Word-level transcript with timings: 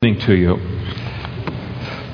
to 0.00 0.34
you. 0.34 0.56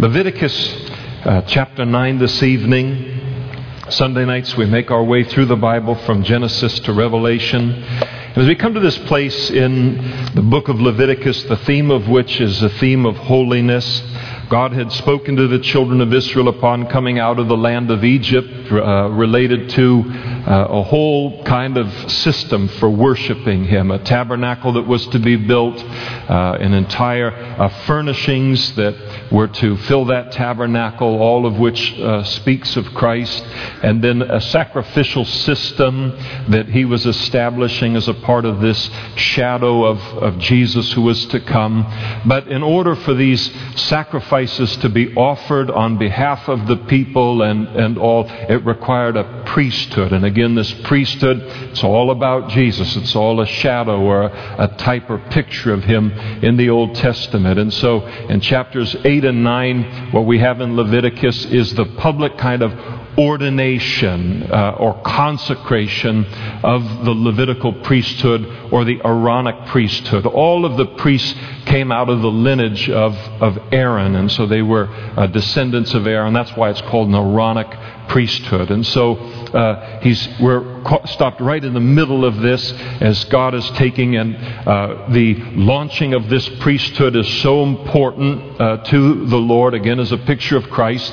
Leviticus 0.00 0.90
uh, 1.24 1.42
chapter 1.42 1.84
9 1.84 2.18
this 2.18 2.42
evening. 2.42 3.80
Sunday 3.90 4.24
nights 4.24 4.56
we 4.56 4.66
make 4.66 4.90
our 4.90 5.04
way 5.04 5.22
through 5.22 5.44
the 5.46 5.54
Bible 5.54 5.94
from 5.94 6.24
Genesis 6.24 6.80
to 6.80 6.92
Revelation. 6.92 7.70
And 7.70 8.38
as 8.38 8.48
we 8.48 8.56
come 8.56 8.74
to 8.74 8.80
this 8.80 8.98
place 9.06 9.50
in 9.52 9.98
the 10.34 10.42
book 10.42 10.66
of 10.66 10.80
Leviticus, 10.80 11.44
the 11.44 11.58
theme 11.58 11.92
of 11.92 12.08
which 12.08 12.40
is 12.40 12.60
a 12.60 12.70
theme 12.70 13.06
of 13.06 13.16
holiness, 13.18 14.02
God 14.50 14.72
had 14.72 14.90
spoken 14.90 15.36
to 15.36 15.46
the 15.46 15.60
children 15.60 16.00
of 16.00 16.12
Israel 16.12 16.48
upon 16.48 16.88
coming 16.88 17.20
out 17.20 17.38
of 17.38 17.46
the 17.46 17.56
land 17.56 17.92
of 17.92 18.02
Egypt, 18.02 18.48
uh, 18.72 19.10
related 19.10 19.70
to 19.70 20.35
uh, 20.46 20.66
a 20.70 20.82
whole 20.82 21.42
kind 21.44 21.76
of 21.76 21.90
system 22.10 22.68
for 22.68 22.88
worshiping 22.88 23.64
Him, 23.64 23.90
a 23.90 23.98
tabernacle 23.98 24.74
that 24.74 24.86
was 24.86 25.06
to 25.08 25.18
be 25.18 25.36
built, 25.36 25.76
uh, 25.76 26.56
an 26.60 26.72
entire 26.72 27.30
uh, 27.30 27.68
furnishings 27.86 28.72
that 28.76 28.94
were 29.32 29.48
to 29.48 29.76
fill 29.78 30.04
that 30.06 30.32
tabernacle, 30.32 31.20
all 31.20 31.46
of 31.46 31.58
which 31.58 31.98
uh, 31.98 32.22
speaks 32.22 32.76
of 32.76 32.86
Christ, 32.94 33.44
and 33.82 34.02
then 34.02 34.22
a 34.22 34.40
sacrificial 34.40 35.24
system 35.24 36.10
that 36.48 36.68
He 36.68 36.84
was 36.84 37.06
establishing 37.06 37.96
as 37.96 38.06
a 38.06 38.14
part 38.14 38.44
of 38.44 38.60
this 38.60 38.88
shadow 39.16 39.84
of, 39.84 39.98
of 40.22 40.38
Jesus 40.38 40.92
who 40.92 41.02
was 41.02 41.26
to 41.26 41.40
come. 41.40 41.84
But 42.24 42.48
in 42.48 42.62
order 42.62 42.94
for 42.94 43.14
these 43.14 43.50
sacrifices, 43.74 44.76
to 44.76 44.88
be 44.88 45.14
offered 45.14 45.70
on 45.70 45.98
behalf 45.98 46.48
of 46.48 46.66
the 46.66 46.76
people 46.76 47.42
and, 47.42 47.66
and 47.68 47.98
all, 47.98 48.26
it 48.28 48.64
required 48.64 49.16
a 49.16 49.44
priesthood. 49.46 50.12
And 50.12 50.24
again, 50.24 50.35
this 50.36 50.72
priesthood, 50.84 51.40
it's 51.70 51.82
all 51.82 52.10
about 52.10 52.50
Jesus. 52.50 52.96
It's 52.96 53.16
all 53.16 53.40
a 53.40 53.46
shadow 53.46 54.00
or 54.00 54.22
a, 54.22 54.56
a 54.58 54.68
type 54.76 55.08
or 55.08 55.18
picture 55.18 55.72
of 55.72 55.84
him 55.84 56.12
in 56.42 56.56
the 56.56 56.70
Old 56.70 56.94
Testament. 56.94 57.58
And 57.58 57.72
so 57.72 58.06
in 58.06 58.40
chapters 58.40 58.94
8 59.04 59.24
and 59.24 59.42
9, 59.42 60.12
what 60.12 60.26
we 60.26 60.38
have 60.38 60.60
in 60.60 60.76
Leviticus 60.76 61.46
is 61.46 61.74
the 61.74 61.86
public 61.96 62.36
kind 62.38 62.62
of 62.62 62.72
ordination 63.18 64.42
uh, 64.50 64.76
or 64.78 65.00
consecration 65.02 66.24
of 66.62 67.04
the 67.04 67.12
Levitical 67.12 67.72
priesthood 67.72 68.44
or 68.72 68.84
the 68.84 69.00
Aaronic 69.04 69.66
priesthood. 69.66 70.26
All 70.26 70.64
of 70.64 70.76
the 70.76 70.86
priests 70.96 71.34
came 71.64 71.90
out 71.90 72.08
of 72.08 72.20
the 72.20 72.30
lineage 72.30 72.90
of, 72.90 73.14
of 73.40 73.58
Aaron, 73.72 74.16
and 74.16 74.30
so 74.30 74.46
they 74.46 74.62
were 74.62 74.88
uh, 74.88 75.26
descendants 75.26 75.94
of 75.94 76.06
Aaron. 76.06 76.32
That's 76.32 76.54
why 76.56 76.70
it's 76.70 76.82
called 76.82 77.08
an 77.08 77.14
Aaronic 77.14 77.68
priesthood. 78.08 78.70
And 78.70 78.86
so 78.86 79.16
uh, 79.16 80.00
he's, 80.00 80.28
we're 80.38 80.82
stopped 81.06 81.40
right 81.40 81.64
in 81.64 81.74
the 81.74 81.80
middle 81.80 82.24
of 82.24 82.36
this 82.36 82.72
as 83.00 83.24
God 83.24 83.54
is 83.54 83.68
taking, 83.72 84.16
and 84.16 84.36
uh, 84.36 85.08
the 85.10 85.34
launching 85.54 86.14
of 86.14 86.28
this 86.28 86.48
priesthood 86.60 87.16
is 87.16 87.28
so 87.42 87.62
important 87.62 88.60
uh, 88.60 88.76
to 88.84 89.26
the 89.26 89.36
Lord, 89.36 89.74
again, 89.74 89.98
as 89.98 90.12
a 90.12 90.18
picture 90.18 90.56
of 90.56 90.68
Christ. 90.70 91.12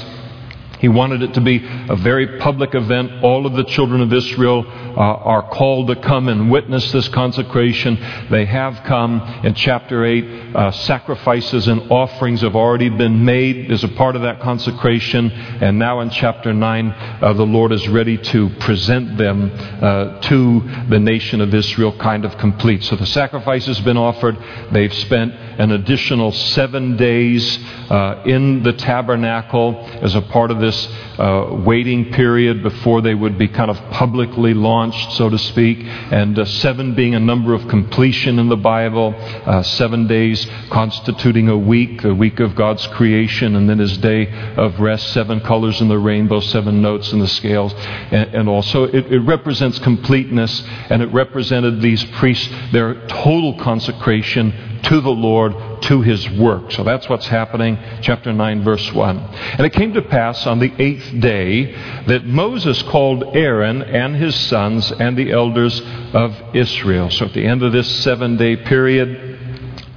He 0.84 0.90
wanted 0.90 1.24
it 1.24 1.34
to 1.36 1.40
be 1.40 1.66
a 1.88 1.96
very 1.96 2.40
public 2.40 2.76
event. 2.76 3.24
All 3.24 3.46
of 3.46 3.54
the 3.54 3.64
children 3.64 4.02
of 4.02 4.12
Israel 4.12 4.66
uh, 4.68 5.00
are 5.00 5.48
called 5.48 5.88
to 5.88 5.96
come 5.96 6.28
and 6.28 6.52
witness 6.52 6.92
this 6.92 7.08
consecration. 7.08 7.96
They 8.30 8.44
have 8.44 8.84
come. 8.84 9.22
In 9.46 9.54
chapter 9.54 10.04
8, 10.04 10.54
uh, 10.54 10.72
sacrifices 10.72 11.70
and 11.70 11.90
offerings 11.90 12.42
have 12.42 12.58
already 12.58 12.90
been 12.90 13.24
made 13.24 13.72
as 13.72 13.86
a 13.86 13.88
part 13.88 14.18
of 14.18 14.24
that 14.24 14.42
consecration. 14.42 15.32
And 15.32 15.80
now 15.80 16.02
in 16.02 16.10
chapter 16.10 16.54
9, 16.54 16.90
uh, 16.90 17.32
the 17.32 17.46
Lord 17.46 17.72
is 17.72 17.88
ready 17.88 18.18
to 18.18 18.50
present 18.60 19.18
them 19.18 19.52
uh, 19.82 20.20
to 20.20 20.70
the 20.90 21.00
nation 21.00 21.40
of 21.40 21.54
Israel, 21.54 21.98
kind 21.98 22.26
of 22.26 22.38
complete. 22.38 22.84
So 22.84 22.98
the 22.98 23.06
sacrifice 23.06 23.68
has 23.68 23.80
been 23.80 23.96
offered. 23.96 24.38
They've 24.74 24.94
spent 24.94 25.34
an 25.58 25.72
additional 25.72 26.32
seven 26.32 26.98
days 26.98 27.60
uh, 27.90 28.24
in 28.26 28.64
the 28.64 28.74
tabernacle 28.74 29.80
as 30.02 30.16
a 30.16 30.22
part 30.22 30.52
of 30.52 30.60
this 30.60 30.88
uh, 31.18 31.62
waiting 31.66 32.12
period 32.12 32.64
before 32.64 33.02
they 33.02 33.14
would 33.14 33.38
be 33.38 33.48
kind 33.48 33.70
of 33.70 33.78
publicly 33.92 34.54
launched, 34.54 35.14
so 35.14 35.30
to 35.30 35.38
speak. 35.38 35.80
And 35.80 36.38
uh, 36.38 36.46
seven 36.46 36.96
being 36.96 37.16
a 37.16 37.20
number 37.20 37.54
of 37.54 37.68
completion 37.68 38.40
in 38.40 38.50
the 38.50 38.58
Bible, 38.58 39.14
uh, 39.18 39.62
seven 39.64 40.08
days 40.08 40.46
constituting 40.70 41.50
a 41.50 41.58
week, 41.58 42.02
the 42.02 42.16
week 42.16 42.40
of 42.40 42.56
God's 42.56 42.86
creation, 42.88 43.56
and 43.56 43.70
then 43.70 43.80
his 43.80 43.98
day 43.98 44.32
of 44.56 44.80
rest, 44.80 45.14
seven 45.14 45.40
colors 45.42 45.82
in 45.82 45.88
the 45.88 46.00
rainbow, 46.00 46.40
seven 46.40 46.82
notes 46.82 47.12
in 47.12 47.20
the 47.20 47.28
scales. 47.28 47.74
And, 47.74 48.34
and 48.34 48.50
also, 48.50 48.86
it, 48.86 49.12
it 49.12 49.20
represents 49.20 49.80
completeness, 49.80 50.64
and 50.90 51.02
it 51.02 51.12
represented 51.14 51.82
these 51.82 52.04
priests, 52.04 52.50
their 52.72 53.06
total 53.08 53.58
consecration 53.60 54.54
to 54.84 55.02
the 55.02 55.10
Lord, 55.10 55.43
to 55.52 56.02
his 56.02 56.30
work. 56.32 56.72
So 56.72 56.84
that's 56.84 57.10
what's 57.10 57.28
happening, 57.28 57.78
chapter 58.02 58.32
9, 58.32 58.64
verse 58.64 58.92
1. 58.92 59.18
And 59.18 59.66
it 59.66 59.74
came 59.74 59.94
to 59.94 60.02
pass 60.02 60.46
on 60.48 60.60
the 60.60 60.74
eighth 60.80 61.20
day 61.20 61.74
that 62.06 62.26
Moses 62.26 62.82
called 62.84 63.36
Aaron 63.36 63.82
and 63.82 64.16
his 64.16 64.36
sons 64.36 64.92
and 64.92 65.18
the 65.18 65.32
elders 65.32 65.82
of 66.14 66.56
Israel. 66.56 67.10
So 67.10 67.26
at 67.26 67.34
the 67.34 67.46
end 67.46 67.64
of 67.64 67.72
this 67.72 68.04
seven 68.04 68.38
day 68.38 68.56
period, 68.56 69.40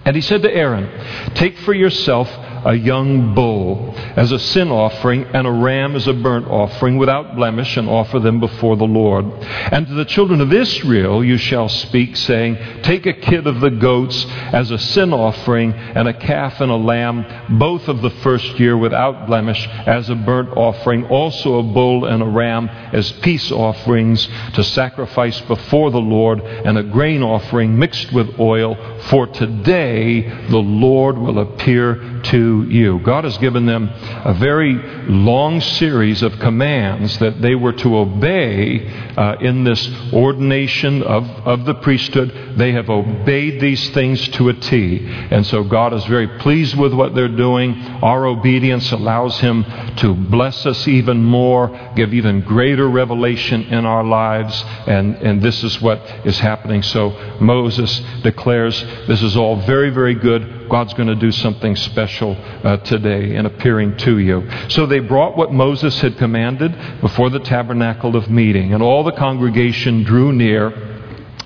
and 0.04 0.14
he 0.14 0.22
said 0.22 0.42
to 0.42 0.54
Aaron, 0.54 0.88
Take 1.34 1.58
for 1.58 1.74
yourself 1.74 2.28
a 2.66 2.74
young 2.74 3.32
bull 3.32 3.94
as 4.16 4.32
a 4.32 4.38
sin 4.38 4.70
offering 4.70 5.24
and 5.24 5.46
a 5.46 5.50
ram 5.50 5.94
as 5.94 6.08
a 6.08 6.12
burnt 6.12 6.48
offering 6.48 6.96
without 6.98 7.36
blemish 7.36 7.76
and 7.76 7.88
offer 7.88 8.18
them 8.18 8.40
before 8.40 8.76
the 8.76 8.84
Lord. 8.84 9.24
And 9.24 9.86
to 9.86 9.94
the 9.94 10.04
children 10.04 10.40
of 10.40 10.52
Israel 10.52 11.24
you 11.24 11.38
shall 11.38 11.68
speak, 11.68 12.16
saying, 12.16 12.56
Take 12.82 13.06
a 13.06 13.12
kid 13.12 13.46
of 13.46 13.60
the 13.60 13.70
goats 13.70 14.26
as 14.52 14.72
a 14.72 14.78
sin 14.78 15.12
offering 15.12 15.72
and 15.72 16.08
a 16.08 16.12
calf 16.12 16.60
and 16.60 16.72
a 16.72 16.76
lamb, 16.76 17.24
both 17.58 17.86
of 17.88 18.02
the 18.02 18.10
first 18.10 18.58
year 18.58 18.76
without 18.76 19.26
blemish, 19.26 19.66
as 19.86 20.10
a 20.10 20.16
burnt 20.16 20.50
offering, 20.56 21.06
also 21.06 21.60
a 21.60 21.62
bull 21.62 22.04
and 22.06 22.22
a 22.22 22.26
ram 22.26 22.68
as 22.68 23.12
peace 23.12 23.52
offerings 23.52 24.28
to 24.54 24.64
sacrifice 24.64 25.40
before 25.42 25.92
the 25.92 26.00
Lord, 26.00 26.40
and 26.40 26.76
a 26.76 26.82
grain 26.82 27.22
offering 27.22 27.78
mixed 27.78 28.12
with 28.12 28.40
oil. 28.40 28.76
For 29.02 29.28
today 29.28 30.22
the 30.48 30.58
Lord 30.58 31.16
will 31.16 31.38
appear 31.38 32.20
to 32.24 32.55
you. 32.62 32.98
God 33.00 33.24
has 33.24 33.38
given 33.38 33.66
them 33.66 33.88
a 33.88 34.34
very 34.34 34.74
long 35.08 35.60
series 35.60 36.22
of 36.22 36.38
commands 36.38 37.18
that 37.18 37.40
they 37.40 37.54
were 37.54 37.72
to 37.72 37.96
obey 37.96 38.86
uh, 39.16 39.36
in 39.40 39.64
this 39.64 39.88
ordination 40.12 41.02
of, 41.02 41.24
of 41.46 41.64
the 41.64 41.74
priesthood. 41.74 42.54
They 42.56 42.72
have 42.72 42.90
obeyed 42.90 43.60
these 43.60 43.90
things 43.90 44.26
to 44.28 44.48
a 44.48 44.54
T. 44.54 45.06
And 45.30 45.46
so 45.46 45.64
God 45.64 45.92
is 45.94 46.04
very 46.06 46.28
pleased 46.38 46.76
with 46.76 46.92
what 46.92 47.14
they're 47.14 47.28
doing. 47.28 47.74
Our 48.02 48.26
obedience 48.26 48.92
allows 48.92 49.38
Him 49.40 49.64
to 49.96 50.14
bless 50.14 50.66
us 50.66 50.86
even 50.88 51.22
more, 51.22 51.68
give 51.96 52.14
even 52.14 52.40
greater 52.40 52.88
revelation 52.88 53.62
in 53.64 53.86
our 53.86 54.04
lives. 54.04 54.62
And, 54.86 55.16
and 55.16 55.42
this 55.42 55.62
is 55.62 55.80
what 55.80 56.00
is 56.24 56.38
happening. 56.38 56.82
So 56.82 57.10
Moses 57.40 58.00
declares 58.22 58.80
this 59.06 59.22
is 59.22 59.36
all 59.36 59.56
very, 59.62 59.90
very 59.90 60.14
good 60.14 60.56
God's 60.68 60.94
going 60.94 61.08
to 61.08 61.14
do 61.14 61.30
something 61.30 61.76
special 61.76 62.35
uh, 62.36 62.76
today 62.78 63.34
in 63.34 63.46
appearing 63.46 63.96
to 63.98 64.18
you. 64.18 64.48
So 64.68 64.86
they 64.86 65.00
brought 65.00 65.36
what 65.36 65.52
Moses 65.52 66.00
had 66.00 66.16
commanded 66.16 67.00
before 67.00 67.30
the 67.30 67.40
tabernacle 67.40 68.16
of 68.16 68.30
meeting, 68.30 68.74
and 68.74 68.82
all 68.82 69.04
the 69.04 69.12
congregation 69.12 70.02
drew 70.04 70.32
near 70.32 70.95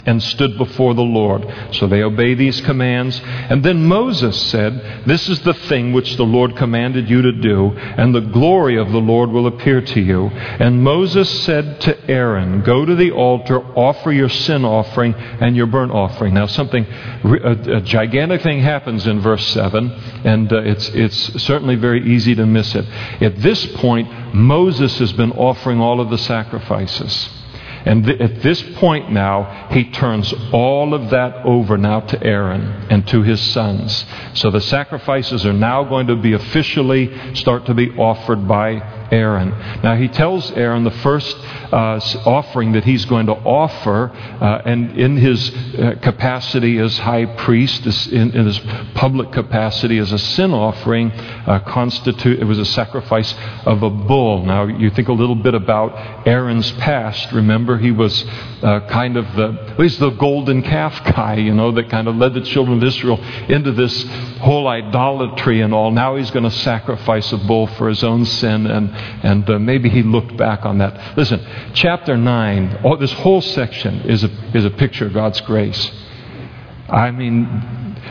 and 0.06 0.22
stood 0.22 0.56
before 0.56 0.94
the 0.94 1.03
Lord. 1.03 1.47
So 1.72 1.87
they 1.87 2.03
obey 2.03 2.34
these 2.34 2.61
commands. 2.61 3.21
And 3.25 3.62
then 3.62 3.87
Moses 3.87 4.41
said, 4.50 5.05
This 5.06 5.28
is 5.28 5.41
the 5.41 5.55
thing 5.55 5.93
which 5.93 6.16
the 6.16 6.25
Lord 6.25 6.56
commanded 6.56 7.09
you 7.09 7.22
to 7.22 7.33
do, 7.33 7.71
and 7.71 8.15
the 8.15 8.21
glory 8.21 8.77
of 8.77 8.93
the 8.93 8.99
Lord 8.99 9.31
will 9.31 9.47
appear 9.47 9.81
to 9.81 10.00
you. 10.00 10.27
And 10.27 10.83
Moses 10.83 11.28
said 11.44 11.81
to 11.83 12.11
Aaron, 12.11 12.62
Go 12.62 12.84
to 12.84 12.94
the 12.94 13.11
altar, 13.11 13.61
offer 13.77 14.12
your 14.12 14.28
sin 14.28 14.65
offering 14.65 15.15
and 15.15 15.56
your 15.56 15.66
burnt 15.66 15.93
offering. 15.93 16.34
Now, 16.34 16.47
something, 16.47 16.84
a, 16.84 17.77
a 17.77 17.81
gigantic 17.81 18.43
thing 18.43 18.61
happens 18.61 19.06
in 19.06 19.21
verse 19.21 19.47
7, 19.49 19.91
and 20.25 20.53
uh, 20.53 20.61
it's, 20.62 20.88
it's 20.91 21.43
certainly 21.43 21.76
very 21.76 22.14
easy 22.14 22.35
to 22.35 22.46
miss 22.46 22.75
it. 22.75 22.87
At 23.20 23.37
this 23.41 23.67
point, 23.76 24.35
Moses 24.35 24.99
has 24.99 25.12
been 25.12 25.32
offering 25.32 25.81
all 25.81 26.00
of 26.00 26.11
the 26.11 26.19
sacrifices. 26.19 27.39
And 27.85 28.05
th- 28.05 28.21
at 28.21 28.43
this 28.43 28.62
point 28.77 29.11
now, 29.11 29.69
he 29.71 29.85
turns 29.91 30.32
all 30.53 30.94
of 30.94 31.11
that 31.11 31.44
over 31.44 31.79
now 31.79 32.00
to 32.00 32.23
Aaron 32.23 32.62
and 32.91 33.06
to 33.09 33.23
his 33.23 33.41
sons. 33.41 34.05
So 34.35 34.50
the 34.50 34.61
sacrifices 34.61 35.47
are 35.47 35.53
now 35.53 35.85
going 35.85 36.09
to 36.09 36.17
be 36.17 36.32
officially 36.35 37.35
start 37.35 37.67
to 37.67 37.75
be 37.75 37.91
offered 37.91 38.47
by 38.47 39.00
Aaron. 39.10 39.50
Now, 39.82 39.96
he 39.96 40.08
tells 40.08 40.50
Aaron 40.52 40.84
the 40.84 40.90
first 40.90 41.36
uh, 41.72 42.00
offering 42.24 42.72
that 42.72 42.84
he's 42.84 43.04
going 43.04 43.26
to 43.26 43.32
offer, 43.32 44.10
uh, 44.10 44.62
and 44.64 44.98
in 44.98 45.16
his 45.16 45.50
uh, 45.50 45.94
capacity 46.02 46.78
as 46.78 46.98
high 46.98 47.26
priest, 47.26 47.86
in, 48.08 48.30
in, 48.32 48.46
his 48.46 48.58
public 48.94 49.32
capacity 49.32 49.98
as 49.98 50.12
a 50.12 50.18
sin 50.18 50.52
offering, 50.52 51.10
uh, 51.12 51.60
constitute 51.66 52.40
it 52.40 52.44
was 52.44 52.58
a 52.58 52.64
sacrifice 52.64 53.34
of 53.64 53.82
a 53.82 53.90
bull. 53.90 54.44
Now, 54.44 54.66
you 54.66 54.90
think 54.90 55.08
a 55.08 55.12
little 55.12 55.34
bit 55.34 55.54
about 55.54 56.26
Aaron's 56.26 56.70
past. 56.72 57.32
Remember, 57.32 57.78
he 57.78 57.90
was 57.90 58.24
uh, 58.62 58.80
kind 58.88 59.16
of 59.16 59.24
the 59.36 59.74
he's 59.78 59.98
the 59.98 60.10
golden 60.10 60.62
calf 60.62 61.02
guy, 61.04 61.36
you 61.36 61.54
know, 61.54 61.72
that 61.72 61.88
kind 61.88 62.08
of 62.08 62.16
led 62.16 62.34
the 62.34 62.42
children 62.42 62.78
of 62.78 62.84
Israel 62.84 63.22
into 63.48 63.72
this 63.72 64.04
whole 64.40 64.68
idolatry 64.68 65.60
and 65.60 65.72
all. 65.72 65.90
Now 65.90 66.16
he's 66.16 66.30
going 66.30 66.44
to 66.44 66.50
sacrifice 66.50 67.32
a 67.32 67.38
bull 67.38 67.66
for 67.68 67.88
his 67.88 68.02
own 68.02 68.24
sin, 68.24 68.66
and 68.66 68.90
and 69.23 69.49
uh, 69.49 69.58
maybe 69.58 69.88
he 69.88 70.02
looked 70.02 70.37
back 70.37 70.64
on 70.64 70.79
that. 70.79 71.17
Listen, 71.17 71.44
chapter 71.75 72.17
9, 72.17 72.81
all, 72.85 72.97
this 72.97 73.12
whole 73.12 73.41
section 73.41 74.00
is 74.02 74.25
a, 74.25 74.31
is 74.56 74.64
a 74.64 74.70
picture 74.70 75.06
of 75.06 75.14
God's 75.14 75.41
grace. 75.43 75.91
I 76.88 77.11
mean, 77.11 77.44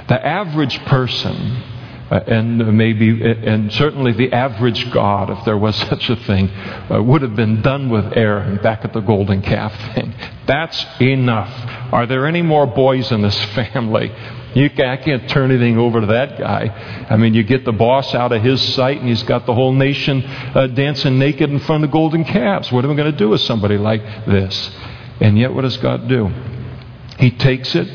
the 0.07 0.25
average 0.25 0.80
person, 0.86 1.62
uh, 2.09 2.19
and 2.25 2.77
maybe, 2.77 3.21
and 3.21 3.71
certainly 3.73 4.11
the 4.11 4.31
average 4.33 4.89
God, 4.91 5.29
if 5.29 5.45
there 5.45 5.57
was 5.57 5.75
such 5.89 6.09
a 6.09 6.15
thing, 6.15 6.50
uh, 6.50 7.01
would 7.01 7.21
have 7.21 7.35
been 7.35 7.61
done 7.61 7.89
with 7.89 8.17
Aaron 8.17 8.57
back 8.57 8.83
at 8.83 8.94
the 8.94 9.01
golden 9.01 9.41
calf 9.41 9.73
thing. 9.94 10.13
That's 10.47 10.85
enough. 11.00 11.50
Are 11.94 12.07
there 12.07 12.25
any 12.25 12.41
more 12.41 12.65
boys 12.65 13.11
in 13.11 13.21
this 13.21 13.39
family? 13.56 14.11
You 14.56 14.69
can, 14.71 14.89
I 14.89 14.97
can't 14.97 15.29
turn 15.29 15.51
anything 15.51 15.77
over 15.77 16.01
to 16.01 16.07
that 16.07 16.39
guy. 16.39 17.06
I 17.07 17.17
mean, 17.17 17.35
you 17.35 17.44
get 17.44 17.65
the 17.65 17.71
boss 17.71 18.15
out 18.15 18.31
of 18.31 18.41
his 18.41 18.59
sight, 18.73 18.97
and 18.97 19.07
he's 19.07 19.21
got 19.23 19.45
the 19.45 19.53
whole 19.53 19.73
nation 19.73 20.25
uh, 20.25 20.65
dancing 20.67 21.19
naked 21.19 21.51
in 21.51 21.59
front 21.59 21.83
of 21.83 21.91
golden 21.91 22.23
calves. 22.23 22.71
What 22.71 22.83
am 22.83 22.91
I 22.91 22.95
going 22.95 23.11
to 23.11 23.17
do 23.17 23.29
with 23.29 23.41
somebody 23.41 23.77
like 23.77 24.01
this? 24.25 24.71
And 25.19 25.38
yet, 25.38 25.53
what 25.53 25.61
does 25.61 25.77
God 25.77 26.07
do? 26.07 26.31
He 27.19 27.29
takes 27.29 27.75
it 27.75 27.88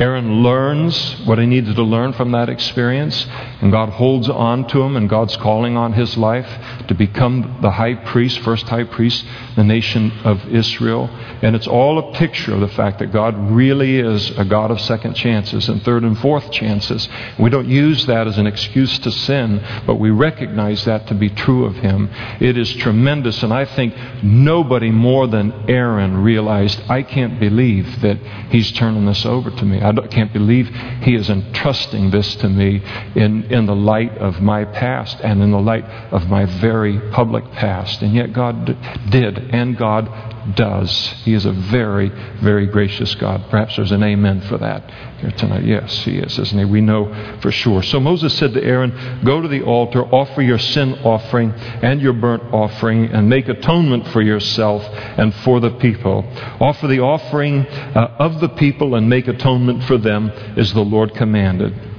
Aaron 0.00 0.42
learns 0.42 1.20
what 1.26 1.38
he 1.38 1.44
needed 1.44 1.76
to 1.76 1.82
learn 1.82 2.14
from 2.14 2.32
that 2.32 2.48
experience, 2.48 3.26
and 3.60 3.70
God 3.70 3.90
holds 3.90 4.30
on 4.30 4.66
to 4.68 4.80
him, 4.80 4.96
and 4.96 5.10
God's 5.10 5.36
calling 5.36 5.76
on 5.76 5.92
his 5.92 6.16
life 6.16 6.48
to 6.88 6.94
become 6.94 7.58
the 7.60 7.70
high 7.70 7.94
priest, 7.94 8.38
first 8.40 8.66
high 8.66 8.84
priest, 8.84 9.22
the 9.56 9.64
nation 9.64 10.10
of 10.24 10.42
Israel. 10.48 11.10
And 11.42 11.54
it's 11.54 11.66
all 11.66 11.98
a 11.98 12.14
picture 12.14 12.54
of 12.54 12.60
the 12.60 12.68
fact 12.68 13.00
that 13.00 13.12
God 13.12 13.36
really 13.50 13.98
is 13.98 14.30
a 14.38 14.44
God 14.46 14.70
of 14.70 14.80
second 14.80 15.14
chances 15.14 15.68
and 15.68 15.82
third 15.82 16.02
and 16.02 16.18
fourth 16.18 16.50
chances. 16.50 17.06
We 17.38 17.50
don't 17.50 17.68
use 17.68 18.06
that 18.06 18.26
as 18.26 18.38
an 18.38 18.46
excuse 18.46 18.98
to 19.00 19.10
sin, 19.10 19.62
but 19.86 19.96
we 19.96 20.08
recognize 20.08 20.82
that 20.86 21.08
to 21.08 21.14
be 21.14 21.28
true 21.28 21.66
of 21.66 21.76
him. 21.76 22.08
It 22.40 22.56
is 22.56 22.74
tremendous, 22.76 23.42
and 23.42 23.52
I 23.52 23.66
think 23.66 23.94
nobody 24.22 24.90
more 24.90 25.26
than 25.26 25.52
Aaron 25.68 26.22
realized 26.22 26.80
I 26.88 27.02
can't 27.02 27.38
believe 27.38 28.00
that 28.00 28.16
he's 28.50 28.72
turning 28.72 29.04
this 29.04 29.26
over 29.26 29.50
to 29.50 29.64
me. 29.66 29.82
I 29.82 29.89
can't 30.10 30.32
believe 30.32 30.68
He 31.02 31.14
is 31.14 31.30
entrusting 31.30 32.10
this 32.10 32.36
to 32.36 32.48
me 32.48 32.82
in, 33.14 33.44
in 33.44 33.66
the 33.66 33.74
light 33.74 34.16
of 34.18 34.40
my 34.40 34.64
past 34.64 35.20
and 35.20 35.42
in 35.42 35.50
the 35.50 35.60
light 35.60 35.84
of 36.12 36.28
my 36.28 36.44
very 36.60 37.00
public 37.10 37.44
past. 37.52 38.02
And 38.02 38.14
yet 38.14 38.32
God 38.32 38.66
did, 39.10 39.38
and 39.54 39.76
God 39.76 40.08
does. 40.56 40.90
He 41.24 41.34
is 41.34 41.46
a 41.46 41.52
very, 41.52 42.08
very 42.40 42.66
gracious 42.66 43.14
God. 43.14 43.44
Perhaps 43.50 43.76
there's 43.76 43.92
an 43.92 44.02
amen 44.02 44.40
for 44.42 44.58
that 44.58 44.90
here 45.18 45.30
tonight. 45.32 45.64
Yes, 45.64 46.04
He 46.04 46.18
is, 46.18 46.38
isn't 46.38 46.58
He? 46.58 46.64
We 46.64 46.80
know 46.80 47.38
for 47.40 47.50
sure. 47.50 47.82
So 47.82 48.00
Moses 48.00 48.36
said 48.38 48.54
to 48.54 48.62
Aaron, 48.62 49.22
Go 49.24 49.40
to 49.40 49.48
the 49.48 49.62
altar, 49.62 50.04
offer 50.04 50.42
your 50.42 50.58
sin 50.58 50.94
offering 51.04 51.52
and 51.52 52.00
your 52.00 52.12
burnt 52.12 52.42
offering, 52.52 53.06
and 53.06 53.28
make 53.28 53.48
atonement 53.48 54.08
for 54.08 54.22
yourself 54.22 54.82
and 54.84 55.34
for 55.36 55.60
the 55.60 55.70
people. 55.72 56.24
Offer 56.60 56.86
the 56.86 57.00
offering 57.00 57.66
uh, 57.66 58.16
of 58.18 58.40
the 58.40 58.48
people 58.50 58.94
and 58.94 59.08
make 59.08 59.28
atonement 59.28 59.84
for 59.84 59.98
them 59.98 60.30
as 60.56 60.72
the 60.72 60.84
Lord 60.84 61.14
commanded. 61.14 61.89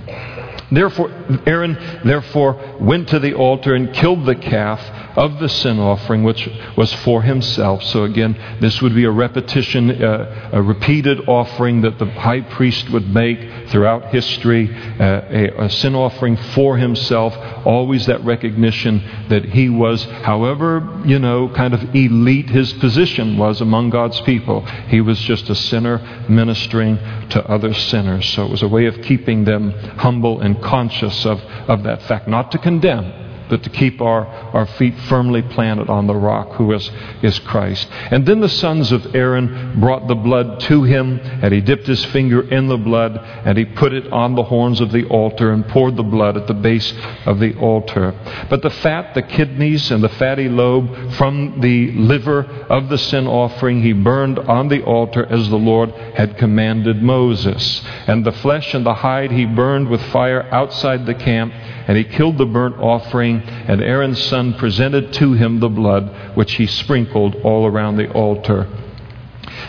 Therefore, 0.71 1.11
Aaron 1.45 1.73
therefore 2.05 2.77
went 2.79 3.09
to 3.09 3.19
the 3.19 3.33
altar 3.33 3.75
and 3.75 3.93
killed 3.93 4.25
the 4.25 4.35
calf 4.35 4.79
of 5.17 5.39
the 5.39 5.49
sin 5.49 5.79
offering, 5.79 6.23
which 6.23 6.47
was 6.77 6.93
for 6.93 7.21
himself. 7.21 7.83
So 7.83 8.05
again, 8.05 8.37
this 8.61 8.81
would 8.81 8.95
be 8.95 9.03
a 9.03 9.11
repetition, 9.11 9.91
uh, 10.01 10.49
a 10.53 10.61
repeated 10.61 11.27
offering 11.27 11.81
that 11.81 11.99
the 11.99 12.05
high 12.05 12.41
priest 12.41 12.89
would 12.89 13.13
make 13.13 13.67
throughout 13.67 14.13
history, 14.13 14.73
uh, 14.99 15.21
a, 15.29 15.65
a 15.65 15.69
sin 15.69 15.95
offering 15.95 16.37
for 16.37 16.77
himself. 16.77 17.35
Always 17.65 18.05
that 18.05 18.23
recognition 18.23 19.03
that 19.27 19.45
he 19.45 19.69
was, 19.69 20.03
however, 20.05 21.01
you 21.05 21.19
know, 21.19 21.49
kind 21.49 21.73
of 21.73 21.95
elite 21.95 22.49
his 22.49 22.71
position 22.73 23.37
was 23.37 23.59
among 23.59 23.89
God's 23.89 24.21
people. 24.21 24.61
He 24.87 25.01
was 25.01 25.19
just 25.19 25.49
a 25.49 25.55
sinner 25.55 25.99
ministering 26.29 26.97
to 27.29 27.45
other 27.47 27.73
sinners. 27.73 28.29
So 28.29 28.45
it 28.45 28.51
was 28.51 28.63
a 28.63 28.67
way 28.67 28.85
of 28.85 29.01
keeping 29.01 29.43
them 29.43 29.71
humble 29.97 30.39
and 30.39 30.60
conscious 30.61 31.25
of, 31.25 31.39
of 31.67 31.83
that 31.83 32.01
fact, 32.03 32.27
not 32.27 32.51
to 32.51 32.57
condemn, 32.57 33.30
but 33.51 33.63
to 33.63 33.69
keep 33.69 34.01
our, 34.01 34.25
our 34.25 34.65
feet 34.65 34.97
firmly 35.01 35.41
planted 35.41 35.89
on 35.89 36.07
the 36.07 36.15
rock, 36.15 36.53
who 36.53 36.71
is, 36.71 36.89
is 37.21 37.37
Christ. 37.39 37.85
And 38.09 38.25
then 38.25 38.39
the 38.39 38.47
sons 38.47 38.93
of 38.93 39.13
Aaron 39.13 39.77
brought 39.81 40.07
the 40.07 40.15
blood 40.15 40.61
to 40.61 40.83
him, 40.83 41.19
and 41.19 41.53
he 41.53 41.59
dipped 41.59 41.85
his 41.85 42.03
finger 42.05 42.41
in 42.49 42.67
the 42.67 42.77
blood, 42.77 43.17
and 43.17 43.57
he 43.57 43.65
put 43.65 43.91
it 43.91 44.09
on 44.11 44.35
the 44.35 44.43
horns 44.43 44.79
of 44.79 44.93
the 44.93 45.05
altar, 45.09 45.51
and 45.51 45.67
poured 45.67 45.97
the 45.97 46.03
blood 46.03 46.37
at 46.37 46.47
the 46.47 46.53
base 46.53 46.93
of 47.25 47.39
the 47.39 47.53
altar. 47.57 48.15
But 48.49 48.61
the 48.61 48.69
fat, 48.69 49.13
the 49.15 49.21
kidneys, 49.21 49.91
and 49.91 50.01
the 50.01 50.09
fatty 50.09 50.47
lobe 50.47 51.11
from 51.15 51.59
the 51.59 51.91
liver 51.91 52.45
of 52.69 52.87
the 52.87 52.97
sin 52.97 53.27
offering 53.27 53.83
he 53.83 53.91
burned 53.91 54.39
on 54.39 54.69
the 54.69 54.81
altar 54.83 55.25
as 55.25 55.49
the 55.49 55.57
Lord 55.57 55.91
had 56.15 56.37
commanded 56.37 57.03
Moses. 57.03 57.83
And 58.07 58.25
the 58.25 58.31
flesh 58.31 58.73
and 58.73 58.85
the 58.85 58.93
hide 58.93 59.31
he 59.31 59.45
burned 59.45 59.89
with 59.89 60.01
fire 60.03 60.47
outside 60.53 61.05
the 61.05 61.15
camp 61.15 61.53
and 61.87 61.97
he 61.97 62.03
killed 62.03 62.37
the 62.37 62.45
burnt 62.45 62.77
offering, 62.77 63.41
and 63.41 63.81
Aaron's 63.81 64.21
son 64.21 64.53
presented 64.53 65.13
to 65.13 65.33
him 65.33 65.59
the 65.59 65.69
blood, 65.69 66.35
which 66.35 66.53
he 66.53 66.65
sprinkled 66.65 67.35
all 67.43 67.65
around 67.65 67.97
the 67.97 68.11
altar. 68.11 68.67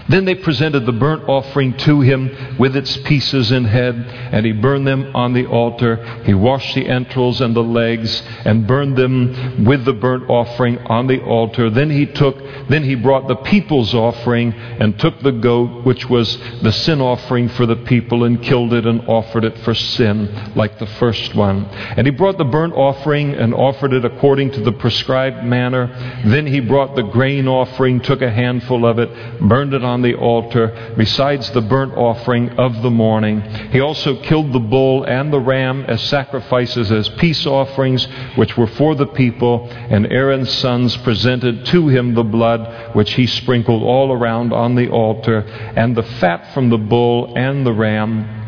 Then 0.09 0.25
they 0.25 0.35
presented 0.35 0.87
the 0.87 0.93
burnt 0.93 1.29
offering 1.29 1.77
to 1.79 2.00
him 2.00 2.56
with 2.59 2.77
its 2.77 2.97
pieces 2.99 3.50
and 3.50 3.67
head, 3.67 3.94
and 3.94 4.44
he 4.44 4.53
burned 4.53 4.87
them 4.87 5.15
on 5.15 5.33
the 5.33 5.47
altar. 5.47 5.97
He 6.25 6.35
washed 6.35 6.75
the 6.75 6.89
entrails 6.89 7.41
and 7.41 7.55
the 7.55 7.62
legs, 7.62 8.23
and 8.44 8.67
burned 8.67 8.97
them 8.97 9.65
with 9.65 9.85
the 9.85 9.93
burnt 9.93 10.29
offering 10.29 10.79
on 10.87 11.06
the 11.06 11.23
altar. 11.23 11.71
Then 11.71 11.91
he 11.91 12.06
took, 12.06 12.37
then 12.69 12.85
he 12.85 12.94
brought 12.94 13.29
the 13.29 13.37
people's 13.37 13.94
offering, 13.94 14.53
and 14.53 14.99
took 14.99 15.21
the 15.21 15.33
goat, 15.33 15.85
which 15.85 16.09
was 16.09 16.39
the 16.62 16.73
sin 16.73 17.00
offering 17.00 17.49
for 17.50 17.67
the 17.67 17.77
people, 17.77 18.25
and 18.25 18.43
killed 18.43 18.73
it 18.73 18.87
and 18.87 19.06
offered 19.09 19.44
it 19.44 19.59
for 19.59 19.75
sin, 19.75 20.53
like 20.55 20.79
the 20.79 20.87
first 20.87 21.35
one. 21.35 21.65
And 21.97 22.06
he 22.06 22.11
brought 22.11 22.39
the 22.39 22.44
burnt 22.44 22.75
offering 22.75 23.35
and 23.35 23.55
offered 23.55 23.93
it 23.93 24.05
according 24.05 24.53
to 24.53 24.61
the 24.61 24.73
prescribed 24.73 25.44
manner. 25.44 25.87
Then 26.25 26.47
he 26.47 26.61
brought 26.61 26.97
the 26.97 27.03
grain 27.03 27.49
offering, 27.49 28.00
took 28.00 28.23
a 28.23 28.31
handful 28.31 28.87
of 28.87 28.99
it, 28.99 29.11
burned 29.41 29.75
it 29.75 29.81
on 29.84 29.93
on 29.93 30.00
the 30.00 30.14
altar, 30.14 30.94
besides 30.96 31.50
the 31.50 31.61
burnt 31.61 31.93
offering 31.94 32.49
of 32.58 32.81
the 32.82 32.90
morning. 32.90 33.43
He 33.70 33.81
also 33.81 34.17
killed 34.23 34.52
the 34.52 34.58
bull 34.58 35.05
and 35.05 35.31
the 35.31 35.38
ram 35.38 35.84
as 35.87 36.00
sacrifices, 36.02 36.90
as 36.90 37.11
peace 37.11 37.44
offerings, 37.46 38.08
which 38.37 38.56
were 38.56 38.67
for 38.67 38.94
the 38.94 39.06
people. 39.06 39.69
And 39.70 40.10
Aaron's 40.10 40.51
sons 40.51 40.96
presented 40.96 41.67
to 41.67 41.89
him 41.89 42.15
the 42.15 42.24
blood, 42.24 42.94
which 42.94 43.12
he 43.12 43.27
sprinkled 43.27 43.82
all 43.82 44.12
around 44.12 44.55
on 44.55 44.74
the 44.74 44.89
altar, 44.89 45.41
and 45.77 45.94
the 45.94 46.03
fat 46.03 46.55
from 46.55 46.70
the 46.70 46.79
bull 46.79 47.34
and 47.36 47.67
the 47.67 47.74
ram 47.74 48.42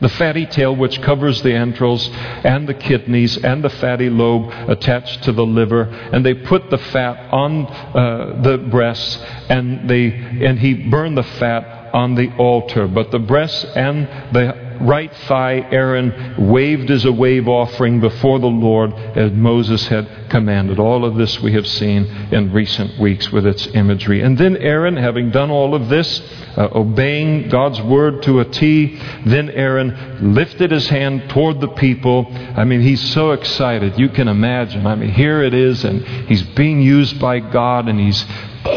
the 0.00 0.08
fatty 0.08 0.46
tail, 0.46 0.74
which 0.74 1.00
covers 1.02 1.42
the 1.42 1.54
entrails 1.54 2.08
and 2.44 2.68
the 2.68 2.74
kidneys 2.74 3.36
and 3.38 3.62
the 3.62 3.70
fatty 3.70 4.10
lobe 4.10 4.52
attached 4.68 5.22
to 5.24 5.32
the 5.32 5.46
liver, 5.46 5.82
and 5.82 6.24
they 6.24 6.34
put 6.34 6.70
the 6.70 6.78
fat 6.78 7.32
on 7.32 7.66
uh, 7.66 8.40
the 8.42 8.58
breasts, 8.58 9.18
and 9.48 9.88
they 9.88 10.12
and 10.12 10.58
he 10.58 10.74
burned 10.74 11.16
the 11.16 11.22
fat 11.22 11.94
on 11.94 12.14
the 12.14 12.34
altar. 12.36 12.86
But 12.86 13.10
the 13.10 13.18
breasts 13.18 13.64
and 13.76 14.06
the 14.32 14.65
right 14.80 15.12
thigh 15.28 15.66
Aaron 15.70 16.50
waved 16.50 16.90
as 16.90 17.04
a 17.04 17.12
wave 17.12 17.48
offering 17.48 18.00
before 18.00 18.38
the 18.38 18.46
Lord 18.46 18.92
as 18.92 19.32
Moses 19.32 19.86
had 19.88 20.28
commanded. 20.30 20.78
All 20.78 21.04
of 21.04 21.16
this 21.16 21.40
we 21.40 21.52
have 21.52 21.66
seen 21.66 22.04
in 22.32 22.52
recent 22.52 22.98
weeks 22.98 23.30
with 23.30 23.46
its 23.46 23.66
imagery. 23.68 24.22
And 24.22 24.36
then 24.36 24.56
Aaron, 24.56 24.96
having 24.96 25.30
done 25.30 25.50
all 25.50 25.74
of 25.74 25.88
this, 25.88 26.20
uh, 26.56 26.68
obeying 26.74 27.48
God's 27.48 27.80
word 27.82 28.22
to 28.22 28.40
a 28.40 28.44
T, 28.44 28.98
then 29.24 29.50
Aaron 29.50 30.34
lifted 30.34 30.70
his 30.70 30.88
hand 30.88 31.28
toward 31.30 31.60
the 31.60 31.68
people. 31.68 32.26
I 32.56 32.64
mean, 32.64 32.80
he's 32.80 33.12
so 33.12 33.32
excited. 33.32 33.98
You 33.98 34.08
can 34.08 34.28
imagine. 34.28 34.86
I 34.86 34.94
mean, 34.94 35.10
here 35.10 35.42
it 35.42 35.54
is, 35.54 35.84
and 35.84 36.02
he's 36.28 36.42
being 36.42 36.80
used 36.80 37.18
by 37.20 37.40
God, 37.40 37.88
and 37.88 38.00
he's 38.00 38.24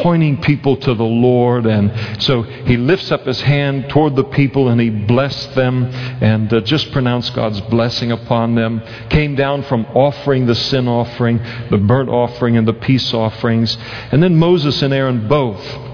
pointing 0.02 0.42
people 0.42 0.78
to 0.78 0.94
the 0.94 1.04
Lord. 1.04 1.66
And 1.66 2.22
so 2.22 2.44
he 2.44 2.78
lifts 2.78 3.12
up 3.12 3.26
his 3.26 3.42
hand 3.42 3.90
toward 3.90 4.16
the 4.16 4.24
people 4.24 4.70
and 4.70 4.80
he 4.80 4.90
blessed 4.90 5.56
them 5.56 5.86
and 5.86 6.52
uh, 6.54 6.62
just 6.62 6.92
pronounced 6.92 7.34
God's 7.34 7.62
blessing 7.62 8.12
upon 8.12 8.56
them. 8.56 8.82
Came 9.10 9.36
down 9.36 9.64
from 9.64 9.86
offering 9.88 10.46
the 10.46 10.56
sin 10.56 10.88
offering, 10.88 11.40
the 11.70 11.78
burnt 11.78 12.10
offering, 12.10 12.58
and 12.58 12.68
the 12.68 12.74
peace 12.74 13.14
offerings. 13.14 13.78
And 14.12 14.22
then 14.22 14.36
Moses 14.36 14.82
and 14.82 14.94
Aaron 14.94 15.28
both 15.28 15.89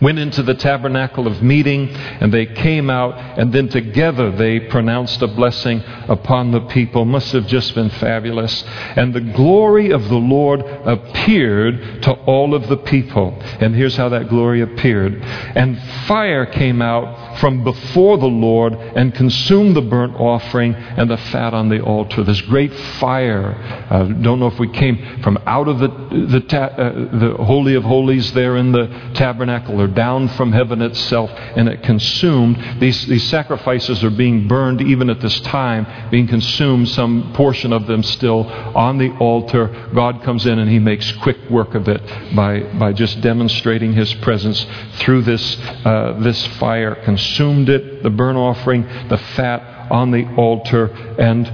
went 0.00 0.18
into 0.18 0.42
the 0.42 0.54
tabernacle 0.54 1.26
of 1.26 1.42
meeting 1.42 1.88
and 1.88 2.32
they 2.32 2.46
came 2.46 2.88
out 2.90 3.14
and 3.38 3.52
then 3.52 3.68
together 3.68 4.30
they 4.30 4.60
pronounced 4.60 5.20
a 5.22 5.26
blessing 5.26 5.82
upon 6.08 6.50
the 6.50 6.60
people 6.66 7.04
must 7.04 7.32
have 7.32 7.46
just 7.46 7.74
been 7.74 7.90
fabulous 7.90 8.64
and 8.96 9.14
the 9.14 9.20
glory 9.20 9.90
of 9.90 10.08
the 10.08 10.16
lord 10.16 10.60
appeared 10.60 12.02
to 12.02 12.12
all 12.24 12.54
of 12.54 12.68
the 12.68 12.76
people 12.76 13.36
and 13.60 13.74
here's 13.74 13.96
how 13.96 14.08
that 14.08 14.28
glory 14.28 14.60
appeared 14.60 15.20
and 15.22 15.78
fire 16.06 16.46
came 16.46 16.80
out 16.80 17.38
from 17.38 17.64
before 17.64 18.18
the 18.18 18.26
Lord 18.26 18.74
and 18.74 19.14
consumed 19.14 19.76
the 19.76 19.82
burnt 19.82 20.14
offering 20.16 20.74
and 20.74 21.10
the 21.10 21.16
fat 21.16 21.54
on 21.54 21.68
the 21.68 21.80
altar. 21.80 22.24
This 22.24 22.40
great 22.42 22.72
fire. 23.00 23.54
Uh, 23.90 24.04
don't 24.04 24.40
know 24.40 24.46
if 24.46 24.58
we 24.58 24.70
came 24.70 25.22
from 25.22 25.38
out 25.46 25.68
of 25.68 25.78
the, 25.78 25.88
the, 25.88 26.40
ta- 26.40 26.74
uh, 26.76 27.18
the 27.18 27.36
Holy 27.38 27.74
of 27.74 27.84
Holies 27.84 28.32
there 28.32 28.56
in 28.56 28.72
the 28.72 28.86
tabernacle 29.14 29.80
or 29.80 29.87
down 29.94 30.28
from 30.28 30.52
heaven 30.52 30.82
itself, 30.82 31.30
and 31.30 31.68
it 31.68 31.82
consumed. 31.82 32.80
These, 32.80 33.06
these 33.06 33.28
sacrifices 33.28 34.04
are 34.04 34.10
being 34.10 34.48
burned 34.48 34.80
even 34.80 35.10
at 35.10 35.20
this 35.20 35.40
time, 35.40 36.10
being 36.10 36.26
consumed, 36.26 36.88
some 36.88 37.32
portion 37.34 37.72
of 37.72 37.86
them 37.86 38.02
still 38.02 38.44
on 38.76 38.98
the 38.98 39.10
altar. 39.18 39.68
God 39.94 40.22
comes 40.22 40.46
in 40.46 40.58
and 40.58 40.70
He 40.70 40.78
makes 40.78 41.10
quick 41.12 41.38
work 41.50 41.74
of 41.74 41.88
it 41.88 42.02
by, 42.34 42.60
by 42.78 42.92
just 42.92 43.20
demonstrating 43.20 43.92
His 43.92 44.12
presence 44.14 44.66
through 44.94 45.22
this, 45.22 45.58
uh, 45.84 46.18
this 46.20 46.46
fire 46.58 46.94
consumed 46.94 47.68
it, 47.68 48.02
the 48.02 48.10
burnt 48.10 48.38
offering, 48.38 48.82
the 49.08 49.18
fat 49.36 49.77
on 49.90 50.10
the 50.10 50.26
altar. 50.34 50.86
And 51.18 51.46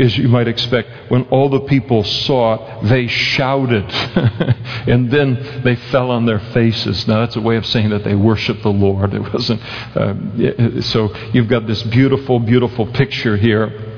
as 0.00 0.16
you 0.16 0.28
might 0.28 0.48
expect, 0.48 1.10
when 1.10 1.22
all 1.24 1.48
the 1.48 1.60
people 1.60 2.04
saw 2.04 2.54
it, 2.54 2.88
they 2.88 3.06
shouted. 3.06 3.84
and 4.86 5.10
then 5.10 5.62
they 5.64 5.76
fell 5.76 6.10
on 6.10 6.26
their 6.26 6.40
faces. 6.52 7.06
Now, 7.06 7.20
that's 7.20 7.36
a 7.36 7.40
way 7.40 7.56
of 7.56 7.66
saying 7.66 7.90
that 7.90 8.04
they 8.04 8.14
worshiped 8.14 8.62
the 8.62 8.70
Lord. 8.70 9.14
It 9.14 9.32
wasn't. 9.32 9.62
Uh, 9.96 10.80
so 10.82 11.14
you've 11.32 11.48
got 11.48 11.66
this 11.66 11.82
beautiful, 11.84 12.38
beautiful 12.38 12.86
picture 12.86 13.36
here 13.36 13.90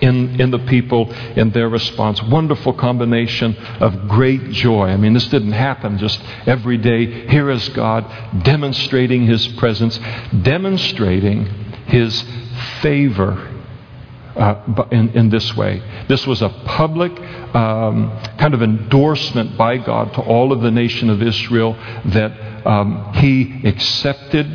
in, 0.00 0.40
in 0.40 0.50
the 0.50 0.58
people 0.60 1.12
in 1.12 1.50
their 1.50 1.68
response. 1.68 2.22
Wonderful 2.22 2.74
combination 2.74 3.56
of 3.80 4.08
great 4.08 4.50
joy. 4.50 4.88
I 4.88 4.96
mean, 4.96 5.14
this 5.14 5.28
didn't 5.28 5.52
happen 5.52 5.98
just 5.98 6.20
every 6.46 6.76
day. 6.78 7.28
Here 7.28 7.50
is 7.50 7.68
God 7.70 8.42
demonstrating 8.44 9.26
His 9.26 9.46
presence, 9.48 9.98
demonstrating 10.42 11.63
His 11.86 12.24
favor. 12.80 13.50
Uh, 14.36 14.88
in, 14.90 15.10
in 15.10 15.30
this 15.30 15.56
way. 15.56 15.80
This 16.08 16.26
was 16.26 16.42
a 16.42 16.48
public 16.48 17.12
um, 17.54 18.10
kind 18.36 18.52
of 18.52 18.64
endorsement 18.64 19.56
by 19.56 19.76
God 19.76 20.12
to 20.14 20.22
all 20.22 20.50
of 20.50 20.60
the 20.60 20.72
nation 20.72 21.08
of 21.08 21.22
Israel 21.22 21.74
that 22.06 22.66
um, 22.66 23.12
He 23.14 23.62
accepted 23.64 24.46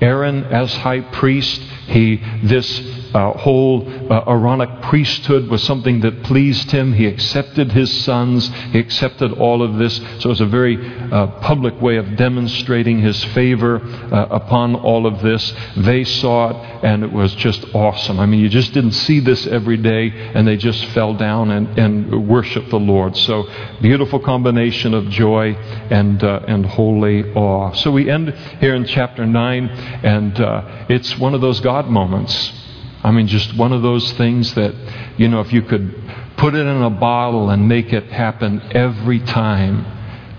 Aaron 0.00 0.44
as 0.44 0.74
high 0.76 1.00
priest. 1.00 1.60
He, 1.86 2.16
this 2.44 3.05
uh, 3.16 3.32
whole 3.38 3.82
uh, 4.12 4.24
Aaronic 4.26 4.82
priesthood 4.82 5.48
was 5.48 5.62
something 5.62 6.00
that 6.00 6.22
pleased 6.24 6.70
him. 6.70 6.92
He 6.92 7.06
accepted 7.06 7.72
his 7.72 7.90
sons. 8.04 8.48
He 8.72 8.78
accepted 8.78 9.32
all 9.32 9.62
of 9.62 9.78
this. 9.78 9.96
So 9.96 10.24
it 10.24 10.26
was 10.26 10.42
a 10.42 10.46
very 10.46 10.76
uh, 11.10 11.28
public 11.40 11.80
way 11.80 11.96
of 11.96 12.16
demonstrating 12.16 13.00
his 13.00 13.24
favor 13.24 13.80
uh, 13.82 14.26
upon 14.30 14.74
all 14.74 15.06
of 15.06 15.22
this. 15.22 15.54
They 15.78 16.04
saw 16.04 16.50
it, 16.50 16.84
and 16.84 17.02
it 17.02 17.10
was 17.10 17.34
just 17.36 17.64
awesome. 17.74 18.20
I 18.20 18.26
mean, 18.26 18.40
you 18.40 18.50
just 18.50 18.74
didn't 18.74 18.92
see 18.92 19.20
this 19.20 19.46
every 19.46 19.78
day, 19.78 20.10
and 20.34 20.46
they 20.46 20.58
just 20.58 20.84
fell 20.86 21.14
down 21.14 21.50
and, 21.50 21.78
and 21.78 22.28
worshiped 22.28 22.68
the 22.68 22.78
Lord. 22.78 23.16
So 23.16 23.48
beautiful 23.80 24.20
combination 24.20 24.92
of 24.92 25.08
joy 25.08 25.54
and 25.54 26.22
uh, 26.22 26.40
and 26.46 26.66
holy 26.66 27.32
awe. 27.32 27.72
So 27.72 27.90
we 27.90 28.10
end 28.10 28.34
here 28.60 28.74
in 28.74 28.84
chapter 28.84 29.24
nine, 29.24 29.68
and 29.68 30.38
uh, 30.38 30.86
it's 30.90 31.16
one 31.18 31.34
of 31.34 31.40
those 31.40 31.60
God 31.60 31.88
moments. 31.88 32.65
I 33.06 33.12
mean, 33.12 33.28
just 33.28 33.56
one 33.56 33.72
of 33.72 33.82
those 33.82 34.10
things 34.14 34.52
that, 34.54 34.74
you 35.16 35.28
know, 35.28 35.38
if 35.38 35.52
you 35.52 35.62
could 35.62 35.94
put 36.38 36.56
it 36.56 36.66
in 36.66 36.82
a 36.82 36.90
bottle 36.90 37.50
and 37.50 37.68
make 37.68 37.92
it 37.92 38.10
happen 38.10 38.60
every 38.72 39.20
time 39.20 39.86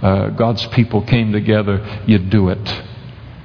uh, 0.02 0.32
God's 0.32 0.66
people 0.68 1.02
came 1.04 1.32
together, 1.32 2.04
you'd 2.06 2.30
do 2.30 2.50
it. 2.50 2.84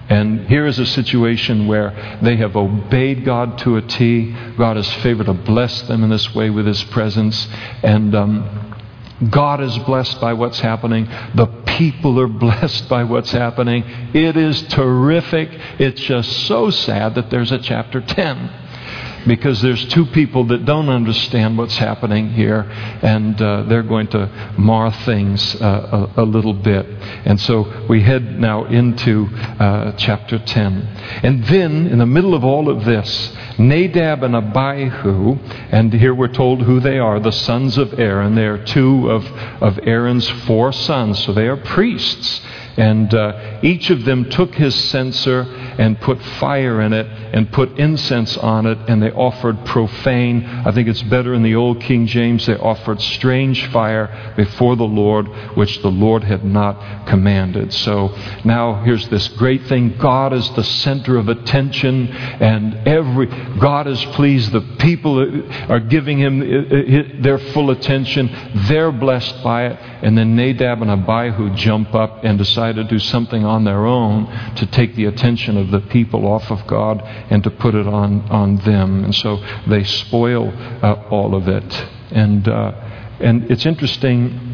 And 0.09 0.49
here 0.49 0.67
is 0.67 0.81
a 0.81 0.87
situation 0.87 1.69
where 1.69 2.19
they 2.21 2.35
have 2.38 2.57
obeyed 2.57 3.25
God 3.25 3.59
to 3.59 3.76
a 3.76 3.83
T. 3.83 4.35
God 4.59 4.75
has 4.75 4.93
favored 4.95 5.26
to 5.26 5.35
bless 5.35 5.83
them 5.83 6.02
in 6.02 6.11
this 6.11 6.35
way 6.35 6.50
with 6.50 6.67
His 6.67 6.83
presence. 6.83 7.47
And 7.85 8.17
um, 8.17 8.75
God 9.31 9.61
is 9.61 9.79
blessed 9.79 10.21
by 10.21 10.33
what's 10.33 10.59
happening. 10.59 11.07
The 11.37 11.47
people 11.47 12.19
are 12.19 12.26
blessed 12.47 12.88
by 12.88 13.05
what's 13.05 13.31
happening. 13.31 13.85
It 14.14 14.37
is 14.37 14.62
terrific. 14.62 15.49
It's 15.79 16.00
just 16.00 16.49
so 16.49 16.71
sad 16.71 17.14
that 17.14 17.31
there's 17.31 17.52
a 17.52 17.59
chapter 17.61 18.00
10 18.00 18.72
because 19.26 19.61
there's 19.62 19.85
two 19.87 20.07
people 20.07 20.45
that 20.45 20.64
don't 20.64 20.88
understand 20.88 21.57
what's 21.59 21.76
happening 21.76 22.31
here, 22.31 22.62
and 23.02 23.41
uh, 23.41 23.62
they're 23.64 23.83
going 23.83 24.09
to 24.09 24.55
mar 24.59 24.93
things 25.05 25.55
uh, 25.61 26.09
a, 26.17 26.23
a, 26.23 26.25
little 26.25 26.55
bit. 26.55 26.87
And 27.25 27.41
so 27.41 27.87
we 27.88 28.02
head 28.02 28.41
now 28.41 28.64
into 28.64 29.26
uh, 29.35 29.93
chapter 29.93 30.38
10. 30.38 30.87
And 31.23 31.45
then, 31.45 31.87
in 31.87 31.99
the 31.99 32.07
middle 32.07 32.35
of 32.35 32.45
all 32.45 32.69
of 32.69 32.85
this, 32.85 33.35
Nadab 33.59 34.23
and 34.23 34.35
Abihu, 34.35 35.38
and 35.71 35.93
here 35.93 36.14
we're 36.14 36.29
told 36.29 36.62
who 36.62 36.81
they 36.81 36.99
are 36.99 37.21
the 37.21 37.33
sons 37.33 37.79
of 37.79 37.99
Aaron. 37.99 38.35
They 38.35 38.47
are 38.47 38.64
two 38.64 39.11
of, 39.11 39.25
of 39.62 39.79
Aaron's 39.83 40.29
four 40.47 40.73
sons, 40.73 41.23
so 41.25 41.33
they 41.33 41.49
are 41.49 41.57
priests. 41.57 42.41
And 42.76 43.12
uh, 43.12 43.61
each 43.62 43.91
of 43.91 44.05
them 44.05 44.31
took 44.31 44.55
his 44.55 44.75
censer 44.75 45.43
and 45.79 46.00
put 46.00 46.23
fire 46.23 46.81
in 46.81 46.93
it 46.93 47.07
and 47.33 47.51
put 47.51 47.79
incense 47.79 48.37
on 48.37 48.67
it, 48.67 48.79
and 48.89 49.03
they 49.03 49.11
offered 49.11 49.65
profane. 49.65 50.45
I 50.45 50.73
think 50.73 50.89
it's 50.89 51.03
better 51.03 51.35
in 51.35 51.43
the 51.43 51.55
Old 51.55 51.81
King 51.81 52.07
James. 52.07 52.47
They 52.47 52.57
offered 52.57 53.01
strange 53.01 53.67
fire 53.71 54.35
before 54.37 54.77
the 54.77 54.85
Lord, 54.85 55.27
which 55.57 55.81
the 55.81 55.91
Lord 55.91 56.25
had 56.25 56.45
not 56.45 57.07
commanded. 57.07 57.73
So 57.73 58.15
now 58.45 58.83
here's 58.85 59.09
this 59.09 59.29
great 59.29 59.67
thing 59.67 59.97
God 59.99 60.33
is 60.33 60.49
the 60.51 60.65
center 60.65 61.17
of 61.17 61.29
attention, 61.29 62.09
and 62.09 62.87
every 62.87 63.27
God 63.59 63.87
is 63.87 64.05
pleased. 64.07 64.53
The 64.53 64.61
people 64.79 65.19
are 65.71 65.81
giving 65.81 66.19
him 66.19 66.41
uh, 66.43 66.45
uh, 66.45 67.23
their 67.23 67.39
full 67.39 67.71
attention. 67.71 68.31
They're 68.69 68.93
blessed 68.93 69.43
by 69.43 69.67
it. 69.67 69.79
And 70.03 70.19
then 70.19 70.35
Nadab 70.37 70.83
and 70.83 70.91
Abihu 70.91 71.55
jump 71.55 71.95
up 71.95 72.25
and 72.25 72.37
decide 72.37 72.75
to 72.75 72.85
do 72.85 72.99
something 72.99 73.45
on 73.45 73.65
their 73.65 73.87
own 73.87 74.27
to 74.57 74.67
take 74.67 74.97
the 74.97 75.07
attention 75.07 75.57
of 75.57 75.71
the 75.71 75.81
people 75.81 76.27
off 76.27 76.51
of 76.51 76.67
God 76.67 77.03
and 77.31 77.43
to 77.45 77.50
put 77.50 77.75
it 77.75 77.87
on, 77.87 78.23
on 78.31 78.57
them. 78.59 79.05
And 79.05 79.14
so 79.14 79.37
they 79.67 79.85
spoil 79.85 80.52
uh, 80.83 81.09
all 81.11 81.35
of 81.35 81.49
it. 81.49 81.87
And, 82.11 82.47
uh, 82.49 82.73
and 83.21 83.50
it's 83.50 83.67
interesting 83.67 84.52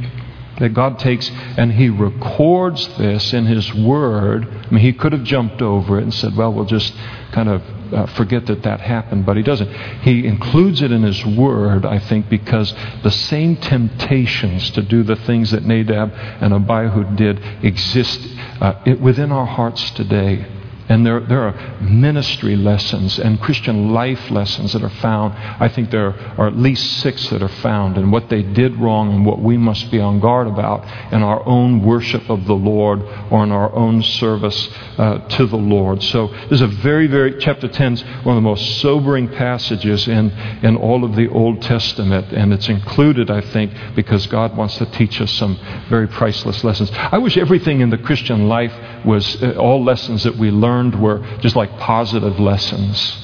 that 0.58 0.70
God 0.70 0.98
takes 0.98 1.30
and 1.56 1.72
He 1.72 1.88
records 1.88 2.86
this 2.98 3.32
in 3.32 3.46
His 3.46 3.72
Word. 3.74 4.46
I 4.46 4.70
mean, 4.70 4.82
He 4.82 4.92
could 4.92 5.12
have 5.12 5.24
jumped 5.24 5.62
over 5.62 5.98
it 5.98 6.02
and 6.02 6.14
said, 6.14 6.36
well, 6.36 6.52
we'll 6.52 6.64
just 6.64 6.92
kind 7.32 7.48
of 7.48 7.62
uh, 7.92 8.06
forget 8.06 8.46
that 8.46 8.62
that 8.64 8.80
happened, 8.80 9.24
but 9.24 9.36
He 9.36 9.42
doesn't. 9.42 9.72
He 10.02 10.26
includes 10.26 10.82
it 10.82 10.92
in 10.92 11.02
His 11.02 11.24
Word, 11.24 11.86
I 11.86 11.98
think, 11.98 12.28
because 12.28 12.74
the 13.02 13.10
same 13.10 13.56
temptations 13.56 14.70
to 14.72 14.82
do 14.82 15.02
the 15.02 15.16
things 15.16 15.50
that 15.52 15.64
Nadab 15.64 16.12
and 16.12 16.52
Abihu 16.52 17.16
did 17.16 17.38
exist 17.64 18.20
uh, 18.60 18.74
within 19.00 19.32
our 19.32 19.46
hearts 19.46 19.90
today. 19.92 20.57
And 20.88 21.04
there, 21.04 21.20
there 21.20 21.42
are 21.42 21.80
ministry 21.80 22.56
lessons 22.56 23.18
and 23.18 23.40
Christian 23.40 23.92
life 23.92 24.30
lessons 24.30 24.72
that 24.72 24.82
are 24.82 24.88
found. 24.88 25.34
I 25.34 25.68
think 25.68 25.90
there 25.90 26.14
are 26.38 26.46
at 26.46 26.56
least 26.56 27.00
six 27.00 27.28
that 27.28 27.42
are 27.42 27.48
found 27.48 27.98
and 27.98 28.10
what 28.10 28.28
they 28.28 28.42
did 28.42 28.76
wrong 28.76 29.12
and 29.14 29.26
what 29.26 29.40
we 29.40 29.56
must 29.56 29.90
be 29.90 30.00
on 30.00 30.20
guard 30.20 30.46
about 30.46 30.84
in 31.12 31.22
our 31.22 31.46
own 31.46 31.82
worship 31.82 32.30
of 32.30 32.46
the 32.46 32.54
Lord 32.54 33.02
or 33.30 33.44
in 33.44 33.52
our 33.52 33.72
own 33.74 34.02
service 34.02 34.68
uh, 34.96 35.18
to 35.28 35.46
the 35.46 35.56
Lord. 35.56 36.02
So 36.02 36.28
this 36.28 36.52
is 36.52 36.60
a 36.62 36.66
very, 36.66 37.06
very, 37.06 37.38
chapter 37.38 37.68
10 37.68 37.92
is 37.92 38.02
one 38.24 38.36
of 38.36 38.42
the 38.42 38.48
most 38.48 38.80
sobering 38.80 39.28
passages 39.28 40.08
in, 40.08 40.30
in 40.62 40.76
all 40.76 41.04
of 41.04 41.16
the 41.16 41.28
Old 41.28 41.60
Testament. 41.62 42.32
And 42.32 42.52
it's 42.52 42.68
included, 42.68 43.30
I 43.30 43.42
think, 43.42 43.72
because 43.94 44.26
God 44.26 44.56
wants 44.56 44.78
to 44.78 44.86
teach 44.86 45.20
us 45.20 45.30
some 45.32 45.58
very 45.88 46.08
priceless 46.08 46.64
lessons. 46.64 46.90
I 46.94 47.18
wish 47.18 47.36
everything 47.36 47.80
in 47.80 47.90
the 47.90 47.98
Christian 47.98 48.48
life 48.48 48.72
was 49.04 49.42
uh, 49.42 49.54
all 49.58 49.84
lessons 49.84 50.24
that 50.24 50.36
we 50.36 50.50
learned 50.50 51.00
were 51.00 51.18
just 51.40 51.56
like 51.56 51.70
positive 51.78 52.38
lessons. 52.38 53.16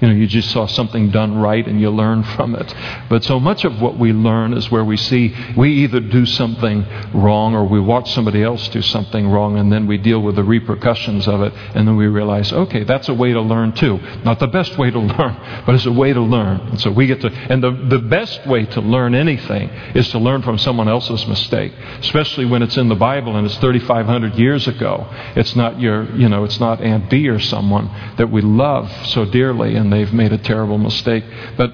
You 0.00 0.08
know, 0.08 0.14
you 0.14 0.26
just 0.26 0.50
saw 0.50 0.66
something 0.66 1.10
done 1.10 1.38
right 1.38 1.66
and 1.66 1.80
you 1.80 1.90
learn 1.90 2.22
from 2.36 2.54
it. 2.54 2.74
But 3.08 3.24
so 3.24 3.40
much 3.40 3.64
of 3.64 3.80
what 3.80 3.98
we 3.98 4.12
learn 4.12 4.52
is 4.52 4.70
where 4.70 4.84
we 4.84 4.96
see 4.96 5.34
we 5.56 5.72
either 5.84 6.00
do 6.00 6.26
something 6.26 6.86
wrong 7.14 7.54
or 7.54 7.64
we 7.64 7.80
watch 7.80 8.12
somebody 8.12 8.42
else 8.42 8.68
do 8.68 8.82
something 8.82 9.28
wrong 9.28 9.58
and 9.58 9.72
then 9.72 9.86
we 9.86 9.98
deal 9.98 10.20
with 10.20 10.36
the 10.36 10.44
repercussions 10.44 11.26
of 11.26 11.40
it 11.42 11.52
and 11.74 11.88
then 11.88 11.96
we 11.96 12.06
realize, 12.06 12.52
okay, 12.52 12.84
that's 12.84 13.08
a 13.08 13.14
way 13.14 13.32
to 13.32 13.40
learn 13.40 13.72
too. 13.72 13.98
Not 14.24 14.38
the 14.38 14.46
best 14.46 14.76
way 14.78 14.90
to 14.90 14.98
learn, 15.18 15.62
but 15.64 15.74
it's 15.74 15.86
a 15.86 15.92
way 15.92 16.12
to 16.12 16.20
learn. 16.20 16.60
And 16.60 16.80
so 16.80 16.90
we 16.90 17.06
get 17.06 17.20
to, 17.22 17.28
and 17.28 17.62
the, 17.62 17.70
the 17.70 17.98
best 17.98 18.46
way 18.46 18.66
to 18.66 18.80
learn 18.80 19.14
anything 19.14 19.68
is 19.94 20.08
to 20.10 20.18
learn 20.18 20.42
from 20.42 20.58
someone 20.58 20.88
else's 20.88 21.26
mistake, 21.26 21.72
especially 22.00 22.44
when 22.44 22.62
it's 22.62 22.76
in 22.76 22.88
the 22.88 22.94
Bible 22.94 23.36
and 23.36 23.46
it's 23.46 23.56
3,500 23.58 24.34
years 24.34 24.68
ago. 24.68 25.06
It's 25.34 25.56
not 25.56 25.80
your, 25.80 26.14
you 26.16 26.28
know, 26.28 26.44
it's 26.44 26.60
not 26.60 26.80
Aunt 26.80 27.08
B 27.08 27.28
or 27.28 27.38
someone 27.38 27.86
that 28.16 28.30
we 28.30 28.42
love 28.42 28.90
so 29.06 29.24
dearly 29.24 29.76
and 29.76 29.85
they've 29.90 30.12
made 30.12 30.32
a 30.32 30.38
terrible 30.38 30.78
mistake. 30.78 31.24
But 31.56 31.72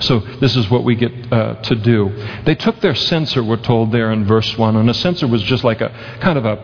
so 0.00 0.18
this 0.18 0.56
is 0.56 0.68
what 0.68 0.82
we 0.82 0.96
get 0.96 1.32
uh, 1.32 1.54
to 1.54 1.74
do. 1.76 2.10
They 2.44 2.56
took 2.56 2.80
their 2.80 2.96
censer, 2.96 3.44
we're 3.44 3.56
told 3.56 3.92
there 3.92 4.12
in 4.12 4.24
verse 4.24 4.56
1, 4.58 4.76
and 4.76 4.90
a 4.90 4.94
censer 4.94 5.28
was 5.28 5.42
just 5.42 5.62
like 5.62 5.80
a 5.80 5.90
kind 6.20 6.36
of 6.36 6.44
a, 6.44 6.56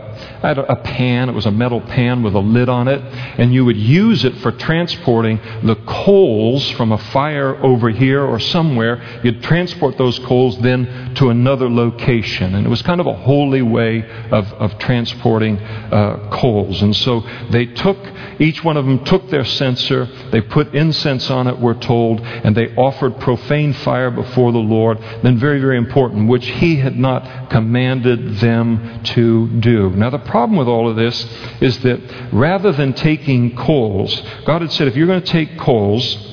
a 0.42 0.76
pan. 0.76 1.28
It 1.28 1.34
was 1.34 1.46
a 1.46 1.50
metal 1.50 1.80
pan 1.80 2.24
with 2.24 2.34
a 2.34 2.40
lid 2.40 2.68
on 2.68 2.88
it, 2.88 3.00
and 3.38 3.54
you 3.54 3.64
would 3.64 3.76
use 3.76 4.24
it 4.24 4.36
for 4.38 4.50
transporting 4.50 5.38
the 5.62 5.76
coals 5.86 6.68
from 6.72 6.90
a 6.90 6.98
fire 6.98 7.56
over 7.64 7.90
here 7.90 8.24
or 8.24 8.40
somewhere. 8.40 9.20
You'd 9.22 9.42
transport 9.44 9.96
those 9.96 10.18
coals 10.20 10.58
then 10.58 11.14
to 11.14 11.30
another 11.30 11.70
location, 11.70 12.56
and 12.56 12.66
it 12.66 12.68
was 12.68 12.82
kind 12.82 13.00
of 13.00 13.06
a 13.06 13.14
holy 13.14 13.62
way 13.62 14.02
of, 14.30 14.52
of 14.54 14.76
transporting 14.80 15.56
uh, 15.58 16.30
coals. 16.32 16.82
And 16.82 16.96
so 16.96 17.20
they 17.50 17.66
took, 17.66 17.96
each 18.40 18.64
one 18.64 18.76
of 18.76 18.84
them 18.84 19.04
took 19.04 19.30
their 19.30 19.44
censer, 19.44 20.06
they 20.32 20.40
put 20.40 20.74
incense 20.74 21.30
on 21.30 21.46
it, 21.46 21.58
we're 21.60 21.78
told, 21.78 22.20
and 22.20 22.56
they 22.56 22.74
offered 22.74 23.19
profane 23.20 23.72
fire 23.72 24.10
before 24.10 24.52
the 24.52 24.58
Lord, 24.58 24.98
then 25.22 25.38
very, 25.38 25.60
very 25.60 25.76
important, 25.76 26.28
which 26.28 26.46
he 26.46 26.76
had 26.76 26.96
not 26.96 27.50
commanded 27.50 28.38
them 28.38 29.02
to 29.04 29.48
do. 29.60 29.90
Now, 29.90 30.10
the 30.10 30.18
problem 30.18 30.58
with 30.58 30.68
all 30.68 30.88
of 30.88 30.96
this 30.96 31.24
is 31.60 31.78
that 31.80 32.00
rather 32.32 32.72
than 32.72 32.92
taking 32.94 33.56
coals, 33.56 34.22
God 34.44 34.62
had 34.62 34.72
said, 34.72 34.88
if 34.88 34.96
you're 34.96 35.06
going 35.06 35.22
to 35.22 35.32
take 35.32 35.58
coals, 35.58 36.26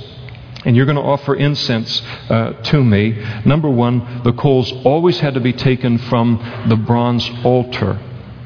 and 0.65 0.75
you're 0.75 0.85
going 0.85 0.97
to 0.97 1.01
offer 1.01 1.35
incense 1.35 2.01
uh, 2.29 2.51
to 2.63 2.83
me, 2.83 3.13
number 3.45 3.69
one, 3.69 4.23
the 4.23 4.33
coals 4.33 4.71
always 4.83 5.19
had 5.19 5.35
to 5.35 5.39
be 5.39 5.53
taken 5.53 5.97
from 5.97 6.65
the 6.67 6.75
bronze 6.75 7.29
altar 7.45 7.99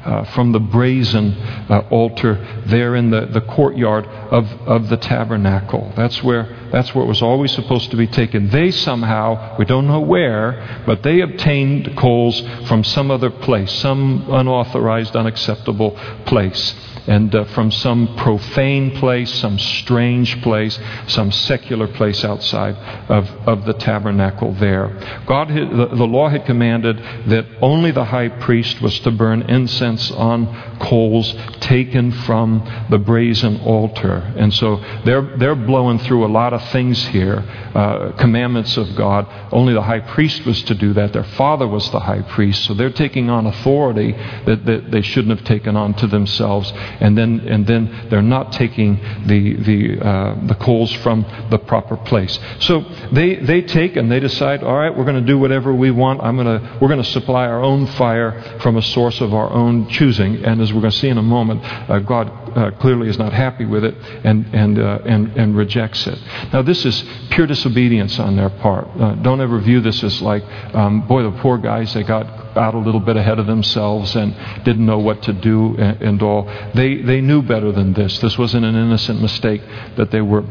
uh, 0.04 0.24
from 0.34 0.52
the 0.52 0.60
brazen 0.60 1.32
uh, 1.32 1.86
altar 1.90 2.62
there 2.66 2.94
in 2.96 3.10
the, 3.10 3.26
the 3.26 3.40
courtyard 3.40 4.06
of, 4.06 4.50
of 4.66 4.88
the 4.88 4.96
tabernacle. 4.96 5.92
That's 5.96 6.22
where, 6.22 6.68
that's 6.70 6.94
where 6.94 7.04
it 7.04 7.08
was 7.08 7.22
always 7.22 7.52
supposed 7.52 7.90
to 7.90 7.96
be 7.96 8.06
taken. 8.06 8.50
They 8.50 8.70
somehow, 8.70 9.56
we 9.58 9.64
don't 9.64 9.86
know 9.86 10.00
where, 10.00 10.82
but 10.86 11.02
they 11.02 11.20
obtained 11.20 11.96
coals 11.96 12.40
from 12.66 12.84
some 12.84 13.10
other 13.10 13.30
place, 13.30 13.72
some 13.72 14.26
unauthorized, 14.28 15.16
unacceptable 15.16 15.92
place 16.26 16.74
and 17.06 17.34
uh, 17.34 17.44
from 17.46 17.70
some 17.70 18.14
profane 18.16 18.92
place, 18.92 19.32
some 19.34 19.58
strange 19.58 20.40
place, 20.42 20.78
some 21.08 21.32
secular 21.32 21.88
place 21.88 22.24
outside 22.24 22.76
of, 23.08 23.28
of 23.46 23.64
the 23.64 23.74
tabernacle 23.74 24.52
there. 24.54 24.88
God, 25.26 25.50
had, 25.50 25.70
the, 25.70 25.86
the 25.86 26.06
law 26.06 26.28
had 26.28 26.46
commanded 26.46 26.98
that 27.28 27.46
only 27.60 27.90
the 27.90 28.04
high 28.04 28.28
priest 28.28 28.80
was 28.80 28.98
to 29.00 29.10
burn 29.10 29.42
incense 29.42 30.10
on 30.10 30.78
coals 30.78 31.34
taken 31.60 32.12
from 32.12 32.86
the 32.90 32.98
brazen 32.98 33.60
altar. 33.60 34.32
And 34.36 34.52
so 34.54 34.76
they're, 35.04 35.36
they're 35.38 35.54
blowing 35.54 35.98
through 35.98 36.24
a 36.24 36.28
lot 36.28 36.52
of 36.52 36.62
things 36.70 37.04
here, 37.08 37.38
uh, 37.74 38.12
commandments 38.12 38.76
of 38.76 38.94
God. 38.94 39.26
Only 39.52 39.74
the 39.74 39.82
high 39.82 40.00
priest 40.00 40.44
was 40.44 40.62
to 40.64 40.74
do 40.74 40.92
that. 40.94 41.12
Their 41.12 41.24
father 41.24 41.66
was 41.66 41.90
the 41.90 42.00
high 42.00 42.22
priest. 42.22 42.64
So 42.64 42.74
they're 42.74 42.90
taking 42.90 43.30
on 43.30 43.46
authority 43.46 44.12
that, 44.46 44.64
that 44.66 44.90
they 44.90 45.02
shouldn't 45.02 45.36
have 45.36 45.46
taken 45.46 45.76
on 45.76 45.94
to 45.94 46.06
themselves 46.06 46.72
and 47.00 47.16
then 47.16 47.40
and 47.40 47.66
then 47.66 48.08
they're 48.10 48.22
not 48.22 48.52
taking 48.52 48.96
the 49.26 49.54
the 49.54 50.00
uh, 50.00 50.46
the 50.46 50.54
coals 50.54 50.92
from 50.92 51.24
the 51.50 51.58
proper 51.58 51.96
place. 51.96 52.38
So 52.60 52.80
they 53.12 53.36
they 53.36 53.62
take 53.62 53.96
and 53.96 54.10
they 54.10 54.20
decide, 54.20 54.62
all 54.62 54.76
right, 54.76 54.96
we're 54.96 55.04
going 55.04 55.20
to 55.20 55.26
do 55.26 55.38
whatever 55.38 55.72
we 55.72 55.90
want. 55.90 56.20
I'm 56.22 56.36
to 56.36 56.78
we're 56.80 56.88
going 56.88 57.02
to 57.02 57.10
supply 57.10 57.46
our 57.46 57.62
own 57.62 57.86
fire 57.86 58.58
from 58.60 58.76
a 58.76 58.82
source 58.82 59.20
of 59.20 59.34
our 59.34 59.50
own 59.50 59.88
choosing. 59.88 60.44
And 60.44 60.60
as 60.60 60.72
we're 60.72 60.80
going 60.80 60.92
to 60.92 60.98
see 60.98 61.08
in 61.08 61.18
a 61.18 61.22
moment, 61.22 61.62
uh, 61.64 61.98
God 62.00 62.41
uh, 62.56 62.70
clearly 62.80 63.08
is 63.08 63.18
not 63.18 63.32
happy 63.32 63.64
with 63.64 63.84
it 63.84 63.94
and 64.24 64.46
and 64.54 64.78
uh, 64.78 64.98
and 65.04 65.36
and 65.36 65.56
rejects 65.56 66.06
it. 66.06 66.18
Now 66.52 66.62
this 66.62 66.84
is 66.84 67.04
pure 67.30 67.46
disobedience 67.46 68.18
on 68.18 68.36
their 68.36 68.50
part. 68.50 68.88
Uh, 68.98 69.14
don't 69.16 69.40
ever 69.40 69.58
view 69.60 69.80
this 69.80 70.02
as 70.02 70.20
like, 70.22 70.44
um, 70.74 71.06
boy, 71.06 71.22
the 71.22 71.32
poor 71.40 71.58
guys 71.58 71.92
they 71.94 72.02
got 72.02 72.42
out 72.56 72.74
a 72.74 72.78
little 72.78 73.00
bit 73.00 73.16
ahead 73.16 73.38
of 73.38 73.46
themselves 73.46 74.14
and 74.16 74.34
didn't 74.64 74.84
know 74.84 74.98
what 74.98 75.22
to 75.22 75.32
do 75.32 75.76
and, 75.76 76.02
and 76.02 76.22
all. 76.22 76.44
They, 76.74 77.02
they 77.02 77.20
knew 77.20 77.42
better 77.42 77.72
than 77.72 77.92
this. 77.92 78.18
This 78.18 78.36
wasn't 78.38 78.64
an 78.64 78.74
innocent 78.74 79.20
mistake 79.20 79.62
that 79.96 80.10
they 80.10 80.20
were 80.20 80.44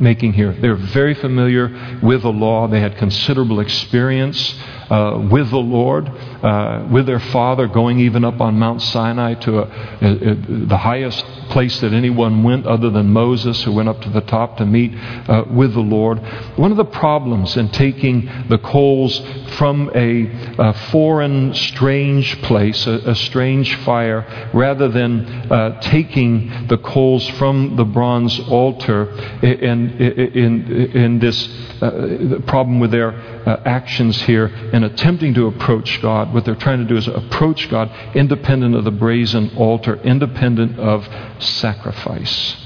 making 0.00 0.32
here. 0.32 0.52
They 0.52 0.68
were 0.68 0.76
very 0.76 1.14
familiar 1.14 1.98
with 2.02 2.22
the 2.22 2.32
law. 2.32 2.68
They 2.68 2.80
had 2.80 2.96
considerable 2.96 3.60
experience 3.60 4.54
uh, 4.90 5.28
with 5.30 5.50
the 5.50 5.58
Lord, 5.58 6.08
uh, 6.08 6.88
with 6.90 7.06
their 7.06 7.20
Father, 7.20 7.66
going 7.66 8.00
even 8.00 8.24
up 8.24 8.40
on 8.40 8.58
Mount 8.58 8.80
Sinai 8.80 9.34
to 9.34 9.58
a, 9.58 9.62
a, 9.62 10.30
a, 10.30 10.34
the 10.66 10.78
highest 10.78 11.24
place 11.50 11.80
that 11.80 11.92
anyone 11.92 12.42
went 12.42 12.66
other 12.66 12.90
than 12.90 13.08
Moses, 13.10 13.62
who 13.64 13.72
went 13.72 13.88
up 13.88 14.00
to 14.02 14.10
the 14.10 14.20
top 14.22 14.56
to 14.58 14.66
meet 14.66 14.94
uh, 14.94 15.44
with 15.50 15.74
the 15.74 15.80
Lord. 15.80 16.18
One 16.56 16.70
of 16.70 16.76
the 16.76 16.84
problems 16.84 17.56
in 17.56 17.68
taking 17.70 18.30
the 18.48 18.58
coals 18.58 19.18
from 19.56 19.90
a, 19.94 20.72
foreign, 20.90 21.54
strange 21.54 22.40
place, 22.42 22.86
a, 22.86 23.14
strange 23.14 23.74
fire, 23.76 24.50
rather 24.54 24.88
than 24.88 25.26
uh, 25.50 25.80
taking 25.80 26.66
the 26.68 26.78
coals 26.78 27.26
from 27.30 27.76
the 27.76 27.84
bronze 27.84 28.38
altar, 28.40 29.10
in, 29.42 29.90
in, 30.00 30.72
in 30.94 31.18
this 31.18 31.48
uh, 31.82 32.40
problem 32.46 32.80
with 32.80 32.90
their 32.90 33.37
uh, 33.48 33.62
actions 33.64 34.20
here 34.22 34.46
in 34.46 34.84
attempting 34.84 35.32
to 35.32 35.46
approach 35.46 36.02
God, 36.02 36.34
what 36.34 36.44
they're 36.44 36.54
trying 36.54 36.80
to 36.80 36.84
do 36.84 36.96
is 36.96 37.08
approach 37.08 37.70
God 37.70 37.90
independent 38.14 38.74
of 38.74 38.84
the 38.84 38.90
brazen 38.90 39.56
altar, 39.56 39.96
independent 40.02 40.78
of 40.78 41.08
sacrifice. 41.42 42.56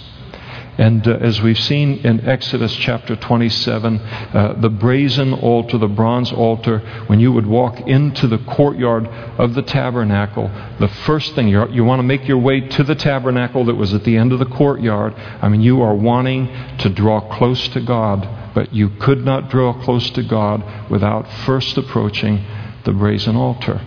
And 0.78 1.06
uh, 1.06 1.18
as 1.20 1.40
we've 1.40 1.58
seen 1.58 1.98
in 1.98 2.26
Exodus 2.26 2.74
chapter 2.74 3.14
27, 3.14 4.00
uh, 4.00 4.54
the 4.60 4.70
brazen 4.70 5.34
altar, 5.34 5.78
the 5.78 5.86
bronze 5.86 6.32
altar, 6.32 6.80
when 7.06 7.20
you 7.20 7.30
would 7.30 7.46
walk 7.46 7.78
into 7.86 8.26
the 8.26 8.38
courtyard 8.38 9.06
of 9.06 9.54
the 9.54 9.62
tabernacle, 9.62 10.50
the 10.80 10.88
first 10.88 11.34
thing 11.36 11.46
you 11.46 11.84
want 11.84 12.00
to 12.00 12.04
make 12.04 12.26
your 12.26 12.38
way 12.38 12.60
to 12.60 12.82
the 12.82 12.96
tabernacle 12.96 13.66
that 13.66 13.76
was 13.76 13.94
at 13.94 14.02
the 14.02 14.16
end 14.16 14.32
of 14.32 14.40
the 14.40 14.46
courtyard. 14.46 15.14
I 15.14 15.48
mean, 15.48 15.60
you 15.60 15.82
are 15.82 15.94
wanting 15.94 16.48
to 16.78 16.88
draw 16.88 17.20
close 17.36 17.68
to 17.68 17.80
God, 17.80 18.41
but 18.54 18.74
you 18.74 18.90
could 19.00 19.24
not 19.24 19.50
draw 19.50 19.72
close 19.82 20.10
to 20.10 20.22
God 20.22 20.90
without 20.90 21.30
first 21.44 21.76
approaching 21.78 22.44
the 22.84 22.92
brazen 22.92 23.36
altar. 23.36 23.80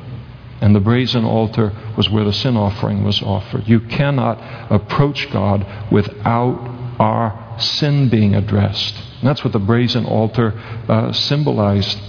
And 0.61 0.75
the 0.75 0.79
brazen 0.79 1.25
altar 1.25 1.73
was 1.97 2.09
where 2.09 2.23
the 2.23 2.33
sin 2.33 2.55
offering 2.57 3.03
was 3.03 3.21
offered. 3.21 3.67
You 3.67 3.81
cannot 3.81 4.71
approach 4.71 5.29
God 5.31 5.91
without 5.91 6.75
our 6.99 7.59
sin 7.59 8.09
being 8.09 8.35
addressed. 8.35 8.95
And 9.19 9.29
that's 9.29 9.43
what 9.43 9.53
the 9.53 9.59
brazen 9.59 10.05
altar 10.05 10.53
uh, 10.87 11.11
symbolized. 11.11 11.99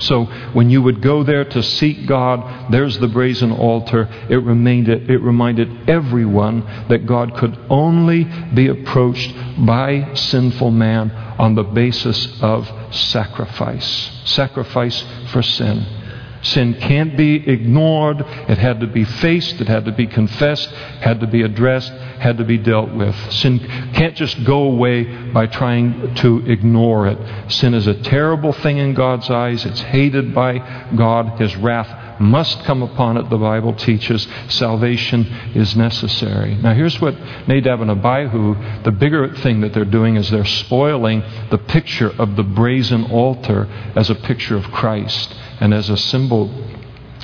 So 0.00 0.24
when 0.52 0.70
you 0.70 0.82
would 0.82 1.00
go 1.00 1.22
there 1.22 1.44
to 1.44 1.62
seek 1.62 2.06
God, 2.06 2.72
there's 2.72 2.98
the 2.98 3.08
brazen 3.08 3.52
altar. 3.52 4.08
It 4.28 4.36
reminded, 4.36 5.10
it 5.10 5.18
reminded 5.18 5.88
everyone 5.88 6.64
that 6.88 7.06
God 7.06 7.34
could 7.36 7.58
only 7.68 8.24
be 8.24 8.68
approached 8.68 9.34
by 9.58 10.14
sinful 10.14 10.70
man 10.70 11.10
on 11.10 11.54
the 11.54 11.64
basis 11.64 12.40
of 12.42 12.70
sacrifice. 12.94 14.10
Sacrifice 14.24 15.04
for 15.32 15.42
sin. 15.42 15.99
Sin 16.42 16.74
can't 16.74 17.16
be 17.16 17.36
ignored. 17.48 18.20
It 18.20 18.58
had 18.58 18.80
to 18.80 18.86
be 18.86 19.04
faced. 19.04 19.60
It 19.60 19.68
had 19.68 19.84
to 19.84 19.92
be 19.92 20.06
confessed. 20.06 20.68
Had 21.00 21.20
to 21.20 21.26
be 21.26 21.42
addressed. 21.42 21.92
Had 21.92 22.38
to 22.38 22.44
be 22.44 22.58
dealt 22.58 22.92
with. 22.92 23.14
Sin 23.32 23.58
can't 23.94 24.16
just 24.16 24.42
go 24.44 24.62
away 24.62 25.04
by 25.32 25.46
trying 25.46 26.14
to 26.16 26.50
ignore 26.50 27.06
it. 27.06 27.52
Sin 27.52 27.74
is 27.74 27.86
a 27.86 27.94
terrible 27.94 28.52
thing 28.52 28.78
in 28.78 28.94
God's 28.94 29.28
eyes. 29.28 29.64
It's 29.66 29.80
hated 29.80 30.34
by 30.34 30.58
God. 30.96 31.38
His 31.38 31.54
wrath 31.56 32.20
must 32.20 32.64
come 32.64 32.82
upon 32.82 33.16
it, 33.16 33.28
the 33.30 33.38
Bible 33.38 33.72
teaches. 33.74 34.26
Salvation 34.48 35.24
is 35.54 35.74
necessary. 35.74 36.54
Now, 36.56 36.74
here's 36.74 37.00
what 37.00 37.14
Nadab 37.48 37.80
and 37.80 37.90
Abihu, 37.90 38.82
the 38.82 38.92
bigger 38.92 39.34
thing 39.36 39.62
that 39.62 39.72
they're 39.72 39.86
doing 39.86 40.16
is 40.16 40.30
they're 40.30 40.44
spoiling 40.44 41.22
the 41.50 41.58
picture 41.58 42.10
of 42.18 42.36
the 42.36 42.42
brazen 42.42 43.10
altar 43.10 43.66
as 43.96 44.10
a 44.10 44.14
picture 44.14 44.56
of 44.56 44.64
Christ 44.64 45.34
and 45.60 45.72
as 45.72 45.90
a 45.90 45.96
symbol 45.96 46.50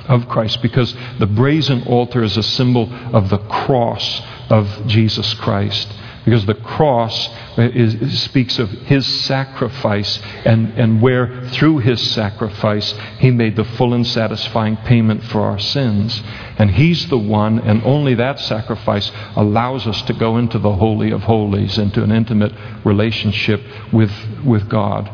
of 0.09 0.29
Christ 0.29 0.62
because 0.62 0.94
the 1.18 1.27
brazen 1.27 1.83
altar 1.85 2.22
is 2.22 2.37
a 2.37 2.42
symbol 2.42 2.92
of 3.12 3.29
the 3.29 3.38
cross 3.38 4.22
of 4.51 4.87
Jesus 4.87 5.35
Christ. 5.35 5.92
because 6.25 6.44
the 6.46 6.55
cross 6.55 7.29
uh, 7.57 7.62
is, 7.62 8.20
speaks 8.22 8.59
of 8.59 8.68
his 8.68 9.07
sacrifice 9.07 10.20
and, 10.44 10.72
and 10.77 11.01
where 11.01 11.49
through 11.51 11.79
his 11.79 12.01
sacrifice 12.11 12.92
he 13.18 13.31
made 13.31 13.55
the 13.55 13.64
full 13.64 13.94
and 13.94 14.07
satisfying 14.07 14.77
payment 14.79 15.22
for 15.25 15.42
our 15.42 15.59
sins. 15.59 16.20
And 16.59 16.70
he's 16.70 17.09
the 17.09 17.18
one, 17.18 17.61
and 17.61 17.83
only 17.85 18.14
that 18.14 18.40
sacrifice 18.40 19.11
allows 19.37 19.87
us 19.87 20.03
to 20.03 20.12
go 20.14 20.37
into 20.37 20.59
the 20.59 20.72
Holy 20.72 21.12
of 21.12 21.22
Holies, 21.22 21.79
into 21.79 22.03
an 22.03 22.11
intimate 22.11 22.53
relationship 22.85 23.62
with, 23.92 24.12
with 24.44 24.68
God. 24.68 25.09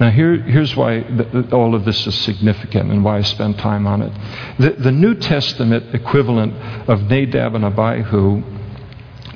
Now, 0.00 0.10
here, 0.10 0.36
here's 0.36 0.74
why 0.74 1.00
the, 1.00 1.50
all 1.52 1.74
of 1.74 1.84
this 1.84 2.06
is 2.06 2.14
significant 2.16 2.90
and 2.90 3.04
why 3.04 3.18
I 3.18 3.22
spend 3.22 3.58
time 3.58 3.86
on 3.86 4.02
it. 4.02 4.12
The, 4.58 4.70
the 4.70 4.92
New 4.92 5.14
Testament 5.14 5.94
equivalent 5.94 6.54
of 6.88 7.02
Nadab 7.02 7.54
and 7.54 7.64
Abihu 7.64 8.42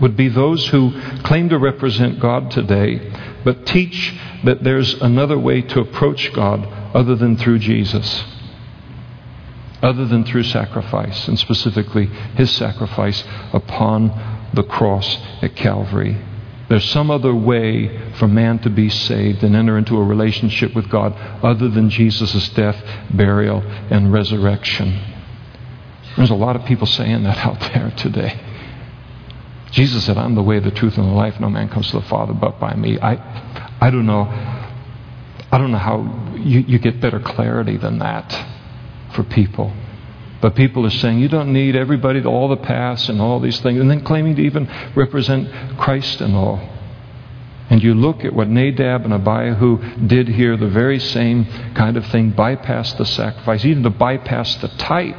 would 0.01 0.17
be 0.17 0.29
those 0.29 0.67
who 0.69 1.01
claim 1.23 1.49
to 1.51 1.59
represent 1.59 2.21
God 2.21 2.51
today, 2.51 3.13
but 3.45 3.67
teach 3.67 4.15
that 4.45 4.63
there's 4.65 4.95
another 4.95 5.39
way 5.39 5.63
to 5.63 5.81
approach 5.81 6.33
God 6.33 6.67
other 6.95 7.15
than 7.15 7.37
through 7.37 7.61
Jesus, 7.61 8.25
other 9.83 10.07
than 10.07 10.25
through 10.25 10.45
sacrifice, 10.45 11.29
and 11.29 11.39
specifically 11.39 12.07
his 12.37 12.51
sacrifice 12.51 13.23
upon 13.53 14.51
the 14.55 14.65
cross 14.65 15.19
at 15.43 15.55
Calvary. 15.55 16.17
There's 16.69 16.89
some 16.91 17.11
other 17.11 17.35
way 17.35 18.13
for 18.19 18.29
man 18.29 18.59
to 18.61 18.71
be 18.71 18.91
saved 18.91 19.43
and 19.43 19.57
enter 19.57 19.79
into 19.79 19.97
a 19.97 20.05
relationship 20.05 20.75
with 20.75 20.91
God 20.91 21.15
other 21.43 21.69
than 21.69 21.89
Jesus' 21.89 22.49
death, 22.51 22.77
burial, 23.11 23.63
and 23.63 24.13
resurrection. 24.13 25.01
There's 26.17 26.31
a 26.31 26.35
lot 26.35 26.57
of 26.57 26.65
people 26.67 26.87
saying 26.87 27.23
that 27.23 27.39
out 27.47 27.61
there 27.73 27.93
today. 27.97 28.39
Jesus 29.71 30.05
said, 30.05 30.19
I'm 30.19 30.35
the 30.35 30.43
way, 30.43 30.59
the 30.61 30.71
truth, 30.71 30.99
and 30.99 31.07
the 31.07 31.13
life. 31.13 31.39
No 31.41 31.49
man 31.49 31.69
comes 31.69 31.91
to 31.91 32.01
the 32.01 32.07
Father 32.07 32.33
but 32.33 32.59
by 32.59 32.75
me. 32.75 32.99
I, 32.99 33.15
I 33.81 33.91
don't 33.91 34.07
know. 34.07 34.23
I 35.51 35.57
don't 35.57 35.71
know 35.71 35.79
how 35.79 36.35
you, 36.37 36.61
you 36.61 36.79
get 36.79 37.01
better 37.01 37.21
clarity 37.21 37.77
than 37.77 37.99
that 38.01 38.47
for 39.15 39.25
people. 39.25 39.73
But 40.41 40.55
people 40.55 40.87
are 40.87 40.91
saying 40.91 41.19
you 41.19 41.29
don't 41.29 41.53
need 41.53 41.75
everybody, 41.75 42.23
to 42.23 42.29
all 42.29 42.49
the 42.49 42.57
paths 42.57 43.09
and 43.09 43.21
all 43.21 43.41
these 43.41 43.61
things, 43.61 43.81
and 43.81 43.91
then 43.91 44.05
claiming 44.05 44.37
to 44.37 44.43
even 44.43 44.69
represent 44.95 45.79
Christ 45.79 46.21
and 46.21 46.35
all. 46.35 46.61
And 47.71 47.83
you 47.83 47.95
look 47.95 48.25
at 48.25 48.33
what 48.33 48.49
Nadab 48.49 49.05
and 49.05 49.13
Abihu 49.13 50.07
did 50.07 50.29
here, 50.29 50.57
the 50.57 50.69
very 50.69 50.99
same 50.99 51.45
kind 51.75 51.97
of 51.97 52.07
thing, 52.07 52.31
bypass 52.31 52.95
the 52.95 53.05
sacrifice, 53.05 53.65
even 53.65 53.83
to 53.83 53.91
bypass 53.91 54.55
the 54.57 54.69
type 54.69 55.17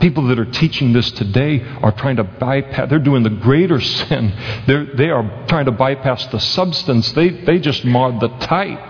People 0.00 0.28
that 0.28 0.38
are 0.38 0.44
teaching 0.44 0.92
this 0.92 1.10
today 1.10 1.60
are 1.82 1.90
trying 1.90 2.16
to 2.16 2.24
bypass, 2.24 2.88
they're 2.88 3.00
doing 3.00 3.24
the 3.24 3.30
greater 3.30 3.80
sin. 3.80 4.32
They're, 4.66 4.86
they 4.86 5.10
are 5.10 5.46
trying 5.48 5.64
to 5.64 5.72
bypass 5.72 6.26
the 6.26 6.38
substance. 6.38 7.10
They, 7.12 7.30
they 7.30 7.58
just 7.58 7.84
marred 7.84 8.20
the 8.20 8.28
type 8.28 8.80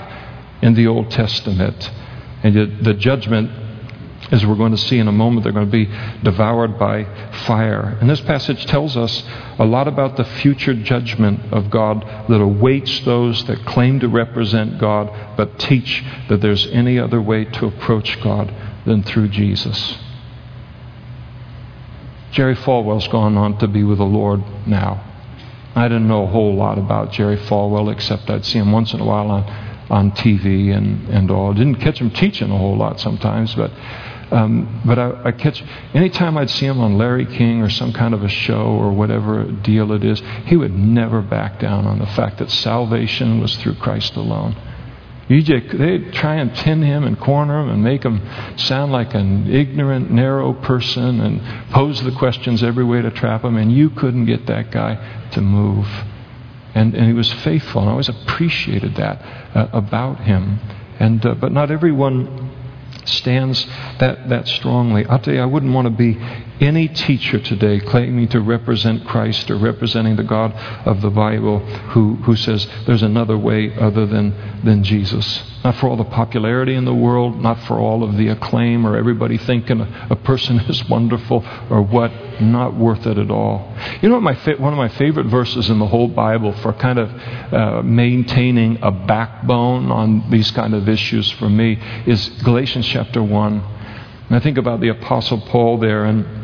in 0.62 0.74
the 0.74 0.87
Old 0.87 1.11
Testament. 1.11 1.90
And 2.42 2.54
yet 2.54 2.84
the 2.84 2.94
judgment, 2.94 3.50
as 4.31 4.45
we're 4.45 4.57
going 4.57 4.73
to 4.73 4.79
see 4.79 4.99
in 4.99 5.09
a 5.09 5.12
moment, 5.12 5.45
they're 5.45 5.53
going 5.53 5.71
to 5.71 5.73
be 5.73 5.91
devoured 6.23 6.79
by 6.79 7.05
fire. 7.47 7.97
And 8.01 8.11
this 8.11 8.21
passage 8.21 8.67
tells 8.67 8.97
us 8.97 9.25
a 9.59 9.64
lot 9.64 9.88
about 9.88 10.17
the 10.17 10.25
future 10.25 10.75
judgment 10.75 11.53
of 11.53 11.71
God 11.71 12.03
that 12.29 12.41
awaits 12.41 13.01
those 13.01 13.45
that 13.45 13.64
claim 13.64 14.01
to 14.01 14.09
represent 14.09 14.79
God 14.79 15.37
but 15.37 15.59
teach 15.59 16.05
that 16.29 16.41
there's 16.41 16.67
any 16.69 16.99
other 16.99 17.21
way 17.23 17.45
to 17.45 17.67
approach 17.67 18.21
God 18.21 18.55
than 18.85 19.03
through 19.03 19.29
Jesus. 19.29 19.99
Jerry 22.33 22.57
Falwell's 22.57 23.09
gone 23.09 23.37
on 23.37 23.59
to 23.59 23.69
be 23.69 23.83
with 23.83 23.99
the 23.99 24.05
Lord 24.05 24.43
now. 24.67 25.05
I 25.75 25.88
didn't 25.88 26.09
know 26.09 26.25
a 26.25 26.27
whole 26.27 26.55
lot 26.55 26.79
about 26.79 27.12
Jerry 27.12 27.37
Falwell 27.37 27.93
except 27.93 28.29
I'd 28.29 28.45
see 28.45 28.59
him 28.59 28.73
once 28.73 28.93
in 28.93 29.01
a 29.01 29.05
while 29.05 29.31
on, 29.31 29.45
on 29.91 30.11
TV 30.12 30.77
and, 30.77 31.09
and 31.09 31.31
all. 31.31 31.55
Didn't 31.55 31.77
catch 31.77 32.01
him 32.01 32.11
teaching 32.11 32.51
a 32.51 32.59
whole 32.59 32.77
lot 32.77 33.01
sometimes, 33.01 33.55
but 33.55 33.71
um, 34.31 34.83
but 34.85 34.99
I, 34.99 35.23
I 35.25 35.33
catch 35.33 35.62
anytime 35.95 36.37
I'd 36.37 36.51
see 36.51 36.67
him 36.67 36.81
on 36.81 36.99
Larry 36.99 37.25
King 37.25 37.62
or 37.62 37.71
some 37.71 37.93
kind 37.93 38.12
of 38.12 38.23
a 38.23 38.29
show 38.29 38.67
or 38.67 38.93
whatever 38.93 39.45
deal 39.45 39.93
it 39.93 40.05
is, 40.05 40.21
he 40.45 40.57
would 40.57 40.75
never 40.77 41.23
back 41.23 41.59
down 41.61 41.87
on 41.87 41.99
the 41.99 42.07
fact 42.07 42.38
that 42.38 42.51
salvation 42.51 43.41
was 43.41 43.57
through 43.57 43.77
Christ 43.77 44.17
alone. 44.17 44.57
EJ, 45.29 45.77
they'd 45.79 46.12
try 46.14 46.37
and 46.37 46.53
pin 46.55 46.83
him 46.83 47.05
and 47.05 47.19
corner 47.21 47.61
him 47.61 47.69
and 47.69 47.85
make 47.85 48.03
him 48.03 48.23
sound 48.57 48.93
like 48.93 49.12
an 49.14 49.51
ignorant, 49.53 50.11
narrow 50.11 50.55
person 50.55 51.21
and 51.21 51.71
pose 51.71 52.03
the 52.03 52.12
questions 52.12 52.62
every 52.62 52.85
way 52.85 53.03
to 53.03 53.11
trap 53.11 53.45
him, 53.45 53.57
and 53.57 53.71
you 53.71 53.91
couldn't 53.91 54.25
get 54.25 54.47
that 54.47 54.71
guy 54.71 55.29
to 55.33 55.43
move. 55.43 55.87
And, 56.75 56.95
and 56.95 57.07
he 57.07 57.12
was 57.12 57.31
faithful, 57.31 57.83
and 57.83 57.91
I 57.91 57.93
always 57.93 58.09
appreciated 58.09 58.95
that 58.97 59.21
uh, 59.55 59.69
about 59.73 60.21
him. 60.21 60.61
And, 60.99 61.25
uh, 61.25 61.35
but 61.35 61.53
not 61.53 61.71
everyone 61.71 62.47
stands 63.05 63.66
that, 63.98 64.29
that 64.29 64.46
strongly. 64.46 65.07
I'll 65.07 65.18
tell 65.18 65.35
you, 65.35 65.40
I 65.40 65.46
wouldn't 65.46 65.72
want 65.72 65.87
to 65.87 65.90
be 65.90 66.18
any 66.61 66.88
teacher 66.88 67.38
today 67.38 67.79
claiming 67.81 68.29
to 68.29 68.40
represent 68.40 69.07
Christ 69.07 69.51
or 69.51 69.57
representing 69.57 70.16
the 70.16 70.24
God 70.24 70.53
of 70.87 71.01
the 71.01 71.11
Bible 71.11 71.61
who, 71.61 72.16
who 72.16 72.37
says 72.37 72.66
there's 72.87 73.03
another 73.03 73.38
way 73.38 73.74
other 73.77 74.07
than, 74.07 74.61
than 74.64 74.83
Jesus. 74.83 75.42
Not 75.64 75.77
for 75.77 75.88
all 75.88 75.96
the 75.96 76.05
popularity 76.05 76.74
in 76.74 76.85
the 76.85 76.94
world, 76.94 77.40
not 77.40 77.61
for 77.64 77.79
all 77.79 78.03
of 78.03 78.16
the 78.16 78.29
acclaim 78.29 78.87
or 78.87 78.96
everybody 78.96 79.38
thinking 79.38 79.81
a, 79.81 80.09
a 80.11 80.16
person 80.16 80.59
is 80.68 80.88
wonderful 80.88 81.44
or 81.70 81.83
what. 81.83 82.12
Not 82.40 82.77
worth 82.77 83.05
it 83.05 83.18
at 83.18 83.33
all. 83.33 83.74
You 84.01 84.09
know 84.09 84.14
what 84.14 84.22
my 84.22 84.37
fa- 84.37 84.55
one 84.59 84.72
of 84.72 84.77
my 84.77 84.90
favorite 84.90 85.27
verses 85.27 85.70
in 85.70 85.81
the 85.81 85.87
whole 85.87 86.07
Bible 86.07 86.53
for 86.53 86.72
kind 86.72 87.01
of 87.01 87.11
uh, 87.53 87.83
maintaining 87.83 88.79
a 88.81 88.92
backbone 88.92 89.90
on 89.90 90.31
these 90.31 90.48
kind 90.53 90.72
of 90.72 90.88
issues 90.88 91.29
for 91.33 91.48
me 91.48 91.81
is 92.07 92.29
Galatians 92.44 92.78
chapter 92.87 93.23
1. 93.23 93.53
And 94.29 94.37
I 94.37 94.41
think 94.41 94.59
about 94.59 94.81
the 94.81 94.88
Apostle 94.88 95.41
Paul 95.41 95.79
there 95.79 96.05
and 96.05 96.38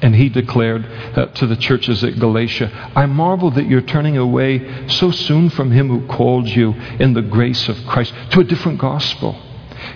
and 0.00 0.14
he 0.14 0.28
declared 0.28 0.86
uh, 0.86 1.26
to 1.26 1.46
the 1.46 1.56
churches 1.56 2.04
at 2.04 2.18
Galatia, 2.20 2.70
I 2.94 3.06
marvel 3.06 3.50
that 3.52 3.66
you're 3.66 3.80
turning 3.80 4.16
away 4.16 4.86
so 4.88 5.10
soon 5.10 5.50
from 5.50 5.72
him 5.72 5.88
who 5.88 6.06
called 6.06 6.46
you 6.46 6.72
in 7.00 7.14
the 7.14 7.22
grace 7.22 7.68
of 7.68 7.76
Christ 7.86 8.14
to 8.30 8.40
a 8.40 8.44
different 8.44 8.78
gospel. 8.78 9.36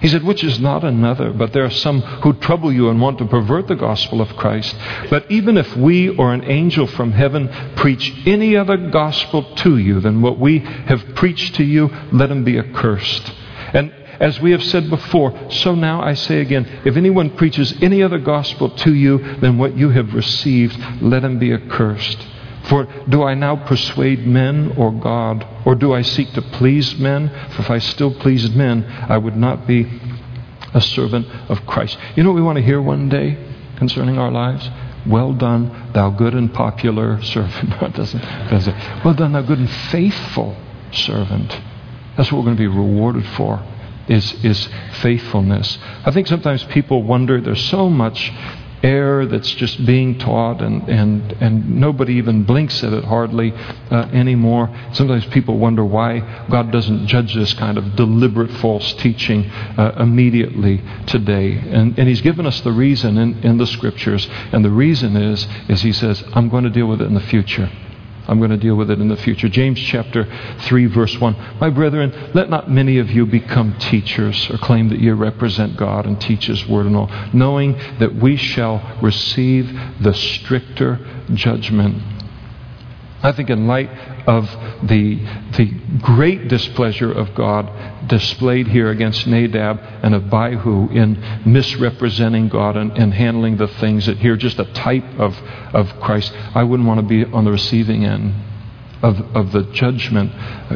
He 0.00 0.08
said, 0.08 0.24
which 0.24 0.42
is 0.42 0.58
not 0.58 0.84
another, 0.84 1.32
but 1.32 1.52
there 1.52 1.64
are 1.64 1.70
some 1.70 2.00
who 2.00 2.32
trouble 2.34 2.72
you 2.72 2.88
and 2.88 3.00
want 3.00 3.18
to 3.18 3.26
pervert 3.26 3.68
the 3.68 3.76
gospel 3.76 4.20
of 4.20 4.36
Christ. 4.36 4.74
But 5.10 5.30
even 5.30 5.56
if 5.56 5.76
we 5.76 6.08
or 6.08 6.32
an 6.32 6.44
angel 6.44 6.86
from 6.86 7.12
heaven 7.12 7.48
preach 7.76 8.12
any 8.26 8.56
other 8.56 8.76
gospel 8.76 9.54
to 9.56 9.78
you 9.78 10.00
than 10.00 10.22
what 10.22 10.38
we 10.38 10.58
have 10.60 11.14
preached 11.14 11.56
to 11.56 11.64
you, 11.64 11.88
let 12.12 12.30
him 12.30 12.44
be 12.44 12.58
accursed. 12.58 13.32
And 13.72 13.92
as 14.20 14.40
we 14.40 14.52
have 14.52 14.62
said 14.62 14.90
before, 14.90 15.50
so 15.50 15.74
now 15.74 16.02
I 16.02 16.14
say 16.14 16.40
again 16.40 16.66
if 16.84 16.96
anyone 16.96 17.30
preaches 17.30 17.74
any 17.82 18.02
other 18.02 18.18
gospel 18.18 18.70
to 18.70 18.94
you 18.94 19.18
than 19.36 19.58
what 19.58 19.76
you 19.76 19.90
have 19.90 20.14
received, 20.14 20.78
let 21.02 21.24
him 21.24 21.38
be 21.38 21.52
accursed. 21.52 22.26
For 22.64 22.84
do 23.08 23.24
I 23.24 23.34
now 23.34 23.56
persuade 23.56 24.26
men 24.26 24.74
or 24.76 24.92
God? 24.92 25.46
Or 25.64 25.74
do 25.74 25.92
I 25.92 26.02
seek 26.02 26.32
to 26.34 26.42
please 26.42 26.96
men? 26.96 27.28
For 27.50 27.62
if 27.62 27.70
I 27.70 27.78
still 27.78 28.14
pleased 28.14 28.54
men, 28.54 28.84
I 28.84 29.18
would 29.18 29.36
not 29.36 29.66
be 29.66 30.00
a 30.72 30.80
servant 30.80 31.26
of 31.48 31.66
Christ. 31.66 31.98
You 32.14 32.22
know 32.22 32.30
what 32.30 32.36
we 32.36 32.42
want 32.42 32.58
to 32.58 32.64
hear 32.64 32.80
one 32.80 33.08
day 33.08 33.36
concerning 33.76 34.18
our 34.18 34.30
lives? 34.30 34.68
Well 35.06 35.32
done, 35.32 35.90
thou 35.92 36.10
good 36.10 36.34
and 36.34 36.52
popular 36.54 37.20
servant. 37.22 37.70
No, 37.80 37.88
it 37.88 37.94
doesn't, 37.94 38.22
doesn't. 38.48 39.04
Well 39.04 39.14
done, 39.14 39.32
thou 39.32 39.42
good 39.42 39.58
and 39.58 39.70
faithful 39.70 40.56
servant. 40.92 41.60
That's 42.16 42.30
what 42.30 42.38
we're 42.38 42.44
going 42.44 42.56
to 42.56 42.60
be 42.60 42.68
rewarded 42.68 43.26
for 43.26 43.60
is, 44.08 44.32
is 44.44 44.68
faithfulness. 45.00 45.78
I 46.04 46.10
think 46.10 46.26
sometimes 46.26 46.64
people 46.64 47.02
wonder 47.02 47.40
there's 47.40 47.64
so 47.64 47.88
much 47.88 48.32
error 48.82 49.26
that's 49.26 49.50
just 49.52 49.84
being 49.86 50.18
taught 50.18 50.60
and, 50.60 50.88
and, 50.88 51.32
and 51.40 51.80
nobody 51.80 52.14
even 52.14 52.42
blinks 52.44 52.82
at 52.82 52.92
it 52.92 53.04
hardly 53.04 53.52
uh, 53.52 54.08
anymore. 54.12 54.74
Sometimes 54.92 55.24
people 55.26 55.58
wonder 55.58 55.84
why 55.84 56.20
God 56.50 56.72
doesn't 56.72 57.06
judge 57.06 57.34
this 57.34 57.54
kind 57.54 57.78
of 57.78 57.96
deliberate 57.96 58.50
false 58.58 58.92
teaching 58.94 59.44
uh, 59.50 59.92
immediately 59.98 60.82
today. 61.06 61.52
And, 61.58 61.98
and 61.98 62.08
He's 62.08 62.20
given 62.20 62.46
us 62.46 62.60
the 62.62 62.72
reason 62.72 63.18
in, 63.18 63.38
in 63.44 63.58
the 63.58 63.66
scriptures. 63.66 64.28
And 64.52 64.64
the 64.64 64.70
reason 64.70 65.16
is, 65.16 65.46
is 65.68 65.82
He 65.82 65.92
says, 65.92 66.22
I'm 66.32 66.48
going 66.48 66.64
to 66.64 66.70
deal 66.70 66.86
with 66.86 67.00
it 67.00 67.06
in 67.06 67.14
the 67.14 67.20
future. 67.20 67.70
I'm 68.32 68.38
going 68.38 68.50
to 68.50 68.56
deal 68.56 68.76
with 68.76 68.90
it 68.90 68.98
in 68.98 69.08
the 69.08 69.16
future. 69.18 69.46
James 69.46 69.78
chapter 69.78 70.26
3, 70.60 70.86
verse 70.86 71.20
1. 71.20 71.36
My 71.60 71.68
brethren, 71.68 72.30
let 72.32 72.48
not 72.48 72.70
many 72.70 72.96
of 72.96 73.10
you 73.10 73.26
become 73.26 73.78
teachers 73.78 74.48
or 74.48 74.56
claim 74.56 74.88
that 74.88 75.00
you 75.00 75.12
represent 75.12 75.76
God 75.76 76.06
and 76.06 76.18
teach 76.18 76.46
His 76.46 76.66
word 76.66 76.86
and 76.86 76.96
all, 76.96 77.10
knowing 77.34 77.76
that 77.98 78.14
we 78.14 78.38
shall 78.38 78.98
receive 79.02 79.78
the 80.00 80.14
stricter 80.14 80.98
judgment 81.34 82.02
I 83.22 83.32
think, 83.32 83.50
in 83.50 83.66
light 83.66 83.88
of 84.26 84.46
the, 84.82 85.16
the 85.56 85.66
great 86.00 86.48
displeasure 86.48 87.12
of 87.12 87.34
God 87.34 88.08
displayed 88.08 88.66
here 88.68 88.90
against 88.90 89.26
Nadab 89.26 89.78
and 90.02 90.14
Abihu 90.14 90.88
in 90.90 91.42
misrepresenting 91.46 92.48
God 92.48 92.76
and, 92.76 92.90
and 92.98 93.14
handling 93.14 93.56
the 93.58 93.68
things 93.68 94.06
that 94.06 94.18
here, 94.18 94.36
just 94.36 94.58
a 94.58 94.64
type 94.72 95.04
of, 95.18 95.38
of 95.72 96.00
Christ, 96.00 96.32
I 96.54 96.64
wouldn't 96.64 96.88
want 96.88 97.00
to 97.00 97.06
be 97.06 97.24
on 97.24 97.44
the 97.44 97.52
receiving 97.52 98.04
end. 98.04 98.34
of, 99.02 99.20
of 99.36 99.52
the 99.52 99.62
judgment 99.72 100.32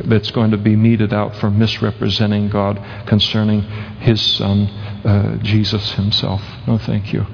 that's 0.08 0.30
going 0.32 0.50
to 0.50 0.56
be 0.56 0.74
meted 0.76 1.12
out 1.12 1.36
for 1.36 1.50
misrepresenting 1.50 2.48
God 2.48 3.06
concerning 3.06 3.62
His 4.00 4.20
Son, 4.20 4.66
uh, 5.04 5.36
Jesus 5.42 5.92
Himself. 5.92 6.42
No, 6.66 6.76
thank 6.78 7.12
you. 7.12 7.24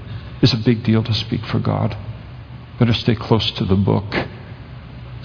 It's 0.43 0.53
a 0.53 0.59
big 0.59 0.83
deal 0.83 1.03
to 1.03 1.15
speak 1.15 1.45
for 1.47 1.59
God. 1.59 1.97
Better 2.79 2.93
stay 2.93 3.15
close 3.15 3.51
to 3.53 3.65
the 3.65 3.77
book. 3.77 4.15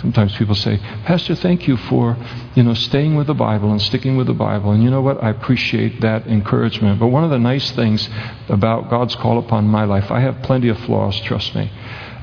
Sometimes 0.01 0.35
people 0.37 0.53
say, 0.53 0.77
Pastor, 1.05 1.33
thank 1.33 1.67
you 1.67 1.75
for, 1.75 2.15
you 2.53 2.61
know, 2.61 2.75
staying 2.75 3.15
with 3.15 3.25
the 3.25 3.33
Bible 3.33 3.71
and 3.71 3.81
sticking 3.81 4.15
with 4.15 4.27
the 4.27 4.33
Bible. 4.33 4.71
And 4.71 4.83
you 4.83 4.91
know 4.91 5.01
what? 5.01 5.23
I 5.23 5.31
appreciate 5.31 6.01
that 6.01 6.27
encouragement. 6.27 6.99
But 6.99 7.07
one 7.07 7.23
of 7.23 7.31
the 7.31 7.39
nice 7.39 7.71
things 7.71 8.07
about 8.47 8.91
God's 8.91 9.15
call 9.15 9.39
upon 9.39 9.67
my 9.67 9.85
life, 9.85 10.11
I 10.11 10.19
have 10.19 10.43
plenty 10.43 10.69
of 10.69 10.77
flaws, 10.79 11.19
trust 11.21 11.55
me. 11.55 11.71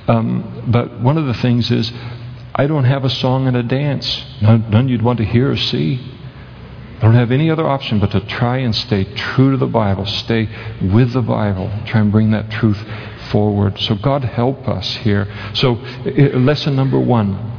Um, 0.06 0.64
but 0.68 1.00
one 1.00 1.18
of 1.18 1.26
the 1.26 1.34
things 1.34 1.70
is, 1.72 1.92
I 2.54 2.68
don't 2.68 2.84
have 2.84 3.04
a 3.04 3.10
song 3.10 3.48
and 3.48 3.56
a 3.56 3.64
dance, 3.64 4.24
none, 4.40 4.70
none 4.70 4.88
you'd 4.88 5.02
want 5.02 5.18
to 5.18 5.24
hear 5.24 5.50
or 5.50 5.56
see. 5.56 6.12
I 6.98 7.00
don't 7.00 7.14
have 7.14 7.32
any 7.32 7.50
other 7.50 7.66
option 7.66 7.98
but 7.98 8.12
to 8.12 8.20
try 8.20 8.58
and 8.58 8.74
stay 8.74 9.02
true 9.02 9.50
to 9.50 9.56
the 9.56 9.66
Bible, 9.66 10.06
stay 10.06 10.48
with 10.80 11.12
the 11.12 11.22
Bible, 11.22 11.72
try 11.86 12.00
and 12.00 12.12
bring 12.12 12.30
that 12.30 12.50
truth 12.52 12.80
forward. 13.30 13.80
So 13.80 13.96
God 13.96 14.22
help 14.22 14.68
us 14.68 14.94
here. 14.96 15.26
So 15.54 15.72
lesson 16.34 16.76
number 16.76 17.00
one 17.00 17.53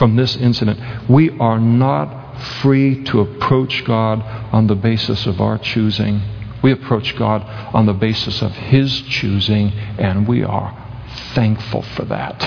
from 0.00 0.16
this 0.16 0.34
incident. 0.36 0.80
We 1.10 1.28
are 1.38 1.60
not 1.60 2.40
free 2.62 3.04
to 3.04 3.20
approach 3.20 3.84
God 3.84 4.22
on 4.50 4.66
the 4.66 4.74
basis 4.74 5.26
of 5.26 5.42
our 5.42 5.58
choosing. 5.58 6.22
We 6.62 6.72
approach 6.72 7.14
God 7.16 7.42
on 7.74 7.84
the 7.84 7.92
basis 7.92 8.40
of 8.40 8.50
His 8.52 9.02
choosing, 9.02 9.72
and 9.98 10.26
we 10.26 10.42
are 10.42 10.74
thankful 11.34 11.82
for 11.82 12.06
that. 12.06 12.42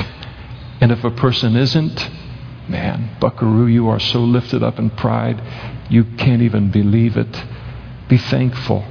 And 0.81 0.91
if 0.91 1.03
a 1.03 1.11
person 1.11 1.55
isn't, 1.55 2.09
man, 2.67 3.17
buckaroo, 3.19 3.67
you 3.67 3.87
are 3.87 3.99
so 3.99 4.21
lifted 4.21 4.63
up 4.63 4.79
in 4.79 4.89
pride, 4.89 5.39
you 5.91 6.05
can't 6.05 6.41
even 6.41 6.71
believe 6.71 7.17
it. 7.17 7.45
Be 8.09 8.17
thankful 8.17 8.83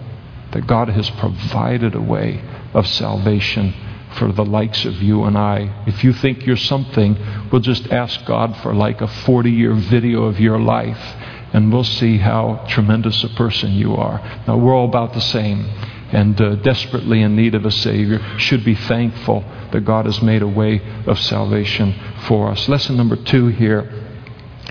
that 0.53 0.69
God 0.69 0.89
has 0.89 1.11
provided 1.11 1.97
a 1.97 2.01
way 2.01 2.41
of 2.75 2.87
salvation 2.87 3.75
for 4.17 4.33
the 4.33 4.45
likes 4.45 4.85
of 4.85 5.03
you 5.03 5.25
and 5.25 5.37
I. 5.37 5.85
If 5.87 6.05
you 6.05 6.13
think 6.13 6.47
you're 6.47 6.57
something, 6.57 7.17
we'll 7.51 7.61
just 7.61 7.91
ask 7.93 8.25
God 8.25 8.57
for 8.59 8.75
like 8.75 9.01
a 9.01 9.09
40 9.09 9.51
year 9.51 9.75
video 9.75 10.25
of 10.25 10.41
your 10.41 10.59
life, 10.61 11.17
and 11.53 11.73
we'll 11.73 11.85
see 11.85 12.19
how 12.19 12.65
tremendous 12.69 13.25
a 13.25 13.29
person 13.31 13.73
you 13.73 13.95
are. 13.95 14.21
Now, 14.47 14.57
we're 14.57 14.75
all 14.75 14.89
about 14.89 15.13
the 15.13 15.21
same 15.21 15.69
and 16.13 16.39
uh, 16.41 16.57
desperately 16.57 17.23
in 17.23 17.35
need 17.35 17.55
of 17.55 17.65
a 17.65 17.71
Savior, 17.71 18.21
should 18.39 18.65
be 18.65 18.75
thankful 18.75 19.45
that 19.73 19.81
God 19.85 20.05
has 20.05 20.21
made 20.23 20.43
a 20.43 20.47
way 20.47 20.81
of 21.07 21.19
salvation 21.19 21.95
for 22.27 22.51
us. 22.51 22.69
Lesson 22.69 22.97
number 22.97 23.17
two 23.17 23.49
here 23.49 23.91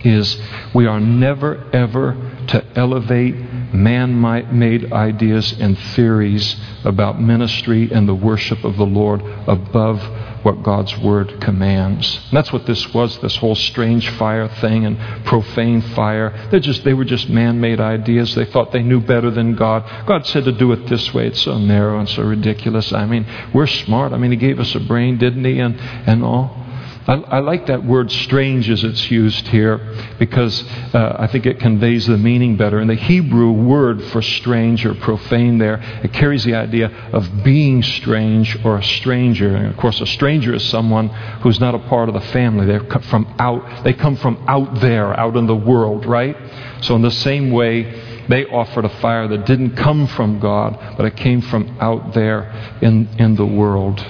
is 0.06 0.40
we 0.74 0.86
are 0.86 1.00
never, 1.00 1.68
ever 1.74 2.41
to 2.52 2.66
elevate 2.76 3.36
man 3.74 4.20
made 4.52 4.92
ideas 4.92 5.54
and 5.54 5.78
theories 5.96 6.58
about 6.84 7.22
ministry 7.22 7.90
and 7.92 8.08
the 8.08 8.14
worship 8.14 8.64
of 8.66 8.76
the 8.76 8.86
Lord 8.86 9.22
above 9.48 10.02
what 10.44 10.62
God's 10.62 10.98
Word 10.98 11.40
commands. 11.40 12.18
And 12.28 12.38
that's 12.38 12.52
what 12.52 12.66
this 12.66 12.94
was, 12.94 13.18
this 13.20 13.38
whole 13.38 13.56
strange 13.56 14.10
fire 14.10 14.48
thing 14.48 14.86
and 14.86 14.98
profane 15.26 15.82
fire. 15.82 16.48
They're 16.52 16.60
just, 16.60 16.84
they 16.84 16.94
were 16.94 17.06
just 17.06 17.30
man 17.30 17.62
made 17.62 17.80
ideas. 17.80 18.36
They 18.36 18.46
thought 18.46 18.72
they 18.72 18.84
knew 18.84 19.00
better 19.00 19.32
than 19.32 19.56
God. 19.56 19.86
God 20.06 20.26
said 20.26 20.46
to 20.46 20.52
do 20.52 20.72
it 20.74 20.88
this 20.88 21.14
way. 21.14 21.28
It's 21.28 21.42
so 21.42 21.58
narrow 21.58 22.00
and 22.00 22.10
so 22.10 22.24
ridiculous. 22.24 22.92
I 22.92 23.06
mean, 23.06 23.26
we're 23.54 23.68
smart. 23.68 24.12
I 24.12 24.18
mean, 24.18 24.32
He 24.32 24.38
gave 24.38 24.60
us 24.60 24.76
a 24.76 24.80
brain, 24.80 25.18
didn't 25.18 25.46
He? 25.46 25.60
And, 25.60 25.80
and 25.80 26.24
all. 26.24 26.61
I, 27.08 27.14
I, 27.14 27.40
like 27.40 27.66
that 27.66 27.84
word 27.84 28.12
strange 28.12 28.70
as 28.70 28.84
it's 28.84 29.10
used 29.10 29.48
here 29.48 29.80
because 30.20 30.64
uh, 30.94 31.16
I 31.18 31.28
think 31.28 31.48
it 31.48 31.60
conveys 31.60 32.06
the 32.06 32.18
meaning 32.18 32.58
better. 32.58 32.78
And 32.78 32.90
the 32.90 32.96
Hebrew 32.96 33.52
word 33.52 34.04
for 34.06 34.22
strange 34.22 34.86
or 34.86 34.94
profane 34.94 35.58
there, 35.58 35.82
it 36.04 36.14
carries 36.14 36.44
the 36.44 36.54
idea 36.54 36.92
of 37.12 37.44
being 37.44 37.82
strange 37.82 38.64
or 38.64 38.78
a 38.78 38.84
stranger. 38.84 39.56
And 39.56 39.68
of 39.68 39.78
course, 39.78 40.00
a 40.00 40.06
stranger 40.06 40.54
is 40.54 40.64
someone 40.70 41.10
who's 41.42 41.60
not 41.60 41.74
a 41.74 41.80
part 41.80 42.08
of 42.08 42.14
the 42.14 42.22
family. 42.32 42.68
They're 42.68 43.02
from 43.02 43.34
out, 43.40 43.84
they 43.84 43.94
come 43.94 44.16
from 44.16 44.44
out 44.48 44.80
there, 44.80 45.20
out 45.20 45.36
in 45.38 45.48
the 45.48 45.56
world, 45.56 46.06
right? 46.06 46.38
So 46.82 46.96
in 46.96 47.02
the 47.02 47.12
same 47.12 47.52
way, 47.52 48.28
they 48.28 48.46
offered 48.46 48.86
a 48.86 49.02
fire 49.02 49.28
that 49.28 49.46
didn't 49.48 49.76
come 49.76 50.06
from 50.06 50.40
God, 50.40 50.78
but 50.98 51.06
it 51.06 51.16
came 51.16 51.42
from 51.42 51.78
out 51.80 52.14
there 52.14 52.78
in, 52.82 53.08
in 53.18 53.36
the 53.36 53.46
world. 53.46 54.06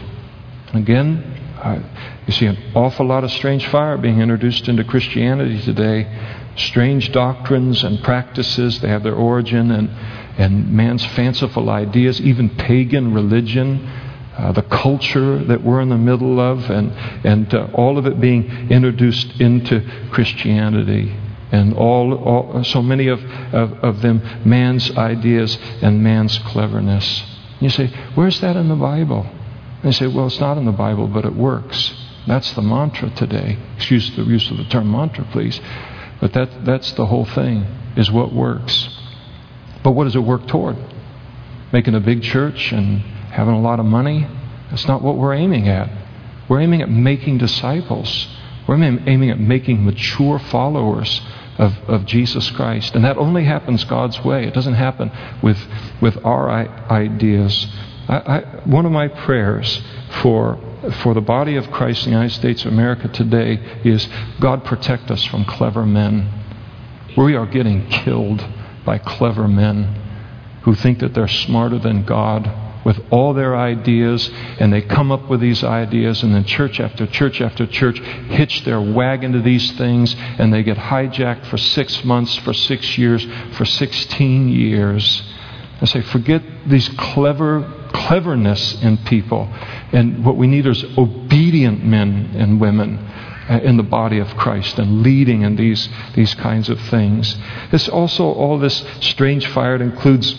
Again, 0.74 1.32
you 2.28 2.34
see 2.34 2.46
an 2.46 2.58
awful 2.76 3.08
lot 3.08 3.24
of 3.24 3.32
strange 3.32 3.66
fire 3.68 3.98
being 3.98 4.22
introduced 4.22 4.68
into 4.68 4.84
Christianity 4.84 5.60
today. 5.62 6.08
Strange 6.56 7.12
doctrines 7.12 7.84
and 7.84 8.04
practices, 8.04 8.80
they 8.80 8.90
have 8.90 9.04
their 9.04 9.16
origin 9.16 9.72
in, 9.72 9.90
in 10.38 10.76
man's 10.76 11.06
fanciful 11.08 11.70
ideas, 11.70 12.22
even 12.22 12.50
pagan 12.50 13.14
religion. 13.14 13.90
Uh, 14.38 14.52
the 14.54 14.62
culture 14.62 15.44
that 15.44 15.62
we're 15.62 15.82
in 15.82 15.90
the 15.90 15.98
middle 15.98 16.40
of, 16.40 16.70
and, 16.70 16.92
and 17.26 17.54
uh, 17.54 17.68
all 17.74 17.98
of 17.98 18.06
it 18.06 18.20
being 18.22 18.72
introduced 18.72 19.42
into 19.42 19.82
Christianity. 20.12 21.16
And 21.52 21.74
all, 21.74 22.14
all 22.14 22.64
so 22.64 22.82
many 22.82 23.08
of, 23.08 23.22
of, 23.54 23.74
of 23.84 24.02
them, 24.02 24.22
man's 24.46 24.90
ideas 24.96 25.58
and 25.82 26.02
man's 26.02 26.38
cleverness. 26.40 27.24
You 27.60 27.70
say, 27.70 27.88
where's 28.16 28.40
that 28.40 28.56
in 28.56 28.70
the 28.70 28.76
Bible? 28.76 29.28
They 29.84 29.92
say, 29.92 30.08
well, 30.08 30.28
it's 30.28 30.40
not 30.40 30.58
in 30.58 30.66
the 30.66 30.72
Bible, 30.72 31.08
but 31.08 31.26
it 31.26 31.36
works. 31.36 31.94
That's 32.28 32.52
the 32.54 32.62
mantra 32.62 33.10
today. 33.10 33.58
Excuse 33.78 34.16
the 34.16 34.24
use 34.24 34.50
of 34.52 34.58
the 34.58 34.66
term 34.66 34.92
mantra, 34.92 35.26
please. 35.32 35.60
But 36.20 36.34
that, 36.34 36.66
that's 36.66 36.92
the 36.94 37.08
whole 37.08 37.26
thing, 37.26 37.66
is 37.96 38.12
what 38.12 38.32
works. 38.32 38.90
But 39.84 39.92
what 39.92 40.04
does 40.04 40.16
it 40.16 40.20
work 40.20 40.48
toward? 40.48 40.78
Making 41.74 41.96
a 41.96 42.00
big 42.00 42.22
church 42.22 42.72
and 42.72 43.00
having 43.00 43.56
a 43.56 43.62
lot 43.62 43.80
of 43.80 43.86
money? 43.86 44.28
That's 44.70 44.88
not 44.88 45.02
what 45.02 45.18
we're 45.18 45.34
aiming 45.34 45.68
at. 45.68 45.90
We're 46.48 46.60
aiming 46.62 46.82
at 46.82 46.90
making 46.90 47.40
disciples. 47.40 48.28
We're 48.68 48.76
aiming 48.76 49.32
at 49.32 49.40
making 49.40 49.84
mature 49.84 50.38
followers 50.38 51.22
of, 51.58 51.78
of 51.88 52.06
Jesus 52.06 52.50
Christ. 52.52 52.94
And 52.94 53.04
that 53.04 53.18
only 53.18 53.46
happens 53.46 53.84
God's 53.84 54.24
way. 54.24 54.46
It 54.46 54.54
doesn't 54.54 54.76
happen 54.76 55.12
with, 55.42 55.58
with 56.02 56.24
our 56.24 56.50
ideas. 56.52 57.68
I, 58.08 58.18
I, 58.18 58.40
one 58.66 58.86
of 58.86 58.92
my 58.92 59.08
prayers 59.08 59.82
for, 60.22 60.60
for 60.90 61.14
the 61.14 61.22
body 61.22 61.56
of 61.56 61.70
Christ 61.72 62.06
in 62.06 62.12
the 62.12 62.18
United 62.18 62.36
States 62.36 62.66
of 62.66 62.74
America 62.74 63.08
today 63.08 63.82
is 63.84 64.08
God 64.40 64.64
protect 64.66 65.12
us 65.12 65.24
from 65.26 65.46
clever 65.46 65.86
men. 65.86 66.30
We 67.16 67.36
are 67.36 67.46
getting 67.46 67.88
killed 67.90 68.44
by 68.84 68.98
clever 68.98 69.48
men 69.48 69.96
who 70.64 70.74
think 70.76 71.00
that 71.00 71.14
they're 71.14 71.28
smarter 71.28 71.78
than 71.78 72.04
God 72.04 72.52
with 72.84 73.00
all 73.12 73.34
their 73.34 73.56
ideas, 73.56 74.30
and 74.60 74.74
they 74.74 74.82
come 74.82 75.12
up 75.12 75.30
with 75.30 75.40
these 75.40 75.64
ideas, 75.64 76.24
and 76.24 76.34
then 76.34 76.44
church 76.46 76.80
after 76.80 77.06
church 77.06 77.40
after 77.40 77.68
church 77.68 78.00
hitch 78.00 78.64
their 78.64 78.82
wagon 78.82 79.34
to 79.34 79.42
these 79.42 79.72
things, 79.74 80.16
and 80.18 80.52
they 80.52 80.64
get 80.64 80.78
hijacked 80.78 81.46
for 81.46 81.58
six 81.58 82.04
months, 82.04 82.36
for 82.38 82.54
six 82.54 82.98
years, 82.98 83.26
for 83.52 83.66
16 83.66 84.50
years. 84.50 85.24
I 85.80 85.86
say, 85.86 86.02
forget 86.02 86.42
these 86.66 86.90
clever 86.90 87.81
cleverness 87.94 88.82
in 88.82 88.98
people. 88.98 89.48
And 89.92 90.26
what 90.26 90.38
we 90.38 90.48
need 90.48 90.66
is 90.66 90.84
obedient 90.98 91.84
men 91.84 92.32
and 92.36 92.60
women 92.60 92.98
uh, 93.50 93.60
in 93.64 93.78
the 93.78 93.84
body 93.84 94.20
of 94.20 94.36
Christ 94.38 94.80
and 94.80 95.02
leading 95.02 95.42
in 95.42 95.56
these, 95.56 95.90
these 96.14 96.34
kinds 96.36 96.70
of 96.70 96.80
things. 96.90 97.38
This 97.72 97.90
also, 97.90 98.32
all 98.32 98.58
this 98.60 98.84
strange 99.02 99.48
fire, 99.48 99.76
it 99.76 99.82
includes 99.82 100.34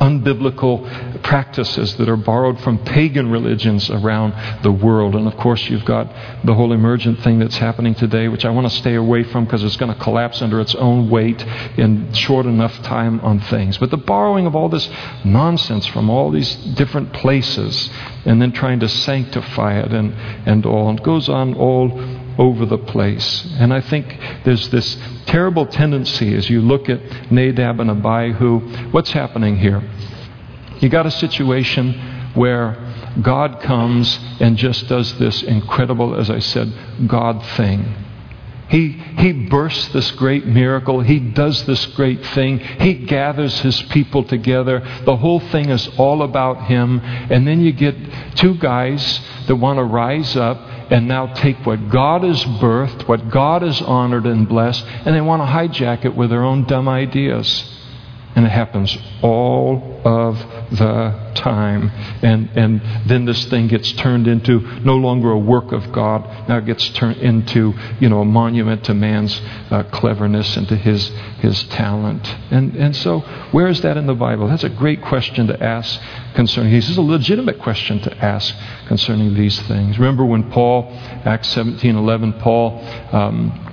unbiblical 0.00 1.22
practices 1.22 1.96
that 1.96 2.08
are 2.08 2.16
borrowed 2.16 2.58
from 2.60 2.78
pagan 2.84 3.30
religions 3.30 3.90
around 3.90 4.62
the 4.62 4.72
world. 4.72 5.14
And 5.14 5.26
of 5.26 5.36
course, 5.36 5.68
you've 5.68 5.84
got 5.84 6.08
the 6.44 6.54
whole 6.54 6.72
emergent 6.72 7.22
thing 7.22 7.38
that's 7.38 7.58
happening 7.58 7.94
today, 7.94 8.28
which 8.28 8.44
I 8.44 8.50
want 8.50 8.66
to 8.68 8.76
stay 8.76 8.94
away 8.94 9.24
from 9.24 9.44
because 9.44 9.62
it's 9.62 9.76
going 9.76 9.92
to 9.92 10.00
collapse 10.00 10.40
under 10.40 10.60
its 10.60 10.74
own 10.74 11.10
weight 11.10 11.44
in 11.76 12.12
short 12.12 12.46
enough 12.46 12.82
time 12.82 13.20
on 13.20 13.40
things. 13.40 13.78
But 13.78 13.90
the 13.90 13.98
borrowing 13.98 14.46
of 14.46 14.56
all 14.56 14.68
this 14.68 14.88
nonsense 15.24 15.86
from 15.86 16.08
all 16.08 16.30
these 16.30 16.54
different 16.74 17.12
places 17.12 17.90
and 18.24 18.40
then 18.40 18.52
trying 18.52 18.80
to 18.80 18.88
sanctify 18.88 19.80
it 19.80 19.92
and, 19.92 20.14
and 20.46 20.64
all, 20.64 20.88
and 20.88 21.02
goes 21.02 21.28
on 21.28 21.54
all 21.54 21.88
over 22.40 22.64
the 22.64 22.78
place. 22.78 23.44
And 23.58 23.72
I 23.72 23.82
think 23.82 24.18
there's 24.44 24.70
this 24.70 24.96
terrible 25.26 25.66
tendency 25.66 26.34
as 26.34 26.48
you 26.48 26.62
look 26.62 26.88
at 26.88 27.30
Nadab 27.30 27.80
and 27.80 27.90
Abihu. 27.90 28.60
What's 28.90 29.12
happening 29.12 29.58
here? 29.58 29.82
You 30.80 30.88
got 30.88 31.04
a 31.04 31.10
situation 31.10 31.92
where 32.32 32.78
God 33.20 33.60
comes 33.60 34.18
and 34.40 34.56
just 34.56 34.88
does 34.88 35.18
this 35.18 35.42
incredible, 35.42 36.14
as 36.14 36.30
I 36.30 36.38
said, 36.38 36.72
God 37.06 37.44
thing. 37.56 37.94
He, 38.70 38.90
he 38.92 39.32
bursts 39.32 39.88
this 39.88 40.10
great 40.12 40.46
miracle. 40.46 41.00
He 41.00 41.18
does 41.18 41.66
this 41.66 41.84
great 41.86 42.24
thing. 42.28 42.60
He 42.60 42.94
gathers 42.94 43.58
his 43.60 43.82
people 43.82 44.22
together. 44.22 44.80
The 45.04 45.16
whole 45.16 45.40
thing 45.40 45.68
is 45.68 45.88
all 45.98 46.22
about 46.22 46.66
him. 46.66 47.00
And 47.02 47.46
then 47.46 47.60
you 47.60 47.72
get 47.72 47.96
two 48.36 48.54
guys 48.54 49.20
that 49.48 49.56
want 49.56 49.78
to 49.78 49.84
rise 49.84 50.36
up 50.36 50.69
and 50.90 51.06
now 51.06 51.26
take 51.34 51.64
what 51.64 51.88
God 51.88 52.24
has 52.24 52.44
birthed, 52.44 53.06
what 53.06 53.30
God 53.30 53.62
has 53.62 53.80
honored 53.80 54.26
and 54.26 54.48
blessed, 54.48 54.84
and 54.84 55.14
they 55.14 55.20
want 55.20 55.42
to 55.42 55.46
hijack 55.46 56.04
it 56.04 56.14
with 56.14 56.30
their 56.30 56.42
own 56.42 56.64
dumb 56.64 56.88
ideas. 56.88 57.64
And 58.36 58.46
it 58.46 58.50
happens 58.50 58.96
all 59.22 60.00
of 60.04 60.38
the 60.70 61.32
time. 61.34 61.90
And, 62.22 62.48
and 62.56 62.80
then 63.06 63.24
this 63.24 63.44
thing 63.46 63.66
gets 63.66 63.92
turned 63.92 64.26
into 64.28 64.60
no 64.82 64.96
longer 64.96 65.30
a 65.32 65.38
work 65.38 65.72
of 65.72 65.90
God. 65.92 66.48
Now 66.48 66.58
it 66.58 66.66
gets 66.66 66.88
turned 66.90 67.18
into, 67.18 67.74
you 67.98 68.08
know, 68.08 68.20
a 68.20 68.24
monument 68.24 68.84
to 68.84 68.94
man's 68.94 69.40
uh, 69.70 69.82
cleverness 69.84 70.56
and 70.56 70.68
to 70.68 70.76
his, 70.76 71.08
his 71.40 71.64
talent. 71.64 72.26
And, 72.50 72.76
and 72.76 72.94
so, 72.94 73.20
where 73.50 73.68
is 73.68 73.80
that 73.82 73.96
in 73.96 74.06
the 74.06 74.14
Bible? 74.14 74.48
That's 74.48 74.64
a 74.64 74.68
great 74.68 75.02
question 75.02 75.48
to 75.48 75.62
ask 75.62 76.00
concerning 76.34 76.72
these. 76.72 76.84
This 76.84 76.92
is 76.92 76.98
a 76.98 77.02
legitimate 77.02 77.58
question 77.58 78.00
to 78.00 78.24
ask 78.24 78.54
concerning 78.86 79.34
these 79.34 79.60
things. 79.62 79.98
Remember 79.98 80.24
when 80.24 80.50
Paul, 80.50 80.88
Acts 81.24 81.48
17 81.48 81.96
11, 81.96 82.34
Paul, 82.34 82.84
um, 83.12 83.69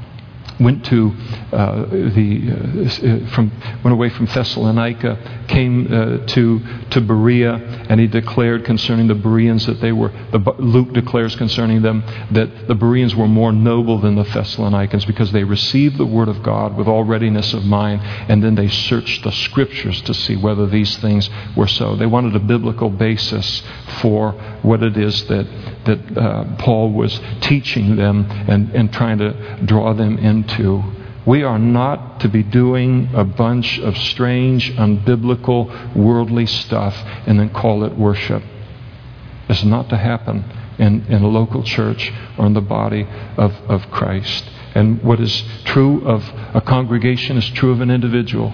went 0.59 0.85
to 0.85 1.13
uh, 1.51 1.85
the 1.85 3.25
uh, 3.25 3.29
from 3.31 3.51
went 3.83 3.93
away 3.93 4.09
from 4.09 4.25
Thessalonica, 4.25 5.45
came 5.47 5.87
uh, 5.87 6.25
to 6.27 6.59
to 6.89 7.01
Berea, 7.01 7.53
and 7.89 7.99
he 7.99 8.07
declared 8.07 8.65
concerning 8.65 9.07
the 9.07 9.15
Bereans 9.15 9.65
that 9.65 9.79
they 9.81 9.91
were. 9.91 10.09
The, 10.31 10.39
Luke 10.59 10.93
declares 10.93 11.35
concerning 11.35 11.81
them 11.81 12.03
that 12.31 12.67
the 12.67 12.75
Bereans 12.75 13.15
were 13.15 13.27
more 13.27 13.51
noble 13.51 13.99
than 13.99 14.15
the 14.15 14.23
Thessalonians 14.23 15.05
because 15.05 15.31
they 15.31 15.43
received 15.43 15.97
the 15.97 16.05
word 16.05 16.27
of 16.27 16.43
God 16.43 16.75
with 16.75 16.87
all 16.87 17.03
readiness 17.03 17.53
of 17.53 17.63
mind, 17.63 18.01
and 18.01 18.43
then 18.43 18.55
they 18.55 18.67
searched 18.67 19.23
the 19.23 19.31
scriptures 19.31 20.01
to 20.03 20.13
see 20.13 20.35
whether 20.35 20.67
these 20.67 20.97
things 20.97 21.29
were 21.55 21.67
so. 21.67 21.95
They 21.95 22.05
wanted 22.05 22.35
a 22.35 22.39
biblical 22.39 22.89
basis 22.89 23.61
for 24.01 24.31
what 24.61 24.83
it 24.83 24.97
is 24.97 25.25
that 25.27 25.47
that 25.87 26.17
uh, 26.17 26.43
Paul 26.57 26.91
was 26.91 27.19
teaching 27.41 27.95
them 27.95 28.25
and, 28.29 28.69
and 28.75 28.91
trying 28.91 29.17
to 29.19 29.31
draw 29.65 29.93
them 29.93 30.17
into. 30.47 30.83
We 31.25 31.43
are 31.43 31.59
not 31.59 32.21
to 32.21 32.29
be 32.29 32.43
doing 32.43 33.09
a 33.13 33.25
bunch 33.25 33.79
of 33.79 33.97
strange, 33.97 34.71
unbiblical, 34.73 35.95
worldly 35.95 36.45
stuff 36.45 36.95
and 37.25 37.39
then 37.39 37.49
call 37.49 37.83
it 37.83 37.97
worship. 37.97 38.43
It's 39.49 39.63
not 39.63 39.89
to 39.89 39.97
happen 39.97 40.45
in, 40.77 41.05
in 41.07 41.23
a 41.23 41.27
local 41.27 41.63
church 41.63 42.13
or 42.37 42.45
in 42.45 42.53
the 42.53 42.61
body 42.61 43.05
of, 43.35 43.53
of 43.67 43.91
Christ. 43.91 44.49
And 44.73 45.01
what 45.03 45.19
is 45.19 45.43
true 45.65 46.05
of 46.07 46.23
a 46.53 46.61
congregation 46.61 47.37
is 47.37 47.49
true 47.49 47.71
of 47.71 47.81
an 47.81 47.91
individual. 47.91 48.53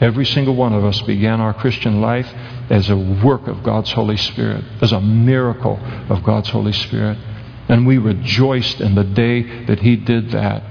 Every 0.00 0.26
single 0.26 0.54
one 0.54 0.72
of 0.72 0.84
us 0.84 1.00
began 1.02 1.40
our 1.40 1.54
Christian 1.54 2.00
life 2.00 2.32
as 2.70 2.88
a 2.88 2.96
work 2.96 3.46
of 3.46 3.62
God's 3.62 3.92
Holy 3.92 4.16
Spirit, 4.16 4.64
as 4.80 4.92
a 4.92 5.00
miracle 5.00 5.78
of 6.08 6.22
God's 6.22 6.48
Holy 6.48 6.72
Spirit. 6.72 7.18
And 7.68 7.86
we 7.86 7.98
rejoiced 7.98 8.80
in 8.80 8.94
the 8.94 9.04
day 9.04 9.64
that 9.66 9.80
He 9.80 9.96
did 9.96 10.30
that. 10.32 10.62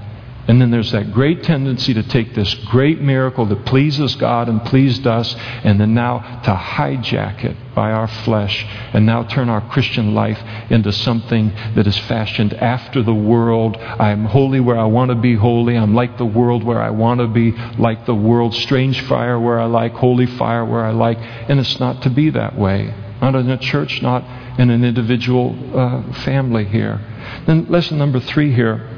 And 0.48 0.62
then 0.62 0.72
there's 0.72 0.94
that 0.94 1.12
great 1.12 1.44
tendency 1.44 1.94
to 1.94 2.04
take 2.04 2.34
this 2.34 2.54
great 2.54 3.02
miracle 3.02 3.46
that 3.48 3.66
pleases 3.66 4.16
God 4.16 4.48
and 4.48 4.64
pleased 4.64 5.06
us, 5.06 5.36
and 5.36 5.78
then 5.78 5.94
now 5.94 6.20
to 6.46 6.54
hijack 6.54 7.44
it 7.44 7.58
by 7.76 7.92
our 7.92 8.08
flesh, 8.08 8.66
and 8.94 9.06
now 9.06 9.24
turn 9.24 9.50
our 9.50 9.60
Christian 9.70 10.16
life 10.16 10.42
into 10.70 10.94
something 10.94 11.50
that 11.76 11.86
is 11.86 11.98
fashioned 11.98 12.54
after 12.54 13.04
the 13.04 13.14
world. 13.14 13.76
I'm 13.76 14.24
holy 14.24 14.62
where 14.62 14.78
I 14.78 14.86
want 14.86 15.10
to 15.10 15.16
be 15.16 15.36
holy. 15.36 15.78
I'm 15.78 15.94
like 15.94 16.18
the 16.18 16.26
world 16.26 16.64
where 16.64 16.82
I 16.82 16.92
want 16.92 17.20
to 17.20 17.28
be 17.28 17.52
like 17.78 18.06
the 18.06 18.16
world. 18.16 18.56
Strange 18.56 19.02
fire 19.02 19.38
where 19.38 19.60
I 19.60 19.66
like, 19.66 19.96
holy 19.96 20.28
fire 20.28 20.64
where 20.64 20.86
I 20.86 20.92
like. 20.92 21.18
And 21.20 21.60
it's 21.60 21.78
not 21.78 22.04
to 22.04 22.10
be 22.10 22.30
that 22.30 22.58
way. 22.58 22.94
Not 23.22 23.36
in 23.36 23.50
a 23.50 23.58
church, 23.58 24.02
not 24.02 24.24
in 24.58 24.70
an 24.70 24.84
individual 24.84 25.56
uh, 25.78 26.14
family 26.24 26.66
here. 26.66 27.00
Then, 27.46 27.66
lesson 27.70 27.98
number 27.98 28.20
three 28.20 28.54
here 28.54 28.90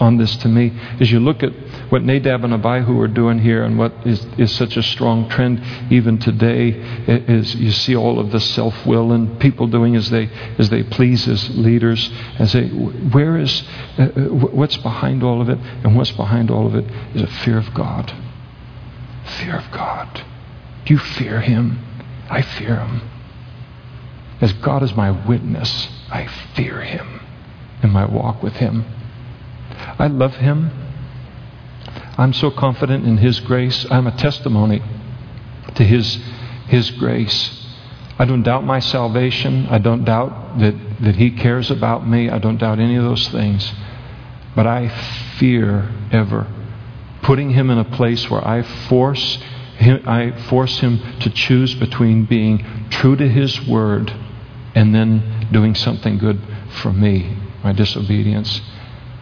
on 0.00 0.16
this 0.16 0.36
to 0.36 0.48
me 0.48 0.72
is 0.98 1.12
you 1.12 1.20
look 1.20 1.42
at 1.42 1.52
what 1.90 2.02
Nadab 2.02 2.44
and 2.44 2.54
Abihu 2.54 2.98
are 3.00 3.08
doing 3.08 3.38
here 3.38 3.62
and 3.62 3.78
what 3.78 3.92
is, 4.06 4.24
is 4.38 4.54
such 4.54 4.76
a 4.76 4.82
strong 4.82 5.28
trend 5.28 5.62
even 5.92 6.18
today. 6.18 6.70
Is 7.06 7.54
you 7.54 7.70
see 7.70 7.94
all 7.94 8.18
of 8.18 8.32
the 8.32 8.40
self-will 8.40 9.12
and 9.12 9.38
people 9.38 9.66
doing 9.66 9.94
as 9.94 10.10
they 10.10 10.30
as 10.58 10.70
they 10.70 10.82
please 10.82 11.28
as 11.28 11.50
leaders 11.50 12.10
as 12.38 12.52
they 12.54 12.68
where 12.68 13.36
is 13.38 13.62
uh, 13.98 14.02
uh 14.02 14.08
what's 14.32 14.78
behind 14.78 15.22
all 15.22 15.40
of 15.40 15.48
it? 15.48 15.58
And 15.84 15.96
what's 15.96 16.12
behind 16.12 16.50
all 16.50 16.66
of 16.66 16.74
it 16.74 16.86
is 17.14 17.22
a 17.22 17.26
fear 17.26 17.58
of 17.58 17.72
God. 17.74 18.12
Fear 19.38 19.56
of 19.56 19.70
God. 19.70 20.24
Do 20.84 20.94
you 20.94 20.98
fear 20.98 21.40
him? 21.40 21.78
I 22.28 22.42
fear 22.42 22.76
him 22.76 23.11
as 24.42 24.52
God 24.52 24.82
is 24.82 24.94
my 24.94 25.10
witness 25.10 25.88
I 26.10 26.26
fear 26.54 26.82
him 26.82 27.22
in 27.82 27.90
my 27.90 28.04
walk 28.04 28.42
with 28.42 28.54
him 28.54 28.84
I 29.98 30.06
love 30.06 30.36
him. 30.36 30.70
I'm 32.18 32.32
so 32.32 32.50
confident 32.50 33.06
in 33.06 33.18
his 33.18 33.40
grace. 33.40 33.86
I'm 33.90 34.06
a 34.06 34.16
testimony 34.16 34.82
to 35.74 35.84
his, 35.84 36.18
his 36.66 36.90
grace. 36.92 37.66
I 38.18 38.24
don't 38.24 38.42
doubt 38.42 38.64
my 38.64 38.80
salvation. 38.80 39.66
I 39.70 39.78
don't 39.78 40.04
doubt 40.04 40.58
that, 40.58 40.74
that 41.00 41.16
he 41.16 41.30
cares 41.30 41.70
about 41.70 42.06
me. 42.06 42.30
I 42.30 42.38
don't 42.38 42.58
doubt 42.58 42.78
any 42.78 42.96
of 42.96 43.04
those 43.04 43.28
things. 43.28 43.72
But 44.54 44.66
I 44.66 44.88
fear 45.38 45.90
ever 46.10 46.46
putting 47.22 47.50
him 47.50 47.70
in 47.70 47.78
a 47.78 47.84
place 47.84 48.28
where 48.28 48.46
I 48.46 48.62
force 48.62 49.36
him, 49.76 50.02
I 50.06 50.32
force 50.48 50.80
him 50.80 51.00
to 51.20 51.30
choose 51.30 51.74
between 51.74 52.24
being 52.24 52.88
true 52.90 53.16
to 53.16 53.28
his 53.28 53.64
word 53.66 54.12
and 54.74 54.94
then 54.94 55.48
doing 55.52 55.74
something 55.74 56.18
good 56.18 56.40
for 56.82 56.92
me, 56.92 57.36
my 57.62 57.72
disobedience. 57.72 58.60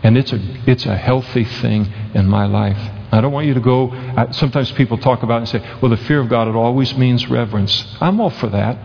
And 0.03 0.17
it's 0.17 0.33
a, 0.33 0.41
it's 0.67 0.87
a 0.87 0.97
healthy 0.97 1.45
thing 1.45 1.93
in 2.15 2.27
my 2.27 2.47
life. 2.47 2.79
I 3.13 3.21
don't 3.21 3.33
want 3.33 3.47
you 3.47 3.55
to 3.55 3.61
go. 3.61 3.91
I, 3.91 4.31
sometimes 4.31 4.71
people 4.73 4.97
talk 4.99 5.23
about 5.23 5.37
it 5.37 5.53
and 5.55 5.63
say, 5.63 5.79
well, 5.81 5.91
the 5.91 5.97
fear 5.97 6.21
of 6.21 6.29
God, 6.29 6.49
it 6.49 6.55
always 6.55 6.97
means 6.97 7.29
reverence. 7.29 7.97
I'm 8.01 8.21
all 8.21 8.31
for 8.31 8.49
that. 8.49 8.79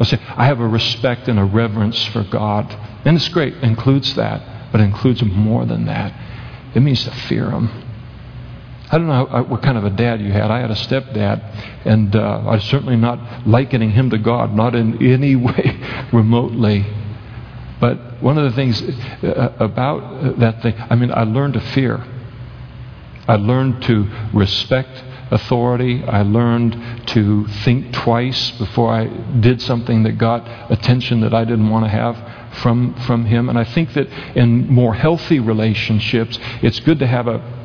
I 0.00 0.04
say, 0.04 0.20
I 0.36 0.46
have 0.46 0.60
a 0.60 0.68
respect 0.68 1.28
and 1.28 1.38
a 1.38 1.44
reverence 1.44 2.04
for 2.06 2.22
God. 2.24 2.70
And 3.04 3.16
it's 3.16 3.28
great, 3.28 3.54
it 3.54 3.64
includes 3.64 4.14
that, 4.14 4.70
but 4.70 4.80
it 4.80 4.84
includes 4.84 5.22
more 5.24 5.64
than 5.64 5.86
that. 5.86 6.14
It 6.74 6.80
means 6.80 7.02
to 7.04 7.10
fear 7.10 7.50
Him. 7.50 7.87
I 8.90 8.96
don't 8.96 9.06
know 9.06 9.26
how, 9.26 9.42
what 9.44 9.62
kind 9.62 9.76
of 9.76 9.84
a 9.84 9.90
dad 9.90 10.20
you 10.20 10.32
had. 10.32 10.50
I 10.50 10.60
had 10.60 10.70
a 10.70 10.74
stepdad, 10.74 11.42
and 11.84 12.14
uh, 12.16 12.42
I'm 12.48 12.60
certainly 12.60 12.96
not 12.96 13.46
likening 13.46 13.90
him 13.90 14.10
to 14.10 14.18
God, 14.18 14.54
not 14.54 14.74
in 14.74 15.04
any 15.04 15.36
way 15.48 15.78
remotely. 16.12 16.86
But 17.80 18.22
one 18.22 18.38
of 18.38 18.44
the 18.44 18.56
things 18.56 18.82
uh, 18.82 19.52
about 19.58 20.38
that 20.38 20.62
thing, 20.62 20.74
I 20.78 20.94
mean, 20.94 21.12
I 21.12 21.24
learned 21.24 21.54
to 21.54 21.60
fear. 21.60 22.04
I 23.28 23.36
learned 23.36 23.82
to 23.82 24.08
respect 24.32 25.04
authority. 25.30 26.02
I 26.04 26.22
learned 26.22 27.08
to 27.08 27.46
think 27.46 27.92
twice 27.92 28.52
before 28.52 28.90
I 28.90 29.06
did 29.40 29.60
something 29.60 30.02
that 30.04 30.12
got 30.12 30.72
attention 30.72 31.20
that 31.20 31.34
I 31.34 31.44
didn't 31.44 31.68
want 31.68 31.84
to 31.84 31.90
have 31.90 32.16
from, 32.62 32.94
from 33.06 33.26
him. 33.26 33.50
And 33.50 33.58
I 33.58 33.64
think 33.64 33.92
that 33.92 34.08
in 34.34 34.68
more 34.68 34.94
healthy 34.94 35.40
relationships, 35.40 36.38
it's 36.62 36.80
good 36.80 36.98
to 37.00 37.06
have 37.06 37.28
a 37.28 37.57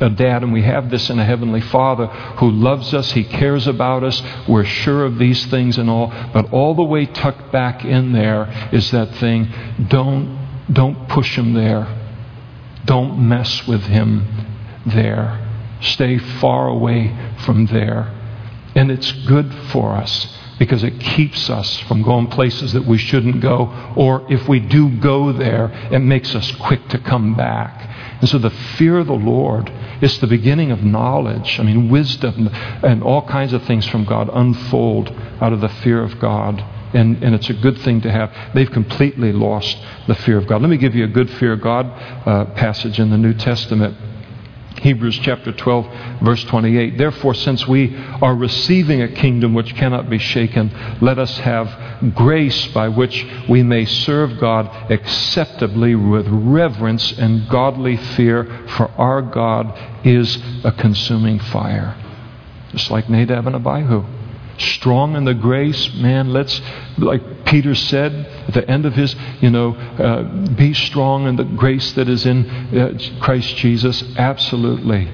a 0.00 0.10
dad, 0.10 0.42
and 0.42 0.52
we 0.52 0.62
have 0.62 0.90
this 0.90 1.10
in 1.10 1.18
a 1.18 1.24
Heavenly 1.24 1.60
Father 1.60 2.06
who 2.06 2.50
loves 2.50 2.94
us, 2.94 3.12
He 3.12 3.24
cares 3.24 3.66
about 3.66 4.02
us, 4.02 4.22
we're 4.48 4.64
sure 4.64 5.04
of 5.04 5.18
these 5.18 5.44
things 5.46 5.78
and 5.78 5.90
all, 5.90 6.12
but 6.32 6.52
all 6.52 6.74
the 6.74 6.82
way 6.82 7.06
tucked 7.06 7.52
back 7.52 7.84
in 7.84 8.12
there 8.12 8.68
is 8.72 8.90
that 8.90 9.14
thing 9.16 9.48
don't, 9.88 10.38
don't 10.72 11.08
push 11.08 11.36
Him 11.36 11.52
there. 11.52 11.98
Don't 12.84 13.28
mess 13.28 13.66
with 13.66 13.82
Him 13.82 14.26
there. 14.86 15.48
Stay 15.80 16.18
far 16.18 16.68
away 16.68 17.14
from 17.38 17.66
there. 17.66 18.12
And 18.74 18.90
it's 18.90 19.12
good 19.12 19.52
for 19.70 19.92
us 19.92 20.38
because 20.58 20.84
it 20.84 20.98
keeps 21.00 21.50
us 21.50 21.80
from 21.80 22.02
going 22.02 22.28
places 22.28 22.72
that 22.72 22.84
we 22.84 22.96
shouldn't 22.98 23.40
go, 23.40 23.92
or 23.96 24.24
if 24.32 24.48
we 24.48 24.60
do 24.60 24.88
go 24.98 25.32
there, 25.32 25.66
it 25.90 25.98
makes 25.98 26.34
us 26.34 26.52
quick 26.52 26.88
to 26.88 26.98
come 26.98 27.34
back. 27.34 27.91
And 28.22 28.30
so 28.30 28.38
the 28.38 28.50
fear 28.50 28.98
of 28.98 29.08
the 29.08 29.14
Lord 29.14 29.68
is 30.00 30.16
the 30.20 30.28
beginning 30.28 30.70
of 30.70 30.84
knowledge. 30.84 31.58
I 31.58 31.64
mean, 31.64 31.90
wisdom 31.90 32.48
and 32.52 33.02
all 33.02 33.26
kinds 33.26 33.52
of 33.52 33.64
things 33.64 33.84
from 33.88 34.04
God 34.04 34.30
unfold 34.32 35.10
out 35.40 35.52
of 35.52 35.60
the 35.60 35.68
fear 35.68 36.00
of 36.00 36.20
God. 36.20 36.64
And, 36.94 37.20
and 37.24 37.34
it's 37.34 37.50
a 37.50 37.54
good 37.54 37.78
thing 37.78 38.00
to 38.02 38.12
have. 38.12 38.32
They've 38.54 38.70
completely 38.70 39.32
lost 39.32 39.76
the 40.06 40.14
fear 40.14 40.38
of 40.38 40.46
God. 40.46 40.62
Let 40.62 40.70
me 40.70 40.76
give 40.76 40.94
you 40.94 41.02
a 41.02 41.08
good 41.08 41.30
fear 41.30 41.54
of 41.54 41.62
God 41.62 41.86
uh, 42.24 42.44
passage 42.54 43.00
in 43.00 43.10
the 43.10 43.18
New 43.18 43.34
Testament. 43.34 43.96
Hebrews 44.82 45.20
chapter 45.22 45.52
12, 45.52 46.20
verse 46.22 46.42
28. 46.44 46.98
Therefore, 46.98 47.34
since 47.34 47.68
we 47.68 47.96
are 48.20 48.34
receiving 48.34 49.00
a 49.00 49.06
kingdom 49.08 49.54
which 49.54 49.76
cannot 49.76 50.10
be 50.10 50.18
shaken, 50.18 50.98
let 51.00 51.20
us 51.20 51.38
have 51.38 52.14
grace 52.16 52.66
by 52.68 52.88
which 52.88 53.24
we 53.48 53.62
may 53.62 53.84
serve 53.84 54.40
God 54.40 54.66
acceptably 54.90 55.94
with 55.94 56.26
reverence 56.28 57.12
and 57.12 57.48
godly 57.48 57.96
fear, 57.96 58.44
for 58.70 58.90
our 58.98 59.22
God 59.22 59.78
is 60.04 60.36
a 60.64 60.72
consuming 60.72 61.38
fire. 61.38 61.96
Just 62.72 62.90
like 62.90 63.08
Nadab 63.08 63.46
and 63.46 63.54
Abihu. 63.54 64.04
Strong 64.58 65.16
in 65.16 65.24
the 65.24 65.34
grace, 65.34 65.92
man, 65.94 66.32
let's, 66.32 66.60
like 66.98 67.44
Peter 67.44 67.74
said 67.74 68.12
at 68.48 68.54
the 68.54 68.68
end 68.70 68.86
of 68.86 68.94
his, 68.94 69.14
you 69.40 69.50
know, 69.50 69.74
uh, 69.74 70.22
be 70.54 70.74
strong 70.74 71.26
in 71.26 71.36
the 71.36 71.44
grace 71.44 71.92
that 71.92 72.08
is 72.08 72.26
in 72.26 72.48
uh, 72.48 72.98
Christ 73.20 73.56
Jesus. 73.56 74.02
Absolutely. 74.16 75.10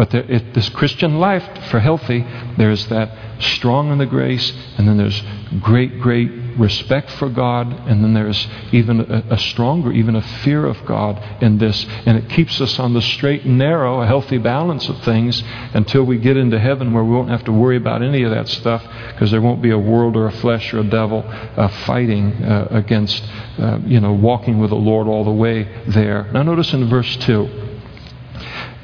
But 0.00 0.08
there, 0.08 0.22
it, 0.22 0.54
this 0.54 0.70
Christian 0.70 1.18
life, 1.18 1.46
for 1.68 1.78
healthy, 1.78 2.26
there's 2.56 2.86
that 2.86 3.14
strong 3.38 3.92
in 3.92 3.98
the 3.98 4.06
grace, 4.06 4.50
and 4.78 4.88
then 4.88 4.96
there's 4.96 5.22
great, 5.60 6.00
great 6.00 6.30
respect 6.56 7.10
for 7.10 7.28
God, 7.28 7.66
and 7.86 8.02
then 8.02 8.14
there's 8.14 8.48
even 8.72 9.00
a, 9.00 9.34
a, 9.34 9.36
stronger, 9.36 9.92
even 9.92 10.16
a 10.16 10.22
fear 10.22 10.64
of 10.64 10.82
God 10.86 11.42
in 11.42 11.58
this. 11.58 11.84
And 12.06 12.16
it 12.16 12.30
keeps 12.30 12.62
us 12.62 12.78
on 12.78 12.94
the 12.94 13.02
straight 13.02 13.44
and 13.44 13.58
narrow, 13.58 14.00
a 14.00 14.06
healthy 14.06 14.38
balance 14.38 14.88
of 14.88 14.98
things 15.02 15.44
until 15.74 16.04
we 16.04 16.16
get 16.16 16.38
into 16.38 16.58
heaven 16.58 16.94
where 16.94 17.04
we 17.04 17.14
won't 17.14 17.28
have 17.28 17.44
to 17.44 17.52
worry 17.52 17.76
about 17.76 18.00
any 18.00 18.22
of 18.22 18.30
that 18.30 18.48
stuff 18.48 18.82
because 19.08 19.30
there 19.30 19.42
won't 19.42 19.60
be 19.60 19.70
a 19.70 19.78
world 19.78 20.16
or 20.16 20.28
a 20.28 20.32
flesh 20.32 20.72
or 20.72 20.78
a 20.78 20.84
devil 20.84 21.22
uh, 21.28 21.68
fighting 21.84 22.42
uh, 22.42 22.68
against, 22.70 23.22
uh, 23.58 23.78
you 23.84 24.00
know, 24.00 24.14
walking 24.14 24.60
with 24.60 24.70
the 24.70 24.76
Lord 24.76 25.08
all 25.08 25.24
the 25.24 25.30
way 25.30 25.64
there. 25.88 26.26
Now, 26.32 26.42
notice 26.42 26.72
in 26.72 26.88
verse 26.88 27.18
2 27.18 27.66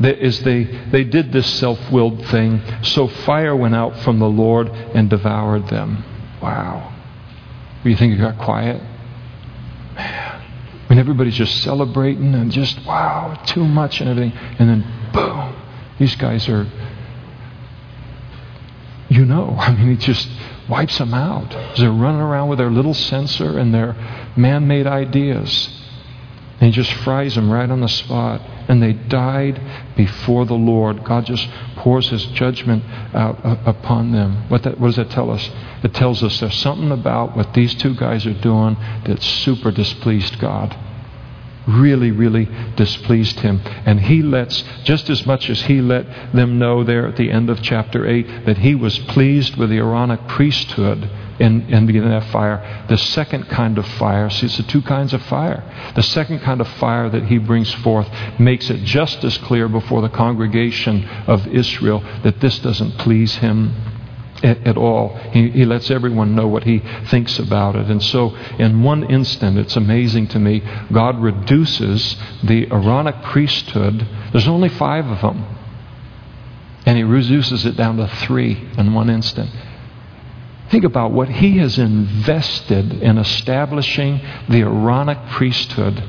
is 0.01 0.43
they, 0.43 0.65
they 0.91 1.05
did 1.05 1.33
this 1.33 1.47
self 1.59 1.91
willed 1.91 2.27
thing. 2.27 2.63
So 2.83 3.09
fire 3.09 3.57
went 3.57 3.75
out 3.75 3.99
from 4.01 4.19
the 4.19 4.29
Lord 4.29 4.69
and 4.69 5.09
devoured 5.09 5.69
them. 5.69 6.05
Wow. 6.43 6.95
You 7.85 7.97
think 7.97 8.15
it 8.15 8.19
got 8.19 8.39
quiet? 8.39 8.83
Man. 9.95 10.43
When 10.89 10.99
everybody's 10.99 11.35
just 11.35 11.63
celebrating 11.63 12.35
and 12.35 12.51
just, 12.53 12.85
wow, 12.85 13.41
too 13.47 13.65
much 13.65 14.01
and 14.01 14.11
everything. 14.11 14.39
And 14.59 14.69
then, 14.69 15.11
boom, 15.13 15.57
these 15.99 16.15
guys 16.17 16.49
are, 16.49 16.71
you 19.09 19.25
know, 19.25 19.57
I 19.59 19.73
mean, 19.75 19.93
it 19.93 20.01
just 20.01 20.29
wipes 20.69 20.99
them 20.99 21.15
out. 21.15 21.51
They're 21.77 21.91
running 21.91 22.21
around 22.21 22.49
with 22.49 22.59
their 22.59 22.71
little 22.71 22.95
censer 22.95 23.59
and 23.59 23.75
their 23.75 23.95
man 24.37 24.67
made 24.67 24.87
ideas. 24.87 25.71
And 26.59 26.63
he 26.63 26.71
just 26.71 26.93
fries 27.03 27.35
them 27.35 27.51
right 27.51 27.69
on 27.69 27.81
the 27.81 27.89
spot. 27.89 28.41
And 28.69 28.83
they 28.83 28.95
died 28.95 29.61
before 29.97 30.47
the 30.47 30.55
Lord. 30.55 31.05
God 31.05 31.27
just 31.27 31.47
pours 31.77 32.09
his 32.09 32.25
judgment 32.27 32.83
out 33.15 33.45
uh, 33.45 33.59
upon 33.67 34.13
them. 34.13 34.49
What, 34.49 34.63
that, 34.63 34.81
what 34.81 34.89
does 34.89 34.97
that 34.97 35.11
tell 35.11 35.31
us? 35.31 35.51
It 35.83 35.93
tells 35.95 36.23
us 36.23 36.41
there's 36.41 36.57
something 36.57 36.91
about 36.93 37.37
what 37.37 37.53
these 37.53 37.75
two 37.75 37.95
guys 37.95 38.27
are 38.27 38.41
doing 38.41 38.77
that 39.05 39.23
super 39.23 39.71
displeased 39.71 40.39
God. 40.39 40.77
Really, 41.67 42.11
really 42.11 42.49
displeased 42.77 43.41
him. 43.41 43.61
And 43.85 44.01
he 44.01 44.23
lets, 44.23 44.63
just 44.85 45.11
as 45.11 45.27
much 45.27 45.51
as 45.51 45.63
he 45.63 45.81
let 45.81 46.07
them 46.33 46.59
know 46.59 46.85
there 46.85 47.07
at 47.07 47.17
the 47.17 47.31
end 47.31 47.51
of 47.51 47.63
chapter 47.63 48.07
8, 48.07 48.47
that 48.47 48.59
he 48.59 48.75
was 48.75 48.99
pleased 48.99 49.57
with 49.57 49.71
the 49.71 49.79
Aaronic 49.79 50.29
priesthood 50.29 51.11
in, 51.39 51.63
in 51.69 51.87
beginning 51.87 52.11
that 52.11 52.31
fire. 52.31 52.85
The 52.89 52.99
second 52.99 53.49
kind 53.49 53.79
of 53.79 53.87
fire, 53.87 54.31
see, 54.31 54.47
it's 54.47 54.57
the 54.57 54.63
two 54.63 54.83
kinds 54.83 55.13
of 55.13 55.23
fire. 55.23 55.63
The 55.95 56.03
second 56.03 56.41
kind 56.41 56.61
of 56.61 56.69
fire 56.69 57.09
that 57.11 57.25
he 57.25 57.39
brings 57.39 57.73
forth 57.75 58.09
makes 58.39 58.71
it 58.71 58.85
just 58.85 59.25
as 59.25 59.37
clear 59.39 59.69
before 59.69 60.03
the 60.03 60.09
congregation 60.09 61.05
of 61.27 61.47
Israel 61.49 62.03
that 62.23 62.41
this 62.41 62.59
doesn't 62.61 62.93
please 62.99 63.37
him 63.37 63.86
at, 64.47 64.77
all. 64.77 65.17
He, 65.33 65.51
he 65.51 65.65
lets 65.65 65.91
everyone 65.91 66.35
know 66.35 66.47
what 66.47 66.65
he 66.65 66.79
thinks 67.07 67.39
about 67.39 67.77
it. 67.77 67.87
And 67.87 68.03
so, 68.03 68.35
in 68.59 68.83
one 68.83 69.11
instant, 69.11 69.59
it's 69.59 69.77
amazing 69.77 70.29
to 70.29 70.39
me, 70.39 70.63
God 70.93 71.21
reduces 71.21 72.17
the 72.43 72.67
Aaronic 72.71 73.23
priesthood. 73.23 74.07
There's 74.33 74.49
only 74.49 74.69
five 74.69 75.07
of 75.07 75.21
them. 75.21 75.45
And 76.87 76.97
he 76.97 77.03
reduces 77.03 77.67
it 77.67 77.77
down 77.77 77.97
to 77.97 78.07
three 78.07 78.71
in 78.79 78.95
one 78.95 79.11
instant. 79.11 79.51
Think 80.71 80.85
about 80.85 81.13
what 81.13 81.29
he 81.29 81.59
has 81.59 81.79
invested 81.79 83.03
in 83.03 83.19
establishing 83.19 84.21
the 84.49 84.63
Aaronic 84.63 85.19
priesthood, 85.31 86.03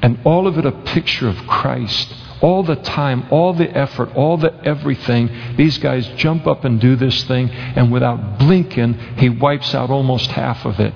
and 0.00 0.18
all 0.24 0.46
of 0.46 0.56
it 0.58 0.64
a 0.64 0.72
picture 0.72 1.28
of 1.28 1.36
Christ. 1.46 2.14
All 2.40 2.62
the 2.62 2.76
time, 2.76 3.26
all 3.30 3.52
the 3.52 3.68
effort, 3.76 4.14
all 4.14 4.36
the 4.36 4.54
everything, 4.64 5.56
these 5.56 5.78
guys 5.78 6.06
jump 6.16 6.46
up 6.46 6.64
and 6.64 6.80
do 6.80 6.94
this 6.94 7.24
thing, 7.24 7.50
and 7.50 7.90
without 7.90 8.38
blinking, 8.38 8.94
he 9.16 9.28
wipes 9.28 9.74
out 9.74 9.90
almost 9.90 10.30
half 10.30 10.64
of 10.64 10.78
it. 10.78 10.94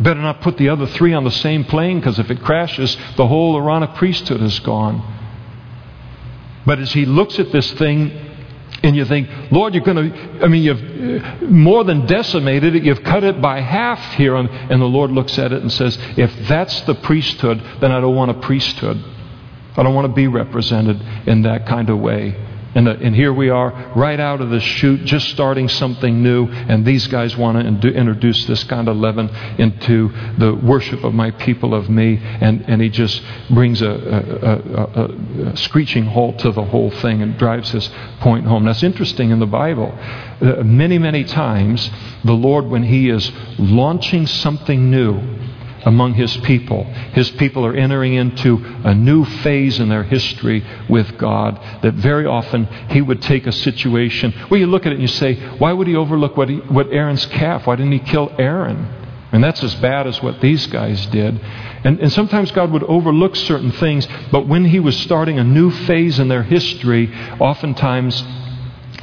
Better 0.00 0.20
not 0.20 0.40
put 0.40 0.56
the 0.56 0.70
other 0.70 0.86
three 0.86 1.12
on 1.12 1.24
the 1.24 1.30
same 1.30 1.64
plane 1.64 2.00
because 2.00 2.18
if 2.18 2.30
it 2.30 2.42
crashes, 2.42 2.96
the 3.16 3.26
whole 3.26 3.56
Aaronic 3.56 3.94
priesthood 3.94 4.40
is 4.40 4.58
gone. 4.60 5.18
But 6.64 6.78
as 6.78 6.92
he 6.92 7.04
looks 7.04 7.38
at 7.38 7.52
this 7.52 7.70
thing, 7.72 8.10
and 8.82 8.96
you 8.96 9.04
think, 9.04 9.28
Lord, 9.50 9.74
you're 9.74 9.84
going 9.84 10.10
to, 10.10 10.44
I 10.44 10.48
mean, 10.48 10.62
you've 10.62 11.22
uh, 11.22 11.44
more 11.46 11.84
than 11.84 12.06
decimated 12.06 12.74
it, 12.74 12.82
you've 12.82 13.02
cut 13.02 13.24
it 13.24 13.40
by 13.40 13.60
half 13.60 14.14
here. 14.14 14.36
And, 14.36 14.48
and 14.48 14.80
the 14.80 14.86
Lord 14.86 15.10
looks 15.10 15.38
at 15.38 15.52
it 15.52 15.60
and 15.60 15.70
says, 15.70 15.98
if 16.16 16.32
that's 16.48 16.80
the 16.82 16.94
priesthood, 16.94 17.62
then 17.80 17.92
I 17.92 18.00
don't 18.00 18.14
want 18.14 18.30
a 18.30 18.34
priesthood. 18.34 19.02
I 19.76 19.82
don't 19.82 19.94
want 19.94 20.06
to 20.06 20.12
be 20.12 20.26
represented 20.26 21.00
in 21.26 21.42
that 21.42 21.66
kind 21.66 21.90
of 21.90 21.98
way. 21.98 22.46
And, 22.72 22.86
uh, 22.86 22.96
and 23.00 23.16
here 23.16 23.32
we 23.32 23.50
are, 23.50 23.92
right 23.96 24.20
out 24.20 24.40
of 24.40 24.50
the 24.50 24.60
chute, 24.60 25.04
just 25.04 25.28
starting 25.30 25.68
something 25.68 26.22
new, 26.22 26.46
and 26.46 26.86
these 26.86 27.08
guys 27.08 27.36
want 27.36 27.58
to 27.58 27.66
in- 27.66 27.96
introduce 27.96 28.44
this 28.46 28.62
kind 28.62 28.88
of 28.88 28.96
leaven 28.96 29.28
into 29.58 30.12
the 30.38 30.54
worship 30.54 31.02
of 31.02 31.12
my 31.12 31.32
people, 31.32 31.74
of 31.74 31.90
me, 31.90 32.20
and, 32.22 32.64
and 32.68 32.80
he 32.80 32.88
just 32.88 33.22
brings 33.50 33.82
a, 33.82 33.90
a, 33.90 35.00
a, 35.02 35.50
a 35.50 35.56
screeching 35.56 36.04
halt 36.04 36.38
to 36.40 36.52
the 36.52 36.62
whole 36.64 36.92
thing 36.92 37.22
and 37.22 37.36
drives 37.38 37.70
his 37.70 37.90
point 38.20 38.46
home. 38.46 38.64
That's 38.64 38.84
interesting 38.84 39.30
in 39.30 39.40
the 39.40 39.46
Bible. 39.46 39.92
Uh, 40.40 40.62
many, 40.62 40.98
many 40.98 41.24
times, 41.24 41.90
the 42.22 42.32
Lord, 42.34 42.66
when 42.66 42.84
he 42.84 43.08
is 43.10 43.32
launching 43.58 44.28
something 44.28 44.92
new, 44.92 45.20
among 45.84 46.14
his 46.14 46.36
people. 46.38 46.84
His 47.12 47.30
people 47.32 47.64
are 47.64 47.74
entering 47.74 48.14
into 48.14 48.56
a 48.84 48.94
new 48.94 49.24
phase 49.24 49.80
in 49.80 49.88
their 49.88 50.04
history 50.04 50.64
with 50.88 51.16
God 51.18 51.60
that 51.82 51.94
very 51.94 52.26
often 52.26 52.66
he 52.90 53.00
would 53.00 53.22
take 53.22 53.46
a 53.46 53.52
situation 53.52 54.32
where 54.48 54.60
you 54.60 54.66
look 54.66 54.86
at 54.86 54.92
it 54.92 54.96
and 54.96 55.02
you 55.02 55.08
say, 55.08 55.34
why 55.58 55.72
would 55.72 55.86
he 55.86 55.96
overlook 55.96 56.36
what, 56.36 56.48
he, 56.48 56.56
what 56.56 56.92
Aaron's 56.92 57.26
calf? 57.26 57.66
Why 57.66 57.76
didn't 57.76 57.92
he 57.92 57.98
kill 57.98 58.32
Aaron? 58.38 58.96
And 59.32 59.44
that's 59.44 59.62
as 59.62 59.74
bad 59.76 60.06
as 60.06 60.20
what 60.22 60.40
these 60.40 60.66
guys 60.66 61.06
did. 61.06 61.40
And, 61.84 62.00
and 62.00 62.12
sometimes 62.12 62.50
God 62.50 62.72
would 62.72 62.82
overlook 62.82 63.36
certain 63.36 63.70
things, 63.72 64.06
but 64.32 64.48
when 64.48 64.64
he 64.64 64.80
was 64.80 64.96
starting 64.98 65.38
a 65.38 65.44
new 65.44 65.70
phase 65.70 66.18
in 66.18 66.28
their 66.28 66.42
history, 66.42 67.14
oftentimes 67.38 68.24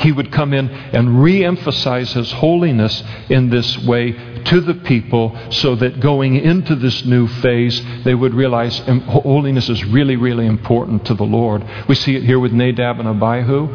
he 0.01 0.11
would 0.11 0.32
come 0.32 0.53
in 0.53 0.69
and 0.69 1.23
re 1.23 1.43
emphasize 1.43 2.13
his 2.13 2.32
holiness 2.32 3.03
in 3.30 3.49
this 3.49 3.78
way 3.80 4.37
to 4.48 4.62
the 4.62 4.74
people 4.74 5.38
so 5.52 5.76
that 5.76 6.00
going 6.00 6.36
into 6.36 6.76
this 6.76 7.06
new 7.06 7.28
phase, 7.28 7.82
they 8.04 8.16
would 8.16 8.34
realize 8.34 8.80
holiness 8.80 9.70
is 9.70 9.84
really, 9.86 10.16
really 10.16 10.45
important 10.45 11.06
to 11.06 11.14
the 11.14 11.24
Lord. 11.24 11.66
We 11.88 11.95
see 11.95 12.16
it 12.16 12.24
here 12.24 12.39
with 12.39 12.54
Nadab 12.54 13.00
and 13.00 13.08
Abihu. 13.08 13.68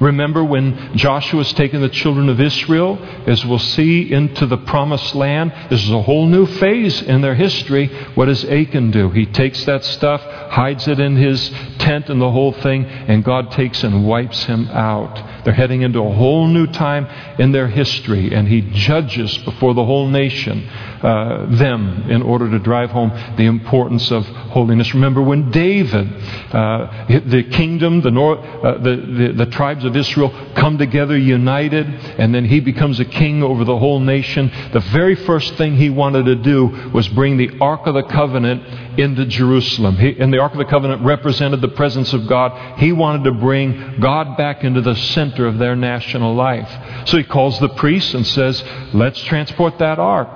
Remember 0.00 0.42
when 0.42 0.96
Joshua 0.96 1.38
was 1.38 1.52
taking 1.52 1.80
the 1.80 1.88
children 1.88 2.28
of 2.28 2.40
Israel, 2.40 2.98
as 3.26 3.44
we'll 3.44 3.58
see, 3.58 4.12
into 4.12 4.44
the 4.46 4.56
promised 4.56 5.14
land? 5.14 5.52
This 5.70 5.84
is 5.84 5.90
a 5.90 6.02
whole 6.02 6.26
new 6.26 6.46
phase 6.46 7.00
in 7.02 7.20
their 7.20 7.34
history. 7.34 7.86
What 8.14 8.26
does 8.26 8.44
Achan 8.44 8.90
do? 8.90 9.10
He 9.10 9.26
takes 9.26 9.64
that 9.66 9.84
stuff, 9.84 10.20
hides 10.50 10.88
it 10.88 10.98
in 10.98 11.16
his 11.16 11.48
tent 11.78 12.10
and 12.10 12.20
the 12.20 12.30
whole 12.30 12.52
thing, 12.52 12.86
and 12.86 13.22
God 13.22 13.52
takes 13.52 13.84
and 13.84 14.06
wipes 14.06 14.44
him 14.44 14.68
out. 14.68 15.44
They're 15.44 15.54
heading 15.54 15.82
into 15.82 16.00
a 16.00 16.12
whole 16.12 16.48
new 16.48 16.66
time 16.66 17.06
in 17.38 17.52
their 17.52 17.68
history, 17.68 18.34
and 18.34 18.48
he 18.48 18.62
judges 18.62 19.36
before 19.38 19.74
the 19.74 19.84
whole 19.84 20.08
nation 20.14 20.66
uh, 21.02 21.46
them 21.58 22.10
in 22.10 22.22
order 22.22 22.50
to 22.50 22.58
drive 22.58 22.90
home 22.90 23.10
the 23.36 23.44
importance 23.44 24.10
of 24.10 24.24
holiness. 24.24 24.94
Remember 24.94 25.20
when 25.20 25.50
David, 25.50 26.06
uh, 26.54 27.06
the 27.08 27.42
kingdom, 27.50 28.00
the, 28.00 28.10
north, 28.10 28.38
uh, 28.38 28.78
the, 28.78 28.96
the, 29.18 29.44
the 29.44 29.46
tribes 29.50 29.84
of 29.84 29.94
Israel 29.96 30.30
come 30.54 30.78
together 30.78 31.18
united, 31.18 31.86
and 32.20 32.34
then 32.34 32.44
he 32.44 32.60
becomes 32.60 33.00
a 33.00 33.04
king 33.04 33.42
over 33.42 33.64
the 33.64 33.78
whole 33.78 34.00
nation. 34.00 34.50
The 34.72 34.80
very 34.92 35.16
first 35.16 35.54
thing 35.56 35.76
he 35.76 35.90
wanted 35.90 36.24
to 36.24 36.36
do 36.36 36.90
was 36.94 37.06
bring 37.08 37.36
the 37.36 37.50
Ark 37.60 37.86
of 37.86 37.94
the 37.94 38.04
Covenant 38.04 38.83
into 38.98 39.26
Jerusalem. 39.26 39.96
He, 39.96 40.18
and 40.18 40.32
the 40.32 40.38
Ark 40.38 40.52
of 40.52 40.58
the 40.58 40.64
Covenant 40.64 41.02
represented 41.02 41.60
the 41.60 41.68
presence 41.68 42.12
of 42.12 42.26
God. 42.26 42.78
He 42.78 42.92
wanted 42.92 43.24
to 43.24 43.32
bring 43.32 44.00
God 44.00 44.36
back 44.36 44.64
into 44.64 44.80
the 44.80 44.94
center 44.94 45.46
of 45.46 45.58
their 45.58 45.76
national 45.76 46.34
life. 46.34 46.68
So 47.08 47.16
he 47.16 47.24
calls 47.24 47.58
the 47.60 47.68
priests 47.70 48.14
and 48.14 48.26
says, 48.26 48.62
Let's 48.92 49.22
transport 49.24 49.78
that 49.78 49.98
ark. 49.98 50.28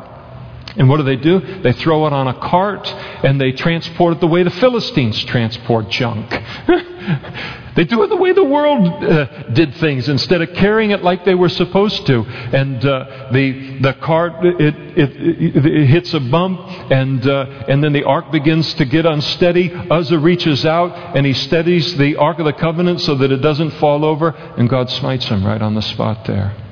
And 0.77 0.89
what 0.89 0.99
do 0.99 1.03
they 1.03 1.17
do? 1.17 1.41
They 1.63 1.73
throw 1.73 2.07
it 2.07 2.13
on 2.13 2.29
a 2.29 2.39
cart 2.39 2.87
and 2.89 3.41
they 3.41 3.53
transport 3.53 4.15
it 4.15 4.21
the 4.21 4.27
way 4.27 4.43
the 4.43 4.51
Philistines 4.51 5.23
transport 5.25 5.89
junk. 5.89 6.31
they 7.79 7.85
do 7.85 8.03
it 8.03 8.09
the 8.09 8.17
way 8.17 8.33
the 8.33 8.43
world 8.43 8.89
uh, 8.89 9.51
did 9.51 9.73
things 9.77 10.09
instead 10.09 10.43
of 10.43 10.53
carrying 10.55 10.91
it 10.91 11.05
like 11.05 11.25
they 11.25 11.37
were 11.37 11.49
supposed 11.49 12.07
to. 12.09 12.25
And 12.25 12.85
uh, 12.85 13.29
the, 13.31 13.79
the 13.79 13.93
cart, 13.95 14.45
it, 14.45 14.61
it, 14.61 14.99
it, 14.99 15.65
it, 15.65 15.87
hits 15.87 16.13
a 16.13 16.19
bump 16.19 16.59
and, 16.91 17.25
uh, 17.25 17.67
and 17.69 17.85
then 17.85 17.93
the 17.93 18.03
ark 18.03 18.33
begins 18.33 18.75
to 18.75 18.85
get 18.85 19.07
unsteady. 19.07 19.73
Uzzah 19.73 20.19
reaches 20.19 20.67
out 20.67 21.17
and 21.17 21.25
he 21.25 21.33
steadies 21.33 21.97
the 21.97 22.17
Ark 22.17 22.41
of 22.41 22.47
the 22.47 22.53
Covenant 22.53 23.01
so 23.01 23.15
that 23.15 23.31
it 23.31 23.43
doesn't 23.43 23.71
fall 23.75 24.05
over 24.05 24.31
and 24.31 24.69
God 24.69 24.91
smites 24.91 25.27
him 25.27 25.47
right 25.47 25.63
on 25.63 25.77
the 25.77 25.83
spot 25.83 26.27
there. 26.27 26.68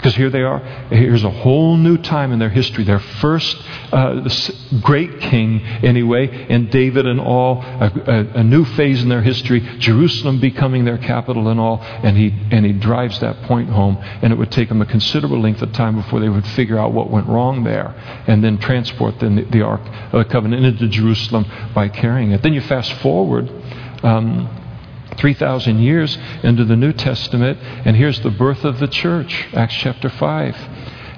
Because 0.00 0.16
here 0.16 0.30
they 0.30 0.40
are. 0.40 0.60
Here's 0.88 1.24
a 1.24 1.30
whole 1.30 1.76
new 1.76 1.98
time 1.98 2.32
in 2.32 2.38
their 2.38 2.48
history. 2.48 2.84
Their 2.84 3.00
first 3.00 3.54
uh, 3.92 4.26
great 4.80 5.20
king, 5.20 5.60
anyway, 5.60 6.46
and 6.48 6.70
David 6.70 7.04
and 7.04 7.20
all. 7.20 7.60
A, 7.60 7.92
a, 8.06 8.38
a, 8.38 8.42
new 8.42 8.64
phase 8.64 9.02
in 9.02 9.10
their 9.10 9.20
history. 9.20 9.60
Jerusalem 9.78 10.40
becoming 10.40 10.86
their 10.86 10.96
capital 10.96 11.48
and 11.48 11.60
all. 11.60 11.80
And 11.82 12.16
he 12.16 12.34
and 12.50 12.64
he 12.64 12.72
drives 12.72 13.20
that 13.20 13.42
point 13.42 13.68
home. 13.68 13.98
And 14.22 14.32
it 14.32 14.36
would 14.36 14.50
take 14.50 14.70
them 14.70 14.80
a 14.80 14.86
considerable 14.86 15.38
length 15.38 15.60
of 15.60 15.70
time 15.74 15.96
before 15.96 16.18
they 16.18 16.30
would 16.30 16.46
figure 16.46 16.78
out 16.78 16.94
what 16.94 17.10
went 17.10 17.26
wrong 17.26 17.62
there, 17.64 17.88
and 18.26 18.42
then 18.42 18.56
transport 18.56 19.18
the, 19.20 19.46
the 19.50 19.60
Ark 19.60 19.82
of 20.14 20.24
the 20.24 20.32
Covenant 20.32 20.64
into 20.64 20.88
Jerusalem 20.88 21.44
by 21.74 21.88
carrying 21.88 22.30
it. 22.30 22.42
Then 22.42 22.54
you 22.54 22.62
fast 22.62 22.90
forward. 23.02 23.50
Um, 24.02 24.59
3,000 25.16 25.78
years 25.78 26.18
into 26.42 26.64
the 26.64 26.76
New 26.76 26.92
Testament, 26.92 27.58
and 27.84 27.96
here's 27.96 28.20
the 28.20 28.30
birth 28.30 28.64
of 28.64 28.78
the 28.78 28.88
church, 28.88 29.48
Acts 29.52 29.74
chapter 29.74 30.08
5 30.08 30.56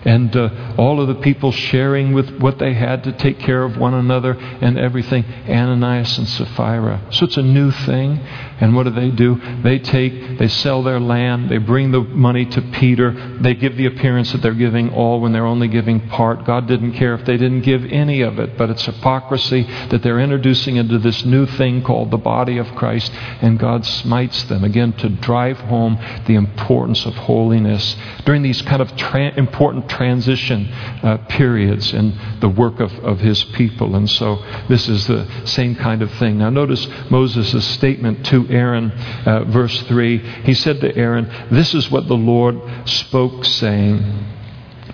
and 0.05 0.35
uh, 0.37 0.75
all 0.79 1.01
of 1.01 1.09
the 1.09 1.15
people 1.17 1.53
sharing 1.53 2.13
with 2.13 2.39
what 2.39 2.59
they 2.59 2.75
had 2.75 3.05
to 3.05 3.13
take 3.13 3.39
care 3.39 3.63
of 3.63 3.77
one 3.77 3.95
another 3.95 4.33
and 4.33 4.79
everything. 4.79 5.25
Ananias 5.49 6.19
and 6.19 6.29
Sapphira. 6.29 7.07
So 7.11 7.27
it's 7.27 7.37
a 7.37 7.43
new 7.43 7.71
thing. 7.71 8.21
And 8.63 8.77
what 8.77 8.85
do 8.85 8.91
they 8.91 9.11
do? 9.11 9.41
They 9.63 9.81
take, 9.81 10.39
they 10.39 10.47
sell 10.47 10.85
their 10.85 11.01
land, 11.01 11.51
they 11.51 11.59
bring 11.59 11.91
the 11.91 12.01
money 12.01 12.45
to 12.47 12.63
Peter, 12.63 13.39
they 13.41 13.55
give 13.55 13.77
the 13.77 13.87
appearance 13.87 14.31
that 14.33 14.41
they're 14.41 14.55
giving 14.55 14.91
all 14.91 15.21
when 15.21 15.33
they're 15.33 15.47
only 15.47 15.67
giving 15.67 16.09
part. 16.09 16.45
God 16.45 16.69
didn't 16.69 16.93
care 16.93 17.15
if 17.15 17.25
they 17.25 17.37
didn't 17.37 17.63
give 17.63 17.85
any 17.87 18.21
of 18.21 18.39
it, 18.39 18.57
but 18.57 18.71
it's 18.71 18.85
hypocrisy 18.85 19.65
that 19.91 20.03
they're 20.03 20.21
introducing 20.21 20.77
into 20.77 20.99
this 20.99 21.25
new 21.25 21.45
thing 21.45 21.83
called 21.83 22.13
the 22.13 22.19
body 22.19 22.59
of 22.59 22.73
Christ, 22.77 23.13
and 23.41 23.59
God 23.59 23.85
smites 23.85 24.45
them 24.45 24.63
again 24.63 24.93
to 24.95 25.09
drive 25.09 25.59
home 25.59 25.99
the 26.27 26.35
importance 26.37 27.05
of 27.05 27.15
holiness 27.15 27.97
during 28.25 28.43
these 28.43 28.63
kind 28.63 28.81
of 28.81 28.97
tra- 28.97 29.35
important 29.37 29.89
transition 29.93 30.73
uh, 31.03 31.19
periods 31.29 31.93
in 31.93 32.19
the 32.41 32.49
work 32.49 32.81
of, 32.81 32.93
of 33.05 33.21
his 33.21 33.45
people. 33.45 33.95
And 33.95 34.09
so 34.09 34.37
this 34.69 34.89
is 34.89 35.07
the 35.07 35.27
same 35.45 35.75
kind 35.75 36.03
of 36.03 36.11
thing. 36.13 36.39
Now, 36.39 36.51
notice 36.51 36.87
Moses' 37.11 37.65
statement 37.75 38.25
to 38.27 38.49
Aaron, 38.49 38.91
uh, 38.91 39.45
verse 39.45 39.83
3. 39.83 40.19
He 40.45 40.55
said 40.55 40.81
to 40.81 40.97
Aaron, 40.97 41.31
This 41.51 41.75
is 41.75 41.91
what 41.91 42.09
the 42.09 42.17
Lord 42.17 42.61
spoke, 42.89 43.45
saying. 43.45 44.03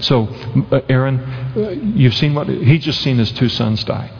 So, 0.01 0.27
uh, 0.71 0.81
Aaron, 0.89 1.19
uh, 1.21 1.71
you've 1.71 2.15
seen 2.15 2.35
what? 2.35 2.49
He's 2.49 2.85
just 2.85 3.01
seen 3.01 3.19
his 3.19 3.33
two 3.33 3.49
sons 3.49 3.85
die. 3.85 4.11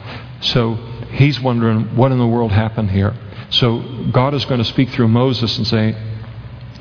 So, 0.41 0.75
he's 1.11 1.39
wondering 1.41 1.95
what 1.95 2.11
in 2.11 2.19
the 2.19 2.27
world 2.27 2.51
happened 2.51 2.91
here. 2.91 3.15
So, 3.49 3.81
God 4.11 4.33
is 4.33 4.45
going 4.45 4.59
to 4.59 4.65
speak 4.65 4.89
through 4.89 5.09
Moses 5.09 5.57
and 5.57 5.67
say, 5.67 5.95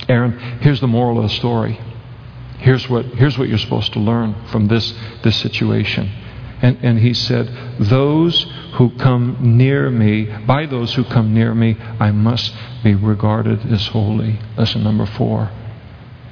Aaron, 0.09 0.39
here's 0.61 0.81
the 0.81 0.89
moral 0.89 1.19
of 1.19 1.25
the 1.25 1.35
story. 1.37 1.81
Here's 2.59 2.89
what, 2.89 3.05
here's 3.07 3.39
what 3.39 3.49
you're 3.49 3.59
supposed 3.59 3.93
to 3.93 4.01
learn 4.01 4.35
from 4.47 4.69
this, 4.69 4.93
this 5.23 5.37
situation. 5.37 6.11
And, 6.61 6.79
and 6.83 6.99
he 6.99 7.15
said, 7.15 7.49
Those 7.79 8.47
who 8.75 8.91
come 8.97 9.57
near 9.57 9.91
me, 9.91 10.25
by 10.25 10.67
those 10.67 10.95
who 10.95 11.05
come 11.05 11.33
near 11.33 11.55
me, 11.55 11.77
I 12.01 12.11
must 12.11 12.53
be 12.83 12.95
regarded 12.95 13.73
as 13.73 13.87
holy. 13.87 14.41
Lesson 14.57 14.83
number 14.83 15.07
four. 15.07 15.51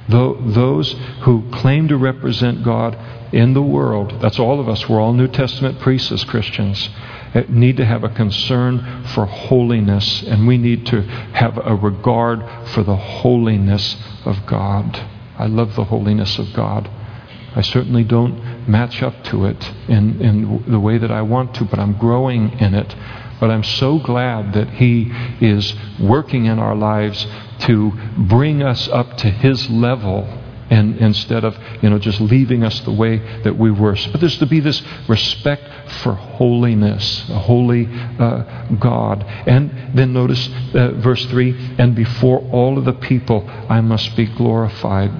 Those 0.09 0.93
who 1.21 1.49
claim 1.51 1.87
to 1.89 1.97
represent 1.97 2.63
God 2.63 2.97
in 3.33 3.53
the 3.53 3.61
world, 3.61 4.21
that's 4.21 4.39
all 4.39 4.59
of 4.59 4.69
us, 4.69 4.87
we're 4.87 5.01
all 5.01 5.13
New 5.13 5.27
Testament 5.27 5.79
priests 5.79 6.11
as 6.13 6.23
Christians, 6.23 6.89
eh, 7.33 7.43
need 7.49 7.75
to 7.77 7.85
have 7.85 8.05
a 8.05 8.09
concern 8.09 9.03
for 9.13 9.25
holiness, 9.25 10.23
and 10.23 10.47
we 10.47 10.57
need 10.57 10.85
to 10.87 11.01
have 11.01 11.57
a 11.57 11.75
regard 11.75 12.41
for 12.69 12.83
the 12.83 12.95
holiness 12.95 13.97
of 14.23 14.45
God. 14.45 15.05
I 15.37 15.45
love 15.45 15.75
the 15.75 15.85
holiness 15.85 16.39
of 16.39 16.53
God. 16.53 16.89
I 17.55 17.61
certainly 17.61 18.03
don't 18.03 18.67
match 18.67 19.01
up 19.01 19.23
to 19.25 19.45
it 19.45 19.73
in, 19.87 20.21
in 20.21 20.63
the 20.67 20.79
way 20.79 20.97
that 20.97 21.11
I 21.11 21.21
want 21.21 21.55
to, 21.55 21.65
but 21.65 21.79
I'm 21.79 21.97
growing 21.97 22.51
in 22.59 22.73
it. 22.73 22.95
But 23.39 23.51
I'm 23.51 23.63
so 23.63 23.99
glad 23.99 24.53
that 24.53 24.69
He 24.69 25.11
is 25.41 25.75
working 25.99 26.45
in 26.45 26.59
our 26.59 26.75
lives 26.75 27.27
to 27.61 27.91
bring 28.17 28.61
us 28.63 28.87
up 28.87 29.17
to 29.17 29.29
His 29.29 29.69
level 29.69 30.27
and 30.69 30.97
instead 30.97 31.43
of 31.43 31.57
you 31.81 31.89
know 31.89 31.99
just 31.99 32.19
leaving 32.19 32.63
us 32.63 32.79
the 32.81 32.91
way 32.91 33.17
that 33.43 33.57
we 33.57 33.71
were. 33.71 33.95
But 34.11 34.19
there's 34.19 34.37
to 34.39 34.45
be 34.45 34.59
this 34.59 34.81
respect 35.07 35.63
for 36.03 36.13
holiness, 36.13 37.29
a 37.29 37.39
holy 37.39 37.87
uh, 38.19 38.75
God. 38.79 39.23
And 39.47 39.95
then 39.95 40.13
notice 40.13 40.49
uh, 40.73 40.91
verse 40.91 41.25
three: 41.25 41.55
and 41.77 41.95
before 41.95 42.39
all 42.51 42.77
of 42.77 42.85
the 42.85 42.93
people, 42.93 43.47
I 43.69 43.81
must 43.81 44.15
be 44.15 44.25
glorified. 44.25 45.11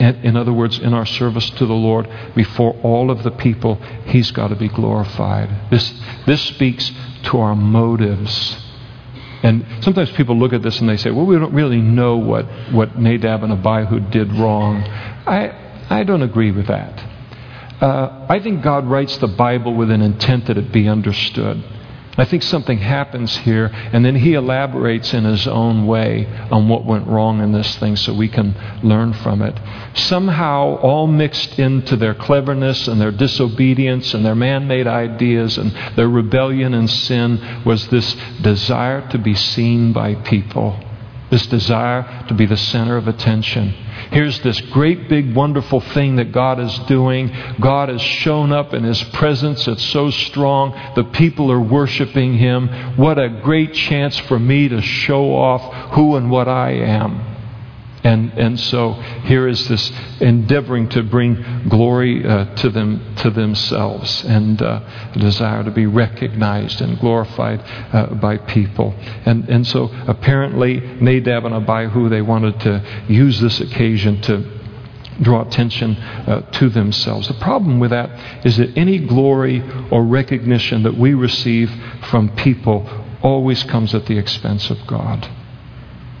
In 0.00 0.36
other 0.36 0.52
words, 0.52 0.78
in 0.80 0.94
our 0.94 1.06
service 1.06 1.48
to 1.50 1.66
the 1.66 1.74
Lord, 1.74 2.08
before 2.34 2.72
all 2.82 3.10
of 3.10 3.22
the 3.22 3.30
people, 3.30 3.76
He's 4.06 4.32
got 4.32 4.48
to 4.48 4.56
be 4.56 4.68
glorified. 4.68 5.70
This, 5.70 5.94
this 6.26 6.42
speaks 6.42 6.90
to 7.24 7.38
our 7.38 7.54
motives. 7.54 8.56
And 9.42 9.66
sometimes 9.82 10.10
people 10.12 10.38
look 10.38 10.52
at 10.52 10.62
this 10.62 10.80
and 10.80 10.88
they 10.88 10.96
say, 10.96 11.10
well, 11.10 11.26
we 11.26 11.36
don't 11.36 11.52
really 11.52 11.80
know 11.80 12.16
what, 12.16 12.46
what 12.72 12.98
Nadab 12.98 13.42
and 13.42 13.52
Abihu 13.52 13.98
did 14.10 14.32
wrong. 14.34 14.82
I, 14.82 15.86
I 15.90 16.04
don't 16.04 16.22
agree 16.22 16.52
with 16.52 16.68
that. 16.68 16.98
Uh, 17.82 18.26
I 18.28 18.38
think 18.40 18.62
God 18.62 18.86
writes 18.86 19.16
the 19.18 19.26
Bible 19.26 19.74
with 19.74 19.90
an 19.90 20.00
intent 20.00 20.46
that 20.46 20.56
it 20.56 20.70
be 20.72 20.88
understood. 20.88 21.64
I 22.18 22.26
think 22.26 22.42
something 22.42 22.76
happens 22.76 23.34
here, 23.38 23.70
and 23.72 24.04
then 24.04 24.16
he 24.16 24.34
elaborates 24.34 25.14
in 25.14 25.24
his 25.24 25.46
own 25.46 25.86
way 25.86 26.26
on 26.50 26.68
what 26.68 26.84
went 26.84 27.06
wrong 27.06 27.42
in 27.42 27.52
this 27.52 27.76
thing 27.78 27.96
so 27.96 28.12
we 28.12 28.28
can 28.28 28.54
learn 28.82 29.14
from 29.14 29.40
it. 29.40 29.58
Somehow, 29.94 30.76
all 30.76 31.06
mixed 31.06 31.58
into 31.58 31.96
their 31.96 32.14
cleverness 32.14 32.86
and 32.86 33.00
their 33.00 33.12
disobedience 33.12 34.12
and 34.12 34.26
their 34.26 34.34
man 34.34 34.66
made 34.68 34.86
ideas 34.86 35.56
and 35.56 35.72
their 35.96 36.08
rebellion 36.08 36.74
and 36.74 36.90
sin 36.90 37.62
was 37.64 37.88
this 37.88 38.14
desire 38.42 39.08
to 39.08 39.18
be 39.18 39.34
seen 39.34 39.92
by 39.94 40.14
people 40.14 40.78
this 41.32 41.46
desire 41.46 42.26
to 42.28 42.34
be 42.34 42.44
the 42.44 42.58
center 42.58 42.98
of 42.98 43.08
attention. 43.08 43.74
Here's 44.12 44.38
this 44.40 44.60
great, 44.60 45.08
big, 45.08 45.34
wonderful 45.34 45.80
thing 45.80 46.16
that 46.16 46.32
God 46.32 46.60
is 46.60 46.78
doing. 46.80 47.34
God 47.58 47.88
has 47.88 48.02
shown 48.02 48.52
up 48.52 48.74
in 48.74 48.84
His 48.84 49.02
presence. 49.04 49.66
It's 49.66 49.84
so 49.86 50.10
strong. 50.10 50.78
The 50.94 51.04
people 51.04 51.50
are 51.50 51.60
worshiping 51.60 52.36
Him. 52.36 52.68
What 52.96 53.18
a 53.18 53.28
great 53.28 53.72
chance 53.72 54.18
for 54.18 54.38
me 54.38 54.68
to 54.68 54.82
show 54.82 55.34
off 55.34 55.94
who 55.94 56.16
and 56.16 56.30
what 56.30 56.46
I 56.46 56.72
am. 56.72 57.31
And, 58.04 58.32
and 58.32 58.58
so 58.58 58.92
here 58.92 59.46
is 59.46 59.68
this 59.68 59.92
endeavoring 60.20 60.88
to 60.90 61.02
bring 61.02 61.68
glory 61.68 62.26
uh, 62.26 62.54
to 62.56 62.70
them 62.70 63.14
to 63.16 63.30
themselves 63.30 64.24
and 64.24 64.60
uh, 64.60 64.80
a 65.14 65.18
desire 65.18 65.62
to 65.62 65.70
be 65.70 65.86
recognized 65.86 66.80
and 66.80 66.98
glorified 66.98 67.60
uh, 67.92 68.14
by 68.14 68.38
people. 68.38 68.92
And, 69.24 69.48
and 69.48 69.66
so 69.66 69.84
apparently 70.08 70.80
Nadab 70.80 71.44
and 71.44 71.54
Abihu, 71.54 72.08
they 72.08 72.22
wanted 72.22 72.58
to 72.60 73.04
use 73.08 73.40
this 73.40 73.60
occasion 73.60 74.20
to 74.22 74.60
draw 75.20 75.42
attention 75.42 75.96
uh, 75.96 76.40
to 76.52 76.68
themselves. 76.70 77.28
The 77.28 77.34
problem 77.34 77.78
with 77.78 77.90
that 77.90 78.44
is 78.44 78.56
that 78.56 78.76
any 78.76 78.98
glory 78.98 79.62
or 79.90 80.04
recognition 80.04 80.82
that 80.82 80.96
we 80.96 81.14
receive 81.14 81.70
from 82.10 82.34
people 82.34 82.88
always 83.22 83.62
comes 83.64 83.94
at 83.94 84.06
the 84.06 84.18
expense 84.18 84.70
of 84.70 84.84
God. 84.86 85.28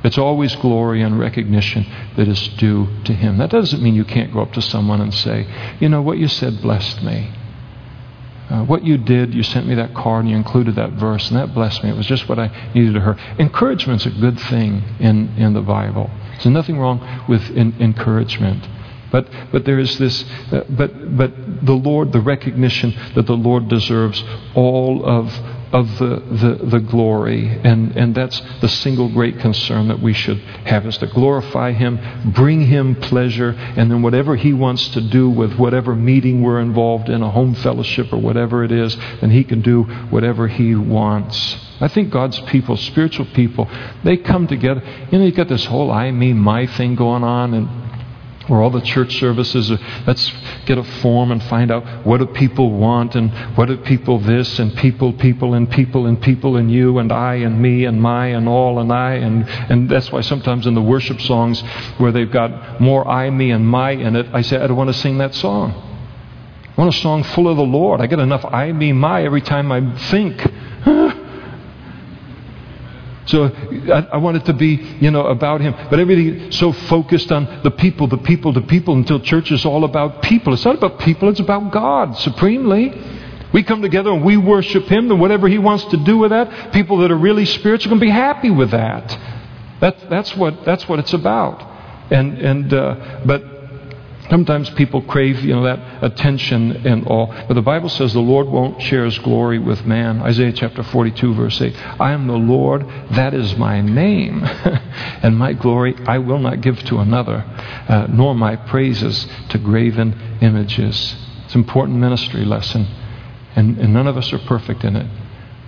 It's 0.04 0.18
always 0.18 0.56
glory 0.56 1.02
and 1.02 1.18
recognition 1.18 1.86
that 2.16 2.28
is 2.28 2.48
due 2.48 2.88
to 3.04 3.12
Him. 3.12 3.38
That 3.38 3.50
doesn't 3.50 3.82
mean 3.82 3.94
you 3.94 4.04
can't 4.04 4.32
go 4.32 4.40
up 4.40 4.52
to 4.54 4.62
someone 4.62 5.00
and 5.00 5.14
say, 5.14 5.46
you 5.80 5.88
know, 5.88 6.02
what 6.02 6.18
you 6.18 6.28
said 6.28 6.60
blessed 6.60 7.02
me. 7.02 7.30
Uh, 8.50 8.64
what 8.64 8.84
you 8.84 8.98
did, 8.98 9.32
you 9.32 9.42
sent 9.42 9.66
me 9.66 9.74
that 9.76 9.94
card 9.94 10.24
and 10.24 10.30
you 10.30 10.36
included 10.36 10.74
that 10.74 10.90
verse, 10.92 11.30
and 11.30 11.38
that 11.38 11.54
blessed 11.54 11.82
me. 11.82 11.90
It 11.90 11.96
was 11.96 12.06
just 12.06 12.28
what 12.28 12.38
I 12.38 12.48
needed 12.74 12.94
to 12.94 13.00
hear. 13.00 13.16
Encouragement's 13.38 14.04
a 14.04 14.10
good 14.10 14.38
thing 14.38 14.82
in, 14.98 15.28
in 15.38 15.54
the 15.54 15.62
Bible. 15.62 16.10
There's 16.32 16.46
nothing 16.46 16.78
wrong 16.78 17.24
with 17.28 17.48
in, 17.50 17.74
encouragement. 17.80 18.68
But, 19.10 19.28
but 19.52 19.64
there 19.64 19.78
is 19.78 19.96
this, 19.98 20.24
uh, 20.50 20.64
but, 20.70 21.16
but 21.16 21.32
the 21.64 21.74
Lord, 21.74 22.12
the 22.12 22.20
recognition 22.20 22.94
that 23.14 23.26
the 23.26 23.36
Lord 23.36 23.68
deserves 23.68 24.22
all 24.54 25.04
of 25.04 25.32
of 25.72 25.98
the, 25.98 26.22
the, 26.30 26.66
the, 26.66 26.80
glory. 26.80 27.48
And, 27.48 27.96
and 27.96 28.14
that's 28.14 28.40
the 28.60 28.68
single 28.68 29.08
great 29.08 29.38
concern 29.38 29.88
that 29.88 30.00
we 30.00 30.12
should 30.12 30.38
have 30.38 30.86
is 30.86 30.98
to 30.98 31.06
glorify 31.06 31.72
Him, 31.72 31.98
bring 32.32 32.66
Him 32.66 32.94
pleasure, 32.96 33.50
and 33.50 33.90
then 33.90 34.02
whatever 34.02 34.36
He 34.36 34.52
wants 34.52 34.88
to 34.90 35.00
do 35.00 35.30
with 35.30 35.54
whatever 35.54 35.96
meeting 35.96 36.42
we're 36.42 36.60
involved 36.60 37.08
in, 37.08 37.22
a 37.22 37.30
home 37.30 37.54
fellowship 37.54 38.12
or 38.12 38.18
whatever 38.18 38.64
it 38.64 38.72
is, 38.72 38.96
then 39.20 39.30
He 39.30 39.44
can 39.44 39.62
do 39.62 39.84
whatever 39.84 40.46
He 40.46 40.74
wants. 40.74 41.56
I 41.80 41.88
think 41.88 42.10
God's 42.10 42.38
people, 42.40 42.76
spiritual 42.76 43.26
people, 43.26 43.68
they 44.04 44.18
come 44.18 44.46
together. 44.46 44.82
You 45.10 45.18
know, 45.18 45.24
you've 45.24 45.34
got 45.34 45.48
this 45.48 45.64
whole 45.64 45.90
I, 45.90 46.10
me, 46.10 46.32
my 46.32 46.66
thing 46.66 46.94
going 46.94 47.24
on, 47.24 47.54
and 47.54 47.81
where 48.48 48.60
all 48.60 48.70
the 48.70 48.80
church 48.80 49.18
services 49.18 49.70
are, 49.70 49.78
let's 50.06 50.32
get 50.66 50.78
a 50.78 50.84
form 51.00 51.30
and 51.30 51.42
find 51.44 51.70
out 51.70 52.04
what 52.06 52.18
do 52.18 52.26
people 52.26 52.70
want 52.70 53.14
and 53.14 53.30
what 53.56 53.66
do 53.66 53.76
people 53.76 54.18
this 54.18 54.58
and 54.58 54.76
people, 54.76 55.12
people 55.12 55.54
and 55.54 55.70
people 55.70 56.06
and 56.06 56.20
people 56.20 56.56
and 56.56 56.70
you 56.70 56.98
and 56.98 57.12
I 57.12 57.36
and 57.36 57.60
me 57.60 57.84
and 57.84 58.00
my 58.00 58.28
and 58.28 58.48
all 58.48 58.80
and 58.80 58.92
I 58.92 59.14
and, 59.14 59.48
and 59.48 59.88
that's 59.88 60.10
why 60.10 60.20
sometimes 60.22 60.66
in 60.66 60.74
the 60.74 60.82
worship 60.82 61.20
songs 61.20 61.60
where 61.98 62.12
they've 62.12 62.30
got 62.30 62.80
more 62.80 63.06
I, 63.06 63.30
me 63.30 63.50
and 63.50 63.66
my 63.66 63.90
in 63.90 64.16
it, 64.16 64.26
I 64.32 64.42
say, 64.42 64.56
I 64.56 64.66
don't 64.66 64.76
want 64.76 64.88
to 64.88 64.98
sing 64.98 65.18
that 65.18 65.34
song. 65.34 65.70
I 66.76 66.80
want 66.80 66.94
a 66.94 66.98
song 66.98 67.22
full 67.22 67.48
of 67.48 67.56
the 67.56 67.62
Lord. 67.62 68.00
I 68.00 68.06
get 68.06 68.18
enough 68.18 68.44
I, 68.44 68.72
me, 68.72 68.92
my 68.92 69.24
every 69.24 69.42
time 69.42 69.70
I 69.70 69.96
think. 70.08 70.42
So 73.26 73.44
I, 73.44 74.08
I, 74.12 74.16
want 74.16 74.36
it 74.36 74.44
to 74.46 74.52
be, 74.52 74.74
you 75.00 75.10
know, 75.10 75.26
about 75.26 75.60
Him. 75.60 75.74
But 75.90 76.00
everything 76.00 76.50
so 76.50 76.72
focused 76.72 77.30
on 77.30 77.62
the 77.62 77.70
people, 77.70 78.08
the 78.08 78.18
people, 78.18 78.52
the 78.52 78.62
people 78.62 78.94
until 78.94 79.20
church 79.20 79.52
is 79.52 79.64
all 79.64 79.84
about 79.84 80.22
people. 80.22 80.54
It's 80.54 80.64
not 80.64 80.76
about 80.76 80.98
people, 81.00 81.28
it's 81.28 81.40
about 81.40 81.72
God 81.72 82.16
supremely. 82.16 82.92
We 83.52 83.62
come 83.62 83.82
together 83.82 84.10
and 84.10 84.24
we 84.24 84.36
worship 84.36 84.84
Him, 84.84 85.10
and 85.10 85.20
whatever 85.20 85.46
He 85.46 85.58
wants 85.58 85.84
to 85.86 85.98
do 85.98 86.18
with 86.18 86.30
that, 86.30 86.72
people 86.72 86.98
that 86.98 87.10
are 87.10 87.16
really 87.16 87.44
spiritual 87.44 87.90
can 87.90 88.00
be 88.00 88.10
happy 88.10 88.50
with 88.50 88.70
that. 88.70 89.18
That 89.80 90.10
that's, 90.10 90.34
what, 90.36 90.64
that's 90.64 90.88
what 90.88 90.98
it's 90.98 91.12
about. 91.12 91.70
And, 92.10 92.38
and, 92.38 92.72
uh, 92.72 93.20
but 93.24 93.51
Sometimes 94.32 94.70
people 94.70 95.02
crave, 95.02 95.44
you 95.44 95.54
know, 95.54 95.64
that 95.64 96.02
attention 96.02 96.86
and 96.86 97.06
all. 97.06 97.26
But 97.26 97.52
the 97.52 97.60
Bible 97.60 97.90
says 97.90 98.14
the 98.14 98.20
Lord 98.20 98.46
won't 98.46 98.80
share 98.80 99.04
his 99.04 99.18
glory 99.18 99.58
with 99.58 99.84
man. 99.84 100.22
Isaiah 100.22 100.54
chapter 100.54 100.82
42, 100.82 101.34
verse 101.34 101.60
8. 101.60 101.76
I 102.00 102.12
am 102.12 102.26
the 102.26 102.38
Lord, 102.38 102.88
that 103.10 103.34
is 103.34 103.54
my 103.56 103.82
name. 103.82 104.42
and 105.22 105.36
my 105.36 105.52
glory 105.52 105.94
I 106.06 106.16
will 106.16 106.38
not 106.38 106.62
give 106.62 106.82
to 106.84 107.00
another, 107.00 107.44
uh, 107.86 108.06
nor 108.08 108.34
my 108.34 108.56
praises 108.56 109.26
to 109.50 109.58
graven 109.58 110.38
images. 110.40 111.14
It's 111.44 111.54
an 111.54 111.60
important 111.60 111.98
ministry 111.98 112.46
lesson. 112.46 112.86
And, 113.54 113.76
and 113.76 113.92
none 113.92 114.06
of 114.06 114.16
us 114.16 114.32
are 114.32 114.38
perfect 114.38 114.82
in 114.82 114.96
it. 114.96 115.10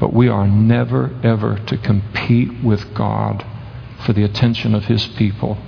But 0.01 0.15
we 0.15 0.29
are 0.29 0.49
never, 0.49 1.15
ever 1.23 1.59
to 1.67 1.77
compete 1.77 2.65
with 2.65 2.95
God 2.95 3.45
for 4.07 4.15
the 4.15 4.25
attention 4.25 4.75
of 4.75 4.87
his 4.87 5.07
people 5.07 5.59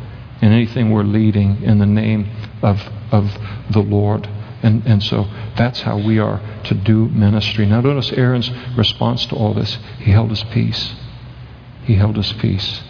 in 0.40 0.53
anything 0.53 0.90
we're 0.90 1.03
leading 1.03 1.62
in 1.62 1.78
the 1.78 1.86
name 1.86 2.30
of, 2.63 2.81
of 3.11 3.31
the 3.71 3.81
Lord. 3.81 4.29
And, 4.63 4.87
and 4.87 5.03
so 5.03 5.25
that's 5.57 5.81
how 5.83 5.99
we 5.99 6.19
are 6.19 6.41
to 6.65 6.75
do 6.75 7.09
ministry. 7.09 7.67
Now, 7.67 7.81
notice 7.81 8.11
Aaron's 8.13 8.51
response 8.77 9.27
to 9.27 9.37
all 9.37 9.55
this. 9.55 9.79
He 9.99 10.11
held 10.11 10.31
his 10.31 10.43
peace. 10.45 10.95
He 11.85 11.95
held 11.95 12.17
his 12.17 12.33
peace. 12.35 12.83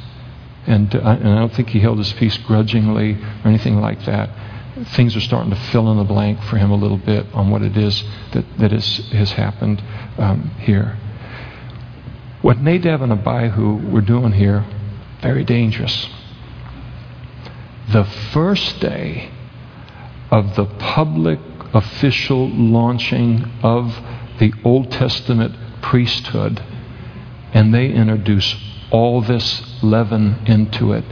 And, 0.66 0.94
uh, 0.94 0.98
and 0.98 1.28
I 1.28 1.38
don't 1.38 1.54
think 1.54 1.70
he 1.70 1.80
held 1.80 1.98
his 1.98 2.12
peace 2.14 2.36
grudgingly 2.38 3.14
or 3.14 3.48
anything 3.48 3.80
like 3.80 4.04
that. 4.04 4.30
Things 4.94 5.16
are 5.16 5.20
starting 5.20 5.50
to 5.50 5.60
fill 5.70 5.90
in 5.90 5.98
the 5.98 6.04
blank 6.04 6.42
for 6.44 6.58
him 6.58 6.70
a 6.70 6.76
little 6.76 6.98
bit 6.98 7.26
on 7.32 7.50
what 7.50 7.62
it 7.62 7.76
is 7.76 8.04
that, 8.32 8.44
that 8.58 8.72
is, 8.72 8.98
has 9.10 9.32
happened 9.32 9.82
um, 10.18 10.50
here. 10.60 10.98
What 12.42 12.58
Nadab 12.58 13.02
and 13.02 13.12
Abihu 13.12 13.90
were 13.90 14.02
doing 14.02 14.32
here, 14.32 14.66
very 15.22 15.44
dangerous 15.44 16.08
the 17.88 18.04
first 18.04 18.80
day 18.80 19.30
of 20.30 20.56
the 20.56 20.64
public 20.64 21.38
official 21.72 22.48
launching 22.48 23.44
of 23.62 23.94
the 24.38 24.52
Old 24.64 24.90
Testament 24.90 25.54
priesthood, 25.82 26.62
and 27.52 27.72
they 27.72 27.90
introduce 27.90 28.56
all 28.90 29.20
this 29.20 29.82
leaven 29.82 30.36
into 30.46 30.92
it. 30.92 31.04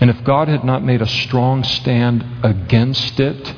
And 0.00 0.10
if 0.10 0.22
God 0.24 0.48
had 0.48 0.64
not 0.64 0.84
made 0.84 1.02
a 1.02 1.06
strong 1.06 1.64
stand 1.64 2.24
against 2.44 3.18
it, 3.18 3.54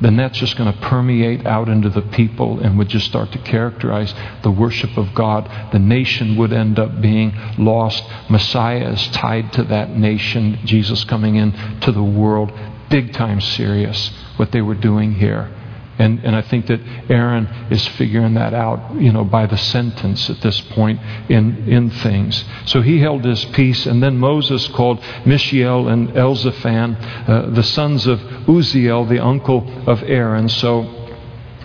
then 0.00 0.16
that's 0.16 0.38
just 0.38 0.56
going 0.56 0.72
to 0.72 0.78
permeate 0.80 1.44
out 1.44 1.68
into 1.68 1.88
the 1.88 2.02
people 2.02 2.60
and 2.60 2.78
would 2.78 2.88
just 2.88 3.06
start 3.06 3.32
to 3.32 3.38
characterize 3.38 4.14
the 4.42 4.50
worship 4.50 4.96
of 4.96 5.12
God. 5.14 5.72
The 5.72 5.78
nation 5.78 6.36
would 6.36 6.52
end 6.52 6.78
up 6.78 7.00
being 7.00 7.32
lost. 7.58 8.04
Messiah 8.30 8.92
is 8.92 9.08
tied 9.08 9.52
to 9.54 9.64
that 9.64 9.96
nation, 9.96 10.60
Jesus 10.64 11.02
coming 11.04 11.36
in 11.36 11.52
to 11.80 11.90
the 11.90 12.02
world. 12.02 12.52
Big 12.90 13.12
time 13.12 13.40
serious 13.40 14.10
what 14.36 14.52
they 14.52 14.62
were 14.62 14.74
doing 14.74 15.14
here. 15.14 15.54
And, 15.98 16.24
and 16.24 16.36
I 16.36 16.42
think 16.42 16.66
that 16.66 16.80
Aaron 17.10 17.46
is 17.70 17.86
figuring 17.88 18.34
that 18.34 18.54
out, 18.54 18.94
you 19.00 19.12
know, 19.12 19.24
by 19.24 19.46
the 19.46 19.56
sentence 19.56 20.30
at 20.30 20.40
this 20.40 20.60
point 20.60 21.00
in, 21.28 21.68
in 21.68 21.90
things. 21.90 22.44
So 22.66 22.82
he 22.82 23.00
held 23.00 23.24
his 23.24 23.44
peace, 23.46 23.84
and 23.84 24.00
then 24.00 24.16
Moses 24.16 24.68
called 24.68 25.02
Mishael 25.26 25.88
and 25.88 26.10
Elzaphan, 26.10 27.28
uh, 27.28 27.50
the 27.50 27.64
sons 27.64 28.06
of 28.06 28.20
Uzziel, 28.20 29.08
the 29.08 29.18
uncle 29.18 29.68
of 29.88 30.04
Aaron. 30.04 30.48
So 30.48 30.82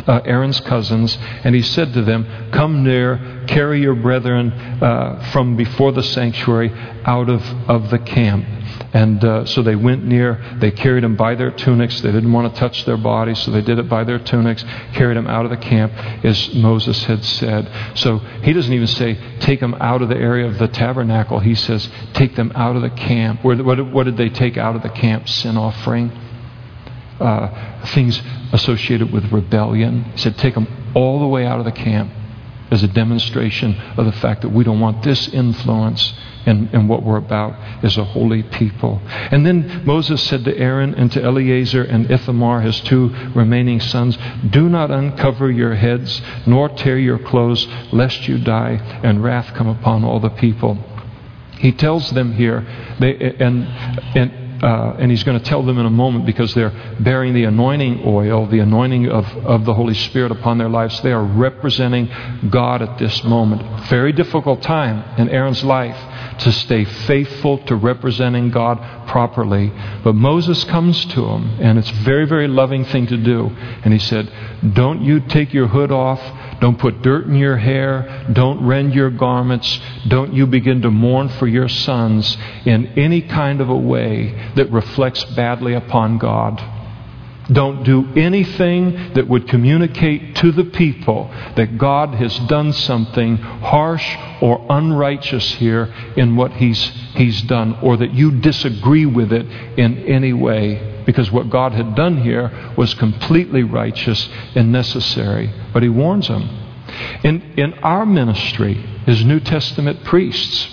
uh, 0.08 0.22
Aaron's 0.26 0.60
cousins, 0.62 1.18
and 1.44 1.54
he 1.54 1.62
said 1.62 1.94
to 1.94 2.02
them, 2.02 2.50
Come 2.52 2.84
near, 2.84 3.46
carry 3.48 3.82
your 3.82 3.96
brethren 3.96 4.52
uh, 4.52 5.30
from 5.32 5.56
before 5.56 5.92
the 5.92 6.04
sanctuary 6.04 6.72
out 7.06 7.30
of, 7.30 7.42
of 7.70 7.92
the 7.92 8.00
camp. 8.00 8.46
And 8.94 9.24
uh, 9.24 9.46
so 9.46 9.64
they 9.64 9.76
went 9.76 10.04
near, 10.04 10.58
they 10.60 10.72
carried 10.72 11.04
them 11.04 11.16
by 11.16 11.36
their 11.36 11.52
tunics. 11.52 12.00
They 12.02 12.12
didn't 12.12 12.32
want 12.32 12.54
to 12.54 12.60
touch 12.60 12.86
their 12.86 12.98
bodies, 12.98 13.40
so 13.40 13.52
they 13.52 13.62
did 13.62 13.80
it 13.80 13.90
by 13.90 14.04
their 14.04 14.20
tunics, 14.20 14.64
carried 14.94 15.18
them 15.18 15.28
out 15.28 15.46
of 15.46 15.52
the 15.52 15.58
camp, 15.58 15.92
as 16.24 16.54
Moses 16.54 17.04
had 17.06 17.24
said. 17.24 17.98
So 17.98 18.18
he 18.18 18.54
doesn't 18.54 18.72
even 18.72 18.88
say, 18.88 19.18
take 19.40 19.60
them 19.60 19.74
out 19.76 20.02
of 20.02 20.10
the 20.10 20.18
area 20.18 20.48
of 20.48 20.60
the 20.60 20.68
tabernacle. 20.68 21.40
He 21.40 21.56
says, 21.56 21.90
take 22.14 22.36
them 22.36 22.52
out 22.56 22.76
of 22.76 22.82
the 22.82 22.90
camp. 22.92 23.44
What, 23.44 23.60
what 23.92 24.04
did 24.04 24.18
they 24.18 24.30
take 24.30 24.58
out 24.58 24.76
of 24.76 24.84
the 24.84 24.90
camp? 24.90 25.28
Sin 25.28 25.58
offering. 25.58 26.12
Uh, 27.20 27.84
things 27.88 28.22
associated 28.52 29.12
with 29.12 29.32
rebellion. 29.32 30.04
He 30.04 30.18
said, 30.18 30.38
take 30.38 30.56
them 30.56 30.68
all 30.96 31.20
the 31.20 31.28
way 31.28 31.46
out 31.46 31.60
of 31.60 31.66
the 31.66 31.72
camp 31.72 32.12
as 32.72 32.84
a 32.84 32.88
demonstration 32.88 33.76
of 33.98 34.06
the 34.06 34.12
fact 34.12 34.42
that 34.42 34.50
we 34.50 34.64
don't 34.64 34.80
want 34.80 35.04
this 35.04 35.28
influence 35.30 36.14
in, 36.46 36.70
in 36.74 36.88
what 36.88 37.04
we're 37.04 37.18
about 37.18 37.84
is 37.84 37.98
a 37.98 38.04
holy 38.04 38.44
people. 38.44 39.02
And 39.06 39.46
then 39.46 39.86
Moses 39.86 40.22
said 40.24 40.44
to 40.46 40.58
Aaron 40.58 40.94
and 40.96 41.12
to 41.14 41.24
Eleazar 41.24 41.84
and 41.84 42.10
Ithamar, 42.10 42.62
his 42.62 42.80
two 42.82 43.10
remaining 43.36 43.80
sons, 43.80 44.18
Do 44.50 44.70
not 44.70 44.92
uncover 44.92 45.52
your 45.52 45.76
heads, 45.76 46.22
nor 46.46 46.70
tear 46.70 46.98
your 46.98 47.20
clothes, 47.20 47.68
lest 47.92 48.28
you 48.28 48.38
die, 48.38 48.74
and 49.04 49.24
wrath 49.24 49.54
come 49.56 49.68
upon 49.68 50.04
all 50.04 50.20
the 50.20 50.30
people. 50.30 50.78
He 51.60 51.72
tells 51.72 52.10
them 52.12 52.34
here, 52.34 52.66
they, 53.00 53.16
and, 53.40 53.64
and 54.16 54.44
uh, 54.64 54.96
and 54.98 55.12
he's 55.12 55.26
going 55.26 55.38
to 55.38 55.44
tell 55.44 55.62
them 55.62 55.78
in 55.78 55.86
a 55.86 55.90
moment 55.90 56.26
because 56.26 56.54
they're 56.54 56.96
bearing 57.02 57.34
the 57.34 57.44
anointing 57.44 58.02
oil, 58.06 58.48
the 58.48 58.60
anointing 58.60 59.10
of, 59.10 59.26
of 59.46 59.66
the 59.66 59.74
Holy 59.74 59.94
Spirit 59.94 60.32
upon 60.32 60.58
their 60.58 60.70
lives. 60.70 61.02
They 61.02 61.12
are 61.12 61.24
representing 61.24 62.10
God 62.50 62.82
at 62.82 62.98
this 62.98 63.26
moment. 63.26 63.62
Very 63.90 64.14
difficult 64.14 64.62
time 64.62 65.04
in 65.20 65.28
Aaron's 65.28 65.66
life 65.66 65.98
to 66.40 66.52
stay 66.52 66.86
faithful 66.86 67.58
to 67.66 67.76
representing 67.76 68.50
God 68.50 69.08
properly. 69.08 69.72
But 70.04 70.16
Moses 70.16 70.64
comes 70.66 71.06
to 71.06 71.26
him, 71.26 71.60
and 71.62 71.78
it's 71.78 71.90
a 71.90 72.04
very, 72.04 72.26
very 72.26 72.48
loving 72.48 72.86
thing 72.86 73.08
to 73.08 73.18
do. 73.18 73.48
And 73.84 73.94
he 73.94 74.00
said, 74.00 74.32
Don't 74.74 75.02
you 75.02 75.20
take 75.20 75.54
your 75.54 75.68
hood 75.68 75.92
off 75.92 76.22
don't 76.64 76.80
put 76.80 77.02
dirt 77.02 77.26
in 77.26 77.36
your 77.36 77.58
hair. 77.58 78.26
Don't 78.32 78.66
rend 78.66 78.96
your 78.96 79.10
garments. 79.10 79.82
Don't 80.08 80.34
you 80.34 80.48
begin 80.48 80.82
to 80.84 80.90
mourn 80.90 81.28
for 81.28 81.46
your 81.46 81.68
sons 81.68 82.38
in 82.64 82.88
any 82.98 83.22
kind 83.22 83.60
of 83.60 83.68
a 83.68 83.76
way 83.76 84.52
that 84.56 84.72
reflects 84.72 85.26
badly 85.36 85.74
upon 85.74 86.20
God. 86.20 86.62
Don't 87.52 87.84
do 87.84 88.08
anything 88.16 89.14
that 89.16 89.28
would 89.28 89.50
communicate 89.50 90.36
to 90.38 90.52
the 90.52 90.64
people 90.64 91.30
that 91.56 91.78
God 91.78 92.16
has 92.16 92.38
done 92.40 92.72
something 92.72 93.38
harsh 93.38 94.16
or 94.42 94.66
unrighteous 94.70 95.54
here 95.56 95.94
in 96.16 96.38
what 96.38 96.54
he's, 96.54 96.80
he's 97.16 97.42
done, 97.44 97.78
or 97.82 97.98
that 97.98 98.14
you 98.14 98.32
disagree 98.40 99.06
with 99.06 99.34
it 99.34 99.46
in 99.78 99.98
any 100.06 100.32
way. 100.32 101.04
Because 101.06 101.32
what 101.32 101.50
God 101.50 101.74
had 101.74 101.96
done 101.96 102.22
here 102.22 102.74
was 102.78 102.94
completely 102.94 103.64
righteous 103.64 104.30
and 104.56 104.72
necessary. 104.72 105.52
But 105.74 105.84
he 105.84 105.90
warns 105.90 106.30
them. 106.30 106.48
In, 107.24 107.42
in 107.58 107.74
our 107.76 108.06
ministry 108.06 108.82
as 109.06 109.26
New 109.26 109.42
Testament 109.42 110.06
priests, 110.06 110.70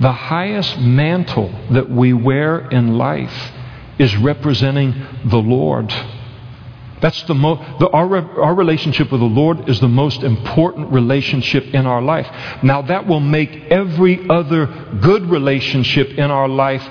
the 0.00 0.12
highest 0.12 0.78
mantle 0.78 1.52
that 1.70 1.90
we 1.90 2.14
wear 2.14 2.66
in 2.70 2.96
life 2.96 3.52
is 3.98 4.16
representing 4.16 4.94
the 5.24 5.38
Lord. 5.38 5.92
That's 7.00 7.22
the, 7.24 7.34
mo- 7.34 7.76
the 7.78 7.88
our, 7.90 8.16
our 8.40 8.54
relationship 8.54 9.12
with 9.12 9.20
the 9.20 9.26
Lord 9.26 9.68
is 9.68 9.78
the 9.80 9.88
most 9.88 10.22
important 10.22 10.90
relationship 10.90 11.74
in 11.74 11.86
our 11.86 12.00
life. 12.00 12.26
Now, 12.62 12.82
that 12.82 13.06
will 13.06 13.20
make 13.20 13.50
every 13.70 14.28
other 14.28 14.66
good 15.00 15.24
relationship 15.28 16.10
in 16.10 16.30
our 16.30 16.48
life 16.48 16.82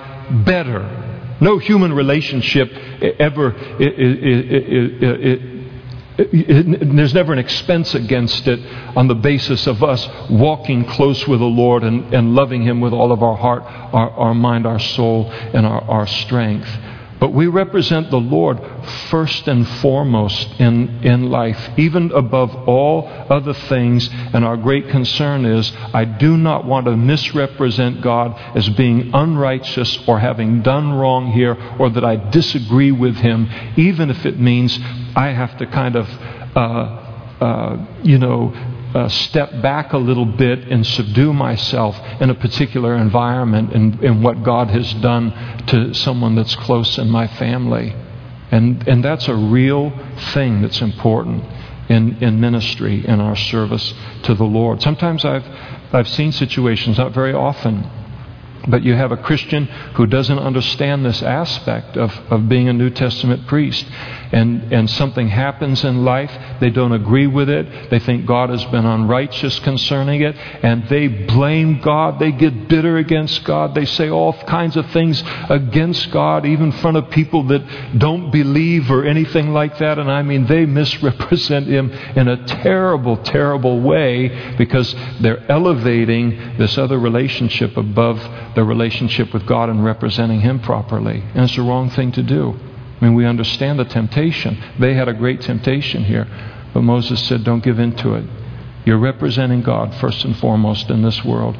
better. 0.45 0.99
No 1.41 1.57
human 1.57 1.93
relationship 1.93 2.71
ever 3.19 3.55
it, 3.79 3.93
it, 3.99 5.03
it, 5.03 6.95
there's 6.95 7.13
never 7.13 7.33
an 7.33 7.39
expense 7.39 7.95
against 7.95 8.47
it 8.47 8.59
on 8.95 9.07
the 9.07 9.15
basis 9.15 9.65
of 9.65 9.83
us 9.83 10.07
walking 10.29 10.85
close 10.85 11.27
with 11.27 11.39
the 11.39 11.45
Lord 11.45 11.83
and, 11.83 12.13
and 12.13 12.35
loving 12.35 12.61
Him 12.61 12.81
with 12.81 12.93
all 12.93 13.11
of 13.11 13.23
our 13.23 13.35
heart, 13.35 13.63
our, 13.63 14.11
our 14.11 14.33
mind, 14.35 14.67
our 14.67 14.79
soul, 14.79 15.31
and 15.31 15.65
our, 15.65 15.81
our 15.81 16.05
strength. 16.05 16.69
But 17.23 17.33
we 17.33 17.47
represent 17.47 18.11
the 18.11 18.19
Lord 18.19 18.59
first 19.09 19.47
and 19.47 19.65
foremost 19.79 20.59
in, 20.59 21.05
in 21.05 21.29
life, 21.29 21.69
even 21.77 22.11
above 22.11 22.53
all 22.67 23.07
other 23.07 23.53
things. 23.53 24.09
And 24.11 24.43
our 24.43 24.57
great 24.57 24.89
concern 24.89 25.45
is 25.45 25.71
I 25.93 26.03
do 26.03 26.35
not 26.35 26.65
want 26.65 26.85
to 26.87 26.97
misrepresent 26.97 28.01
God 28.01 28.37
as 28.57 28.67
being 28.67 29.11
unrighteous 29.13 30.05
or 30.05 30.19
having 30.19 30.63
done 30.63 30.91
wrong 30.91 31.31
here 31.31 31.55
or 31.79 31.89
that 31.91 32.03
I 32.03 32.17
disagree 32.17 32.91
with 32.91 33.15
Him, 33.15 33.49
even 33.77 34.09
if 34.09 34.25
it 34.25 34.37
means 34.37 34.77
I 35.15 35.27
have 35.27 35.57
to 35.59 35.65
kind 35.67 35.95
of, 35.95 36.09
uh, 36.57 36.59
uh, 37.39 37.85
you 38.03 38.17
know, 38.17 38.53
uh, 38.93 39.09
step 39.09 39.61
back 39.61 39.93
a 39.93 39.97
little 39.97 40.25
bit 40.25 40.67
and 40.67 40.85
subdue 40.85 41.33
myself 41.33 41.99
in 42.21 42.29
a 42.29 42.35
particular 42.35 42.95
environment 42.95 43.73
and, 43.73 44.03
and 44.03 44.23
what 44.23 44.43
God 44.43 44.69
has 44.69 44.93
done 44.95 45.31
to 45.67 45.93
someone 45.93 46.35
that's 46.35 46.55
close 46.55 46.97
in 46.97 47.09
my 47.09 47.27
family. 47.27 47.95
And, 48.51 48.87
and 48.87 49.03
that's 49.03 49.27
a 49.27 49.35
real 49.35 49.91
thing 50.33 50.61
that's 50.61 50.81
important 50.81 51.43
in, 51.89 52.23
in 52.23 52.39
ministry, 52.39 53.05
in 53.05 53.19
our 53.19 53.35
service 53.35 53.93
to 54.23 54.35
the 54.35 54.43
Lord. 54.43 54.81
Sometimes 54.81 55.25
I've, 55.25 55.45
I've 55.91 56.07
seen 56.07 56.31
situations, 56.31 56.97
not 56.97 57.13
very 57.13 57.33
often, 57.33 57.89
but 58.67 58.83
you 58.83 58.93
have 58.93 59.11
a 59.11 59.17
Christian 59.17 59.65
who 59.95 60.05
doesn't 60.05 60.39
understand 60.39 61.05
this 61.05 61.21
aspect 61.21 61.97
of, 61.97 62.11
of 62.29 62.47
being 62.47 62.69
a 62.69 62.73
New 62.73 62.89
Testament 62.89 63.47
priest 63.47 63.85
and, 64.33 64.73
and 64.73 64.89
something 64.89 65.27
happens 65.27 65.83
in 65.83 66.03
life, 66.03 66.31
they 66.59 66.71
don't 66.71 66.91
agree 66.91 67.27
with 67.27 67.49
it, 67.49 67.91
they 67.91 67.99
think 67.99 68.25
God 68.25 68.49
has 68.49 68.65
been 68.65 68.85
unrighteous 68.85 69.59
concerning 69.59 70.21
it, 70.21 70.35
and 70.35 70.89
they 70.89 71.07
blame 71.07 71.79
God, 71.79 72.19
they 72.19 72.31
get 72.31 72.67
bitter 72.67 72.97
against 72.97 73.43
God, 73.43 73.75
they 73.75 73.85
say 73.85 74.09
all 74.09 74.33
kinds 74.33 74.75
of 74.75 74.89
things 74.89 75.21
against 75.49 76.09
God, 76.11 76.45
even 76.45 76.63
in 76.65 76.71
front 76.71 76.97
of 76.97 77.09
people 77.11 77.43
that 77.43 77.99
don't 77.99 78.31
believe 78.31 78.89
or 78.89 79.05
anything 79.05 79.53
like 79.53 79.77
that. 79.77 79.99
And 79.99 80.11
I 80.11 80.23
mean, 80.23 80.47
they 80.47 80.65
misrepresent 80.81 81.67
Him 81.67 81.91
in 81.91 82.27
a 82.27 82.45
terrible, 82.45 83.17
terrible 83.17 83.81
way 83.81 84.55
because 84.57 84.95
they're 85.21 85.49
elevating 85.51 86.57
this 86.57 86.77
other 86.77 86.97
relationship 86.97 87.77
above 87.77 88.19
the 88.55 88.63
relationship 88.63 89.33
with 89.33 89.45
God 89.45 89.69
and 89.69 89.85
representing 89.85 90.41
Him 90.41 90.59
properly. 90.59 91.23
And 91.35 91.43
it's 91.43 91.55
the 91.55 91.61
wrong 91.61 91.89
thing 91.89 92.11
to 92.13 92.23
do. 92.23 92.59
I 92.99 93.05
mean, 93.05 93.15
we 93.15 93.25
understand 93.25 93.79
the 93.79 93.85
temptation. 93.85 94.61
They 94.79 94.93
had 94.93 95.07
a 95.07 95.13
great 95.13 95.41
temptation 95.41 96.03
here. 96.03 96.27
But 96.73 96.81
Moses 96.81 97.21
said, 97.27 97.43
don't 97.43 97.63
give 97.63 97.79
in 97.79 97.95
to 97.97 98.15
it. 98.15 98.25
You're 98.85 98.97
representing 98.97 99.61
God 99.61 99.93
first 99.95 100.25
and 100.25 100.35
foremost 100.37 100.89
in 100.89 101.01
this 101.01 101.23
world. 101.23 101.57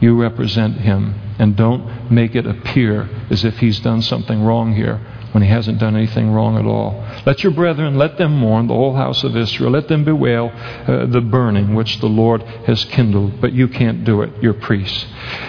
You 0.00 0.20
represent 0.20 0.78
Him. 0.78 1.20
And 1.38 1.56
don't 1.56 2.10
make 2.10 2.34
it 2.34 2.46
appear 2.46 3.08
as 3.30 3.44
if 3.44 3.58
He's 3.58 3.80
done 3.80 4.02
something 4.02 4.42
wrong 4.42 4.74
here 4.74 5.00
when 5.34 5.42
he 5.42 5.48
hasn't 5.48 5.80
done 5.80 5.96
anything 5.96 6.30
wrong 6.30 6.56
at 6.56 6.64
all. 6.64 7.04
Let 7.26 7.42
your 7.42 7.50
brethren, 7.50 7.98
let 7.98 8.18
them 8.18 8.36
mourn, 8.38 8.68
the 8.68 8.74
whole 8.74 8.94
house 8.94 9.24
of 9.24 9.36
Israel. 9.36 9.72
Let 9.72 9.88
them 9.88 10.04
bewail 10.04 10.52
uh, 10.54 11.06
the 11.06 11.20
burning 11.20 11.74
which 11.74 11.98
the 11.98 12.06
Lord 12.06 12.42
has 12.42 12.84
kindled. 12.84 13.40
But 13.40 13.52
you 13.52 13.66
can't 13.66 14.04
do 14.04 14.22
it, 14.22 14.30
you're 14.40 14.54
priests. 14.54 15.04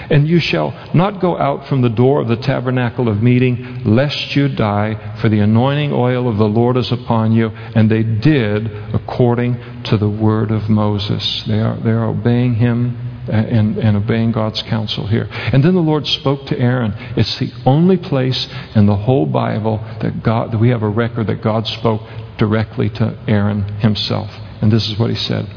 And 0.09 0.27
you 0.27 0.39
shall 0.39 0.73
not 0.95 1.21
go 1.21 1.38
out 1.38 1.67
from 1.67 1.83
the 1.83 1.89
door 1.89 2.19
of 2.21 2.27
the 2.27 2.36
tabernacle 2.36 3.07
of 3.07 3.21
meeting, 3.21 3.83
lest 3.86 4.36
you 4.36 4.49
die, 4.49 5.17
for 5.21 5.29
the 5.29 5.39
anointing 5.39 5.93
oil 5.93 6.27
of 6.27 6.38
the 6.38 6.47
Lord 6.47 6.77
is 6.77 6.91
upon 6.91 7.33
you. 7.33 7.49
And 7.49 7.91
they 7.91 8.01
did 8.01 8.71
according 8.95 9.83
to 9.83 9.97
the 9.97 10.09
word 10.09 10.49
of 10.49 10.67
Moses. 10.67 11.43
They 11.43 11.59
are, 11.59 11.77
they 11.77 11.91
are 11.91 12.05
obeying 12.05 12.55
him 12.55 13.05
and, 13.30 13.78
and 13.78 13.97
obeying 13.97 14.32
God's 14.32 14.61
counsel 14.63 15.07
here. 15.07 15.28
And 15.32 15.63
then 15.63 15.73
the 15.73 15.82
Lord 15.82 16.07
spoke 16.07 16.45
to 16.47 16.59
Aaron. 16.59 16.93
It's 17.15 17.38
the 17.39 17.51
only 17.65 17.97
place 17.97 18.47
in 18.76 18.86
the 18.86 18.95
whole 18.95 19.26
Bible 19.26 19.78
that 20.01 20.23
God 20.23 20.51
that 20.51 20.57
we 20.57 20.69
have 20.69 20.84
a 20.84 20.89
record 20.89 21.28
that 21.28 21.41
God 21.41 21.67
spoke 21.67 22.01
directly 22.38 22.89
to 22.89 23.17
Aaron 23.28 23.63
himself. 23.80 24.30
And 24.61 24.71
this 24.71 24.89
is 24.89 24.97
what 24.97 25.09
he 25.09 25.15
said. 25.15 25.47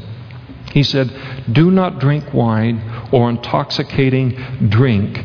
He 0.71 0.83
said, 0.83 1.11
Do 1.51 1.71
not 1.71 1.99
drink 1.99 2.33
wine 2.33 3.09
or 3.11 3.29
intoxicating 3.29 4.69
drink, 4.69 5.17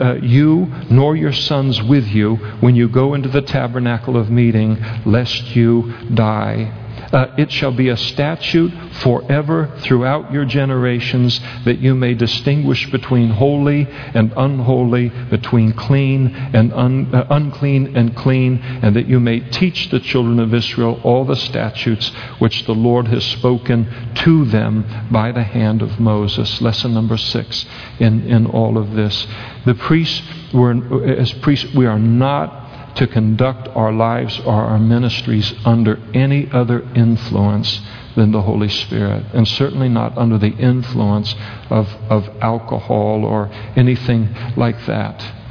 uh, 0.00 0.14
you 0.14 0.66
nor 0.90 1.14
your 1.14 1.32
sons 1.32 1.80
with 1.82 2.06
you, 2.08 2.36
when 2.60 2.74
you 2.74 2.88
go 2.88 3.14
into 3.14 3.28
the 3.28 3.42
tabernacle 3.42 4.16
of 4.16 4.30
meeting, 4.30 4.76
lest 5.06 5.54
you 5.54 5.92
die. 6.14 6.78
Uh, 7.12 7.26
it 7.36 7.52
shall 7.52 7.72
be 7.72 7.90
a 7.90 7.96
statute 7.96 8.72
forever 9.02 9.70
throughout 9.80 10.32
your 10.32 10.44
generations 10.46 11.40
that 11.64 11.78
you 11.78 11.94
may 11.94 12.14
distinguish 12.14 12.90
between 12.90 13.28
holy 13.28 13.86
and 14.14 14.32
unholy, 14.36 15.10
between 15.30 15.72
clean 15.72 16.28
and 16.54 16.72
un, 16.72 17.14
uh, 17.14 17.26
unclean 17.30 17.94
and 17.96 18.16
clean, 18.16 18.58
and 18.82 18.96
that 18.96 19.06
you 19.06 19.20
may 19.20 19.40
teach 19.40 19.90
the 19.90 20.00
children 20.00 20.40
of 20.40 20.54
Israel 20.54 21.00
all 21.04 21.24
the 21.24 21.36
statutes 21.36 22.08
which 22.38 22.64
the 22.64 22.74
Lord 22.74 23.08
has 23.08 23.24
spoken 23.24 23.86
to 24.14 24.46
them 24.46 25.08
by 25.10 25.32
the 25.32 25.42
hand 25.42 25.82
of 25.82 26.00
Moses. 26.00 26.62
Lesson 26.62 26.94
number 26.94 27.18
six 27.18 27.66
in, 27.98 28.26
in 28.26 28.46
all 28.46 28.78
of 28.78 28.92
this. 28.92 29.26
The 29.66 29.74
priests 29.74 30.22
were, 30.54 31.04
as 31.04 31.32
priests, 31.34 31.74
we 31.74 31.86
are 31.86 31.98
not 31.98 32.61
to 32.96 33.06
conduct 33.06 33.68
our 33.68 33.92
lives 33.92 34.38
or 34.40 34.52
our 34.52 34.78
ministries 34.78 35.54
under 35.64 35.98
any 36.14 36.50
other 36.50 36.82
influence 36.94 37.80
than 38.16 38.32
the 38.32 38.42
Holy 38.42 38.68
Spirit, 38.68 39.24
and 39.32 39.46
certainly 39.48 39.88
not 39.88 40.16
under 40.18 40.38
the 40.38 40.50
influence 40.50 41.34
of, 41.70 41.88
of 42.10 42.28
alcohol 42.40 43.24
or 43.24 43.50
anything 43.76 44.28
like 44.56 44.84
that. 44.86 45.41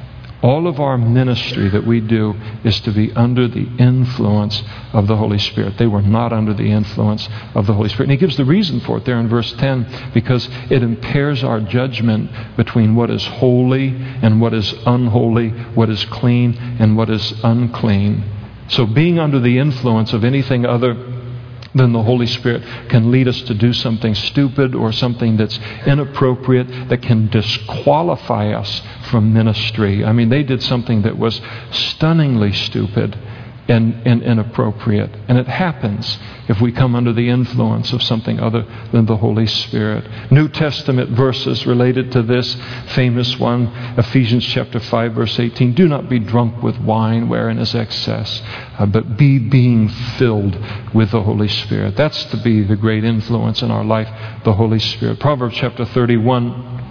All 0.42 0.68
of 0.68 0.80
our 0.80 0.98
ministry 0.98 1.70
that 1.70 1.86
we 1.86 2.02
do 2.02 2.34
is 2.64 2.80
to 2.82 2.92
be 2.92 3.12
under 3.14 3.48
the 3.48 3.68
influence 3.78 4.64
of 4.92 5.06
the 5.06 5.16
Holy 5.16 5.38
Spirit. 5.38 5.78
They 5.78 5.86
were 5.86 6.02
not 6.02 6.34
under 6.34 6.54
the 6.54 6.72
influence 6.72 7.30
of 7.54 7.68
the 7.68 7.74
Holy 7.74 7.90
Spirit. 7.90 8.06
And 8.10 8.12
he 8.12 8.18
gives 8.18 8.38
the 8.38 8.46
reason 8.46 8.80
for 8.80 8.98
it 8.98 9.06
there 9.06 9.20
in 9.20 9.30
verse 9.30 9.54
10 9.54 10.12
because 10.14 10.50
it 10.72 10.82
impairs 10.82 11.44
our 11.44 11.60
judgment 11.60 12.32
between 12.58 12.96
what 12.96 13.12
is 13.12 13.26
holy 13.26 13.90
and 13.90 14.42
what 14.42 14.54
is 14.56 14.74
unholy, 14.88 15.50
what 15.50 15.90
is 15.90 16.06
clean 16.06 16.56
and 16.80 16.98
what 16.98 17.12
is 17.12 17.34
unclean. 17.44 18.24
So 18.68 18.86
being 18.86 19.20
under 19.20 19.40
the 19.40 19.60
influence 19.60 20.14
of 20.14 20.24
anything 20.24 20.66
other 20.66 21.11
then 21.74 21.94
the 21.94 22.04
Holy 22.04 22.28
Spirit 22.28 22.64
can 22.90 23.12
lead 23.12 23.28
us 23.28 23.42
to 23.44 23.54
do 23.54 23.74
something 23.74 24.14
stupid 24.14 24.76
or 24.76 24.92
something 24.92 25.38
that's 25.38 25.60
inappropriate 25.86 26.90
that 26.90 27.02
can 27.02 27.28
disqualify 27.28 28.52
us 28.52 28.82
from 29.10 29.34
ministry. 29.34 30.04
I 30.04 30.12
mean, 30.12 30.30
they 30.30 30.44
did 30.44 30.62
something 30.62 31.04
that 31.04 31.18
was 31.18 31.42
stunningly 31.72 32.52
stupid 32.52 33.18
and, 33.68 34.06
and 34.06 34.24
inappropriate. 34.24 35.12
And 35.28 35.38
it 35.38 35.48
happens 35.48 36.18
if 36.48 36.60
we 36.60 36.72
come 36.72 36.96
under 36.96 37.14
the 37.14 37.30
influence 37.30 37.94
of 37.94 38.04
something 38.04 38.40
other 38.40 38.66
than 38.92 39.06
the 39.06 39.18
Holy 39.18 39.48
Spirit. 39.48 40.06
New 40.32 40.50
Testament 40.50 41.12
verses 41.12 41.66
related 41.66 42.12
to 42.14 42.22
this 42.22 42.56
famous 42.94 43.40
one, 43.40 43.68
Ephesians 43.98 44.46
chapter 44.46 44.80
5, 44.80 45.14
verse 45.14 45.40
18. 45.40 45.74
Do 45.74 45.88
not 45.88 46.10
be 46.10 46.20
drunk 46.20 46.62
with 46.62 46.78
wine 46.80 47.30
wherein 47.30 47.60
is 47.60 47.76
excess, 47.76 48.42
uh, 48.78 48.86
but 48.86 49.18
be 49.18 49.40
being 49.40 49.90
filled 49.90 50.58
with 50.94 51.12
the 51.12 51.22
Holy 51.22 51.48
Spirit. 51.48 51.96
That's 51.96 52.26
to 52.26 52.38
be 52.38 52.62
the 52.62 52.76
great 52.76 53.04
influence 53.04 53.62
in 53.62 53.72
our 53.72 53.84
life, 53.84 54.10
the 54.44 54.54
Holy 54.54 54.80
Spirit. 54.80 55.20
Proverbs 55.20 55.56
chapter 55.56 55.86
31 55.86 56.82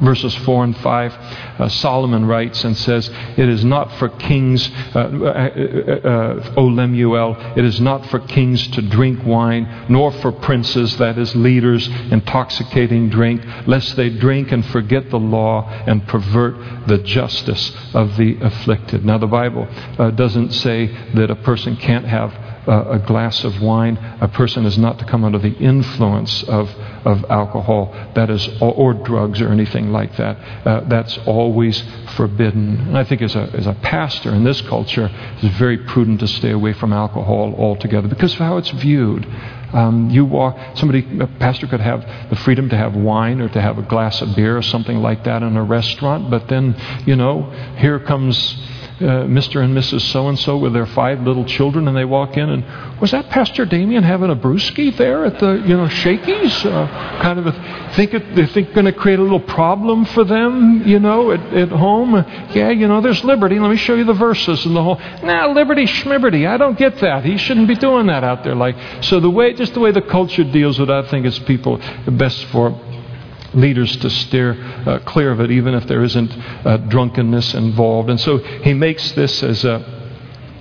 verses 0.00 0.34
4 0.36 0.64
and 0.64 0.76
5, 0.78 1.12
uh, 1.14 1.68
Solomon 1.68 2.26
writes 2.26 2.64
and 2.64 2.76
says, 2.76 3.08
It 3.36 3.48
is 3.48 3.64
not 3.64 3.92
for 3.98 4.08
kings, 4.08 4.70
uh, 4.94 4.98
uh, 4.98 5.02
uh, 5.02 6.08
uh, 6.08 6.54
O 6.56 6.64
Lemuel, 6.64 7.36
it 7.56 7.64
is 7.64 7.80
not 7.80 8.06
for 8.06 8.18
kings 8.18 8.66
to 8.68 8.82
drink 8.82 9.24
wine, 9.24 9.86
nor 9.88 10.10
for 10.12 10.32
princes, 10.32 10.96
that 10.98 11.18
is, 11.18 11.34
leaders, 11.36 11.88
intoxicating 12.10 13.08
drink, 13.08 13.42
lest 13.66 13.96
they 13.96 14.10
drink 14.10 14.52
and 14.52 14.64
forget 14.66 15.10
the 15.10 15.18
law 15.18 15.68
and 15.86 16.06
pervert 16.08 16.88
the 16.88 16.98
justice 16.98 17.72
of 17.94 18.16
the 18.16 18.38
afflicted. 18.40 19.04
Now, 19.04 19.18
the 19.18 19.26
Bible 19.26 19.68
uh, 19.98 20.10
doesn't 20.10 20.52
say 20.52 20.86
that 21.14 21.30
a 21.30 21.36
person 21.36 21.76
can't 21.76 22.06
have 22.06 22.32
a 22.66 22.98
glass 22.98 23.42
of 23.44 23.60
wine. 23.60 23.96
A 24.20 24.28
person 24.28 24.66
is 24.66 24.78
not 24.78 24.98
to 24.98 25.04
come 25.04 25.24
under 25.24 25.38
the 25.38 25.54
influence 25.54 26.42
of, 26.44 26.70
of 27.04 27.24
alcohol, 27.30 27.92
that 28.14 28.30
is, 28.30 28.48
or, 28.60 28.94
drugs 28.94 29.40
or 29.40 29.48
anything 29.48 29.90
like 29.90 30.16
that. 30.16 30.36
Uh, 30.66 30.80
that's 30.88 31.16
always 31.26 31.82
forbidden. 32.16 32.78
And 32.88 32.98
I 32.98 33.04
think 33.04 33.22
as 33.22 33.34
a, 33.36 33.42
as 33.54 33.66
a 33.66 33.74
pastor 33.74 34.34
in 34.34 34.44
this 34.44 34.60
culture, 34.62 35.10
it's 35.40 35.56
very 35.56 35.78
prudent 35.78 36.20
to 36.20 36.28
stay 36.28 36.50
away 36.50 36.72
from 36.72 36.92
alcohol 36.92 37.54
altogether 37.56 38.08
because 38.08 38.34
of 38.34 38.38
how 38.40 38.56
it's 38.58 38.70
viewed. 38.70 39.26
Um, 39.72 40.10
you 40.10 40.24
walk, 40.24 40.58
somebody, 40.74 41.06
a 41.20 41.26
pastor 41.26 41.68
could 41.68 41.80
have 41.80 42.04
the 42.28 42.36
freedom 42.36 42.68
to 42.70 42.76
have 42.76 42.96
wine 42.96 43.40
or 43.40 43.48
to 43.48 43.60
have 43.60 43.78
a 43.78 43.82
glass 43.82 44.20
of 44.20 44.34
beer 44.34 44.56
or 44.56 44.62
something 44.62 44.98
like 44.98 45.24
that 45.24 45.42
in 45.42 45.56
a 45.56 45.62
restaurant, 45.62 46.30
but 46.30 46.48
then, 46.48 46.74
you 47.06 47.14
know, 47.14 47.42
here 47.76 48.00
comes 48.00 48.56
uh, 49.00 49.24
Mr. 49.24 49.64
and 49.64 49.76
Mrs. 49.76 50.02
So 50.02 50.28
and 50.28 50.38
so 50.38 50.58
with 50.58 50.72
their 50.72 50.86
five 50.86 51.20
little 51.20 51.44
children, 51.44 51.88
and 51.88 51.96
they 51.96 52.04
walk 52.04 52.36
in, 52.36 52.50
and 52.50 53.00
was 53.00 53.12
that 53.12 53.30
Pastor 53.30 53.64
Damien 53.64 54.02
having 54.02 54.30
a 54.30 54.36
brewski 54.36 54.94
there 54.96 55.24
at 55.24 55.38
the 55.38 55.54
you 55.66 55.76
know 55.76 55.88
Shakey's? 55.88 56.64
Uh, 56.64 56.86
kind 57.22 57.38
of 57.38 57.46
a, 57.46 57.90
think 57.94 58.14
it, 58.14 58.34
they 58.34 58.46
think 58.46 58.74
going 58.74 58.86
to 58.86 58.92
create 58.92 59.18
a 59.18 59.22
little 59.22 59.40
problem 59.40 60.04
for 60.04 60.24
them, 60.24 60.86
you 60.86 60.98
know, 60.98 61.30
at, 61.30 61.40
at 61.54 61.68
home. 61.70 62.14
Yeah, 62.50 62.70
you 62.70 62.88
know, 62.88 63.00
there's 63.00 63.24
liberty. 63.24 63.58
Let 63.58 63.70
me 63.70 63.76
show 63.76 63.94
you 63.94 64.04
the 64.04 64.12
verses 64.12 64.64
and 64.66 64.76
the 64.76 64.82
whole. 64.82 64.98
Nah, 65.22 65.46
liberty 65.46 65.86
schmiberty. 65.86 66.46
I 66.46 66.56
don't 66.56 66.78
get 66.78 66.98
that. 67.00 67.24
He 67.24 67.36
shouldn't 67.36 67.68
be 67.68 67.76
doing 67.76 68.06
that 68.06 68.24
out 68.24 68.44
there. 68.44 68.54
Like 68.54 68.76
so, 69.02 69.20
the 69.20 69.30
way 69.30 69.54
just 69.54 69.74
the 69.74 69.80
way 69.80 69.92
the 69.92 70.02
culture 70.02 70.44
deals 70.44 70.78
with, 70.78 70.90
it, 70.90 70.92
I 70.92 71.08
think, 71.08 71.26
it's 71.26 71.38
people 71.38 71.80
best 72.06 72.44
for 72.46 72.70
leaders 73.54 73.96
to 73.98 74.10
steer 74.10 74.52
uh, 74.86 74.98
clear 75.00 75.32
of 75.32 75.40
it, 75.40 75.50
even 75.50 75.74
if 75.74 75.86
there 75.86 76.02
isn't 76.02 76.32
uh, 76.66 76.76
drunkenness 76.76 77.54
involved. 77.54 78.10
And 78.10 78.20
so 78.20 78.38
he 78.38 78.74
makes 78.74 79.12
this 79.12 79.42
as 79.42 79.64
a 79.64 79.99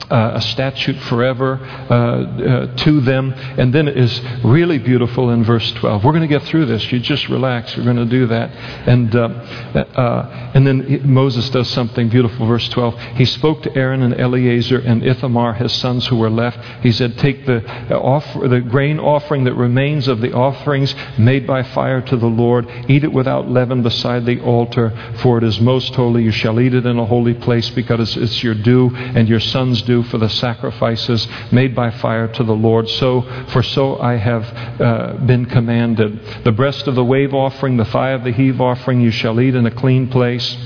uh, 0.09 0.31
a 0.35 0.41
statute 0.41 0.97
forever 1.03 1.59
uh, 1.59 1.93
uh, 1.93 2.75
to 2.77 3.01
them. 3.01 3.33
And 3.33 3.73
then 3.73 3.87
it 3.87 3.97
is 3.97 4.21
really 4.43 4.77
beautiful 4.77 5.29
in 5.29 5.43
verse 5.43 5.71
12. 5.73 6.03
We're 6.03 6.11
going 6.11 6.27
to 6.27 6.39
get 6.39 6.43
through 6.43 6.65
this. 6.65 6.91
You 6.91 6.99
just 6.99 7.29
relax. 7.29 7.75
We're 7.77 7.83
going 7.83 7.97
to 7.97 8.05
do 8.05 8.27
that. 8.27 8.49
And, 8.87 9.15
uh, 9.15 9.27
uh, 9.27 10.51
and 10.53 10.65
then 10.65 11.01
Moses 11.11 11.49
does 11.49 11.69
something 11.69 12.09
beautiful. 12.09 12.47
Verse 12.47 12.67
12. 12.69 12.99
He 13.15 13.25
spoke 13.25 13.63
to 13.63 13.75
Aaron 13.75 14.01
and 14.01 14.19
Eleazar 14.19 14.79
and 14.79 15.03
Ithamar, 15.03 15.53
his 15.53 15.73
sons 15.73 16.07
who 16.07 16.17
were 16.17 16.29
left. 16.29 16.59
He 16.83 16.91
said, 16.91 17.17
Take 17.17 17.45
the, 17.45 17.63
offer, 17.95 18.47
the 18.47 18.61
grain 18.61 18.99
offering 18.99 19.43
that 19.43 19.53
remains 19.53 20.07
of 20.07 20.21
the 20.21 20.33
offerings 20.33 20.95
made 21.17 21.45
by 21.45 21.63
fire 21.63 22.01
to 22.01 22.17
the 22.17 22.27
Lord. 22.27 22.67
Eat 22.87 23.03
it 23.03 23.11
without 23.11 23.49
leaven 23.49 23.83
beside 23.83 24.25
the 24.25 24.41
altar, 24.41 24.91
for 25.21 25.37
it 25.37 25.43
is 25.43 25.59
most 25.59 25.93
holy. 25.93 26.23
You 26.23 26.31
shall 26.31 26.59
eat 26.59 26.73
it 26.73 26.85
in 26.85 26.97
a 26.97 27.05
holy 27.05 27.33
place 27.33 27.69
because 27.69 28.17
it's 28.17 28.43
your 28.43 28.55
due 28.55 28.95
and 28.95 29.27
your 29.29 29.39
son's 29.39 29.81
due 29.83 29.98
for 30.03 30.17
the 30.17 30.29
sacrifices 30.29 31.27
made 31.51 31.75
by 31.75 31.91
fire 31.91 32.27
to 32.27 32.43
the 32.43 32.55
Lord. 32.55 32.89
So, 32.89 33.21
for 33.49 33.63
so 33.63 33.99
I 33.99 34.15
have 34.15 34.43
uh, 34.81 35.13
been 35.25 35.45
commanded. 35.45 36.43
The 36.43 36.51
breast 36.51 36.87
of 36.87 36.95
the 36.95 37.03
wave 37.03 37.33
offering, 37.33 37.77
the 37.77 37.85
thigh 37.85 38.11
of 38.11 38.23
the 38.23 38.31
heave 38.31 38.61
offering, 38.61 39.01
you 39.01 39.11
shall 39.11 39.39
eat 39.39 39.55
in 39.55 39.65
a 39.65 39.71
clean 39.71 40.09
place 40.09 40.57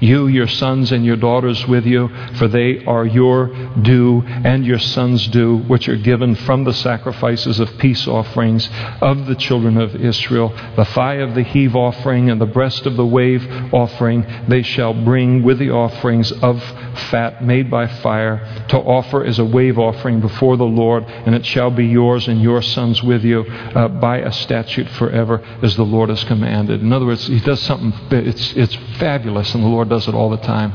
you, 0.00 0.26
your 0.26 0.46
sons, 0.46 0.92
and 0.92 1.04
your 1.04 1.16
daughters 1.16 1.66
with 1.66 1.86
you, 1.86 2.08
for 2.34 2.48
they 2.48 2.84
are 2.84 3.06
your 3.06 3.48
due 3.82 4.22
and 4.26 4.64
your 4.64 4.78
sons' 4.78 5.26
due, 5.28 5.58
which 5.58 5.88
are 5.88 5.96
given 5.96 6.34
from 6.34 6.64
the 6.64 6.72
sacrifices 6.72 7.60
of 7.60 7.78
peace 7.78 8.06
offerings 8.06 8.68
of 9.00 9.26
the 9.26 9.34
children 9.34 9.76
of 9.76 9.94
Israel. 9.96 10.52
The 10.76 10.84
thigh 10.84 11.16
of 11.16 11.34
the 11.34 11.42
heave 11.42 11.74
offering 11.74 12.30
and 12.30 12.40
the 12.40 12.46
breast 12.46 12.86
of 12.86 12.96
the 12.96 13.06
wave 13.06 13.46
offering 13.72 14.26
they 14.48 14.62
shall 14.62 14.94
bring 14.94 15.42
with 15.42 15.58
the 15.58 15.70
offerings 15.70 16.32
of 16.32 16.62
fat 17.10 17.44
made 17.44 17.70
by 17.70 17.86
fire 17.86 18.64
to 18.68 18.78
offer 18.78 19.24
as 19.24 19.38
a 19.38 19.44
wave 19.44 19.78
offering 19.78 20.20
before 20.20 20.56
the 20.56 20.64
Lord, 20.64 21.04
and 21.04 21.34
it 21.34 21.44
shall 21.44 21.70
be 21.70 21.86
yours 21.86 22.28
and 22.28 22.40
your 22.42 22.62
sons 22.62 23.02
with 23.02 23.24
you 23.24 23.42
uh, 23.42 23.88
by 23.88 24.18
a 24.18 24.32
statute 24.32 24.88
forever, 24.90 25.38
as 25.62 25.76
the 25.76 25.84
Lord 25.84 26.08
has 26.08 26.24
commanded. 26.24 26.80
In 26.80 26.92
other 26.92 27.06
words, 27.06 27.26
he 27.26 27.40
does 27.40 27.60
something, 27.60 27.92
it's, 28.10 28.52
it's 28.54 28.74
fabulous, 28.98 29.54
and 29.54 29.64
the 29.64 29.68
Lord 29.68 29.87
does 29.88 30.08
it 30.08 30.14
all 30.14 30.30
the 30.30 30.36
time. 30.38 30.72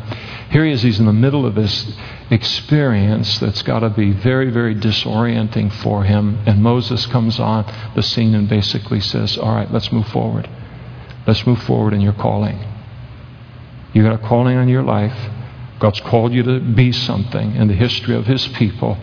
Here 0.49 0.65
he 0.65 0.71
is, 0.71 0.81
he's 0.81 0.99
in 0.99 1.05
the 1.05 1.13
middle 1.13 1.45
of 1.45 1.55
this 1.55 1.95
experience 2.29 3.39
that's 3.39 3.61
got 3.61 3.79
to 3.79 3.89
be 3.89 4.11
very, 4.11 4.49
very 4.49 4.75
disorienting 4.75 5.71
for 5.71 6.03
him. 6.03 6.39
And 6.45 6.61
Moses 6.61 7.05
comes 7.07 7.39
on 7.39 7.65
the 7.95 8.03
scene 8.03 8.35
and 8.35 8.47
basically 8.47 8.99
says, 8.99 9.37
All 9.37 9.53
right, 9.53 9.71
let's 9.71 9.91
move 9.91 10.07
forward. 10.09 10.49
Let's 11.25 11.45
move 11.47 11.61
forward 11.63 11.93
in 11.93 12.01
your 12.01 12.13
calling. 12.13 12.59
You 13.93 14.03
got 14.03 14.13
a 14.13 14.27
calling 14.27 14.57
on 14.57 14.67
your 14.67 14.83
life. 14.83 15.17
God's 15.79 16.01
called 16.01 16.33
you 16.33 16.43
to 16.43 16.59
be 16.59 16.91
something 16.91 17.55
in 17.55 17.67
the 17.67 17.73
history 17.73 18.15
of 18.15 18.25
His 18.25 18.47
people. 18.49 18.97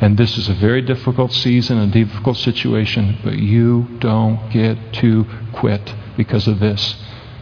And 0.00 0.16
this 0.16 0.38
is 0.38 0.48
a 0.48 0.54
very 0.54 0.82
difficult 0.82 1.32
season, 1.32 1.78
a 1.78 1.86
difficult 1.86 2.36
situation, 2.36 3.18
but 3.24 3.38
you 3.38 3.86
don't 3.98 4.50
get 4.50 4.76
to 4.94 5.26
quit 5.52 5.94
because 6.16 6.46
of 6.46 6.60
this 6.60 6.96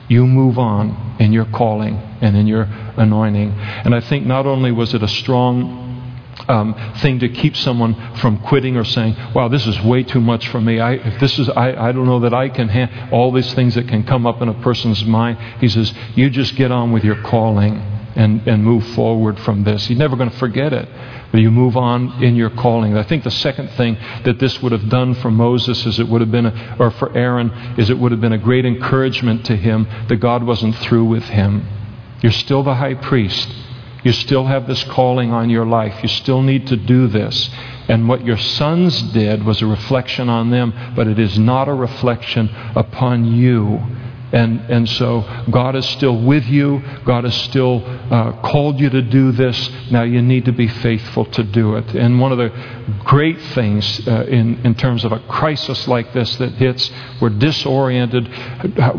you 0.08 0.26
move 0.26 0.58
on 0.58 1.16
in 1.18 1.32
your 1.32 1.46
calling 1.46 1.96
and 2.20 2.36
in 2.36 2.46
your 2.46 2.64
anointing. 2.96 3.52
And 3.52 3.94
I 3.94 4.00
think 4.00 4.26
not 4.26 4.46
only 4.46 4.72
was 4.72 4.94
it 4.94 5.02
a 5.02 5.08
strong 5.08 5.84
um, 6.48 6.74
thing 6.98 7.18
to 7.20 7.28
keep 7.28 7.56
someone 7.56 7.94
from 8.16 8.38
quitting 8.38 8.76
or 8.76 8.84
saying, 8.84 9.16
"Wow, 9.34 9.48
this 9.48 9.66
is 9.66 9.80
way 9.82 10.02
too 10.02 10.20
much 10.20 10.46
for 10.48 10.60
me. 10.60 10.78
I, 10.80 10.92
if 10.92 11.18
this 11.18 11.38
is, 11.38 11.48
I, 11.48 11.88
I 11.88 11.92
don't 11.92 12.06
know 12.06 12.20
that 12.20 12.34
I 12.34 12.48
can 12.48 12.68
handle 12.68 12.96
all 13.10 13.32
these 13.32 13.52
things 13.54 13.74
that 13.74 13.88
can 13.88 14.04
come 14.04 14.26
up 14.26 14.42
in 14.42 14.48
a 14.48 14.54
person's 14.62 15.04
mind." 15.04 15.38
He 15.60 15.68
says, 15.68 15.92
"You 16.14 16.30
just 16.30 16.54
get 16.56 16.70
on 16.70 16.92
with 16.92 17.04
your 17.04 17.20
calling 17.22 17.95
and 18.16 18.46
and 18.48 18.64
move 18.64 18.84
forward 18.88 19.38
from 19.40 19.62
this. 19.64 19.88
You're 19.88 19.98
never 19.98 20.16
going 20.16 20.30
to 20.30 20.36
forget 20.36 20.72
it." 20.72 20.88
But 21.32 21.40
you 21.40 21.50
move 21.50 21.76
on 21.76 22.22
in 22.22 22.36
your 22.36 22.50
calling. 22.50 22.96
I 22.96 23.02
think 23.02 23.24
the 23.24 23.30
second 23.30 23.68
thing 23.70 23.98
that 24.24 24.38
this 24.38 24.62
would 24.62 24.72
have 24.72 24.88
done 24.88 25.14
for 25.14 25.30
Moses 25.30 25.84
is 25.84 25.98
it 25.98 26.08
would 26.08 26.20
have 26.20 26.30
been, 26.30 26.46
a, 26.46 26.76
or 26.78 26.90
for 26.92 27.14
Aaron, 27.16 27.50
is 27.76 27.90
it 27.90 27.98
would 27.98 28.12
have 28.12 28.20
been 28.20 28.32
a 28.32 28.38
great 28.38 28.64
encouragement 28.64 29.44
to 29.46 29.56
him 29.56 29.86
that 30.08 30.16
God 30.16 30.44
wasn't 30.44 30.76
through 30.76 31.04
with 31.04 31.24
him. 31.24 31.66
You're 32.22 32.32
still 32.32 32.62
the 32.62 32.74
high 32.74 32.94
priest. 32.94 33.52
You 34.04 34.12
still 34.12 34.46
have 34.46 34.68
this 34.68 34.84
calling 34.84 35.32
on 35.32 35.50
your 35.50 35.66
life. 35.66 36.00
You 36.00 36.08
still 36.08 36.42
need 36.42 36.68
to 36.68 36.76
do 36.76 37.08
this. 37.08 37.50
And 37.88 38.08
what 38.08 38.24
your 38.24 38.36
sons 38.36 39.02
did 39.12 39.44
was 39.44 39.60
a 39.60 39.66
reflection 39.66 40.28
on 40.28 40.50
them, 40.50 40.72
but 40.94 41.08
it 41.08 41.18
is 41.18 41.38
not 41.38 41.68
a 41.68 41.74
reflection 41.74 42.48
upon 42.76 43.24
you. 43.24 43.80
And, 44.36 44.60
and 44.70 44.86
so 44.86 45.22
God 45.50 45.76
is 45.76 45.88
still 45.88 46.20
with 46.20 46.44
you. 46.44 46.82
God 47.06 47.24
has 47.24 47.34
still 47.44 47.82
uh, 47.86 48.32
called 48.42 48.78
you 48.78 48.90
to 48.90 49.00
do 49.00 49.32
this. 49.32 49.70
Now 49.90 50.02
you 50.02 50.20
need 50.20 50.44
to 50.44 50.52
be 50.52 50.68
faithful 50.68 51.24
to 51.24 51.42
do 51.42 51.76
it. 51.76 51.94
And 51.94 52.20
one 52.20 52.32
of 52.32 52.38
the 52.38 52.50
great 53.04 53.40
things 53.54 54.06
uh, 54.06 54.26
in, 54.26 54.60
in 54.66 54.74
terms 54.74 55.06
of 55.06 55.12
a 55.12 55.20
crisis 55.20 55.88
like 55.88 56.12
this 56.12 56.36
that 56.36 56.52
hits, 56.52 56.90
we're 57.18 57.30
disoriented. 57.30 58.28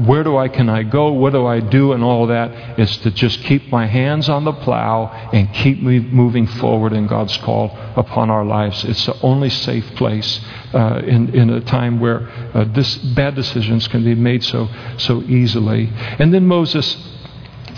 Where 0.07 0.23
do 0.23 0.37
I, 0.37 0.47
can 0.47 0.69
I 0.69 0.81
go? 0.81 1.11
What 1.11 1.33
do 1.33 1.45
I 1.45 1.59
do? 1.59 1.93
And 1.93 2.03
all 2.03 2.25
that 2.27 2.79
is 2.79 2.97
to 2.97 3.11
just 3.11 3.43
keep 3.43 3.69
my 3.69 3.85
hands 3.85 4.29
on 4.29 4.43
the 4.43 4.53
plow 4.53 5.29
and 5.33 5.53
keep 5.53 5.79
moving 5.81 6.47
forward 6.47 6.93
in 6.93 7.05
God's 7.05 7.37
call 7.37 7.77
upon 7.95 8.31
our 8.31 8.43
lives. 8.43 8.83
It's 8.85 9.05
the 9.05 9.21
only 9.21 9.51
safe 9.51 9.85
place 9.95 10.41
uh, 10.73 11.01
in, 11.05 11.33
in 11.35 11.49
a 11.51 11.61
time 11.61 11.99
where 11.99 12.27
uh, 12.55 12.65
this, 12.73 12.97
bad 12.97 13.35
decisions 13.35 13.87
can 13.87 14.03
be 14.03 14.15
made 14.15 14.43
so, 14.43 14.67
so 14.97 15.21
easily. 15.29 15.91
And 16.19 16.33
then 16.33 16.45
Moses 16.45 16.97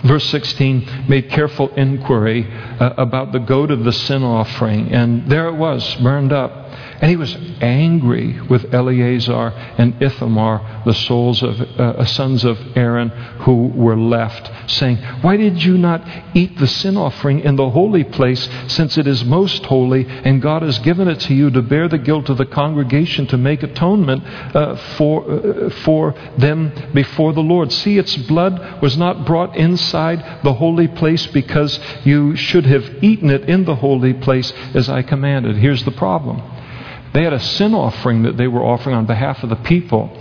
verse 0.04 0.26
16 0.30 1.06
made 1.10 1.30
careful 1.30 1.70
inquiry 1.76 2.50
uh, 2.80 2.94
about 2.98 3.32
the 3.32 3.40
goat 3.40 3.70
of 3.70 3.84
the 3.84 3.92
sin 3.92 4.24
offering 4.24 4.90
and 4.94 5.30
there 5.30 5.48
it 5.48 5.56
was 5.56 5.96
burned 5.96 6.32
up 6.32 6.52
and 7.02 7.10
he 7.10 7.16
was 7.16 7.34
angry 7.62 8.42
with 8.42 8.74
Eleazar 8.74 9.54
and 9.78 10.02
Ithamar, 10.02 10.84
the 10.86 10.94
souls 10.94 11.42
of, 11.42 11.62
uh, 11.62 12.04
sons 12.06 12.44
of 12.44 12.60
Aaron 12.76 13.10
who 13.40 13.68
were 13.68 13.96
left, 13.96 14.52
saying, 14.70 14.98
Why 15.22 15.38
did 15.38 15.64
you 15.64 15.78
not 15.78 16.06
eat 16.34 16.58
the 16.58 16.68
sin 16.68 16.98
offering 16.98 17.40
in 17.40 17.56
the 17.56 17.70
holy 17.70 18.04
place, 18.04 18.50
since 18.68 18.98
it 18.98 19.08
is 19.08 19.24
most 19.24 19.66
holy, 19.66 20.06
and 20.08 20.42
God 20.42 20.62
has 20.62 20.80
given 20.80 21.08
it 21.08 21.22
to 21.22 21.34
you 21.34 21.50
to 21.52 21.62
bear 21.62 21.88
the 21.88 21.98
guilt 21.98 22.28
of 22.30 22.38
the 22.38 22.46
congregation 22.46 23.28
to 23.28 23.38
make 23.38 23.64
atonement 23.64 24.26
uh, 24.54 24.76
for, 24.98 25.32
uh, 25.32 25.70
for 25.70 26.14
them 26.38 26.74
before 26.94 27.32
the 27.32 27.40
Lord? 27.40 27.72
See, 27.72 27.98
its 27.98 28.18
blood 28.18 28.82
was 28.82 28.98
not 28.98 29.26
brought 29.26 29.56
inside 29.56 30.44
the 30.44 30.54
holy 30.54 30.90
place 30.90 31.28
because 31.28 31.80
you 32.04 32.36
should 32.36 32.66
have 32.66 33.02
eaten 33.02 33.30
it 33.30 33.50
in 33.50 33.64
the 33.64 33.76
holy 33.76 34.14
place 34.14 34.52
as 34.74 34.90
I 34.90 35.02
commanded. 35.02 35.56
Here's 35.56 35.86
the 35.86 35.92
problem. 35.92 36.59
They 37.14 37.24
had 37.24 37.34
a 37.34 37.40
sin 37.40 37.74
offering 37.74 38.24
that 38.24 38.38
they 38.38 38.48
were 38.48 38.64
offering 38.64 38.96
on 38.96 39.06
behalf 39.06 39.44
of 39.44 39.50
the 39.50 39.56
people. 39.56 40.16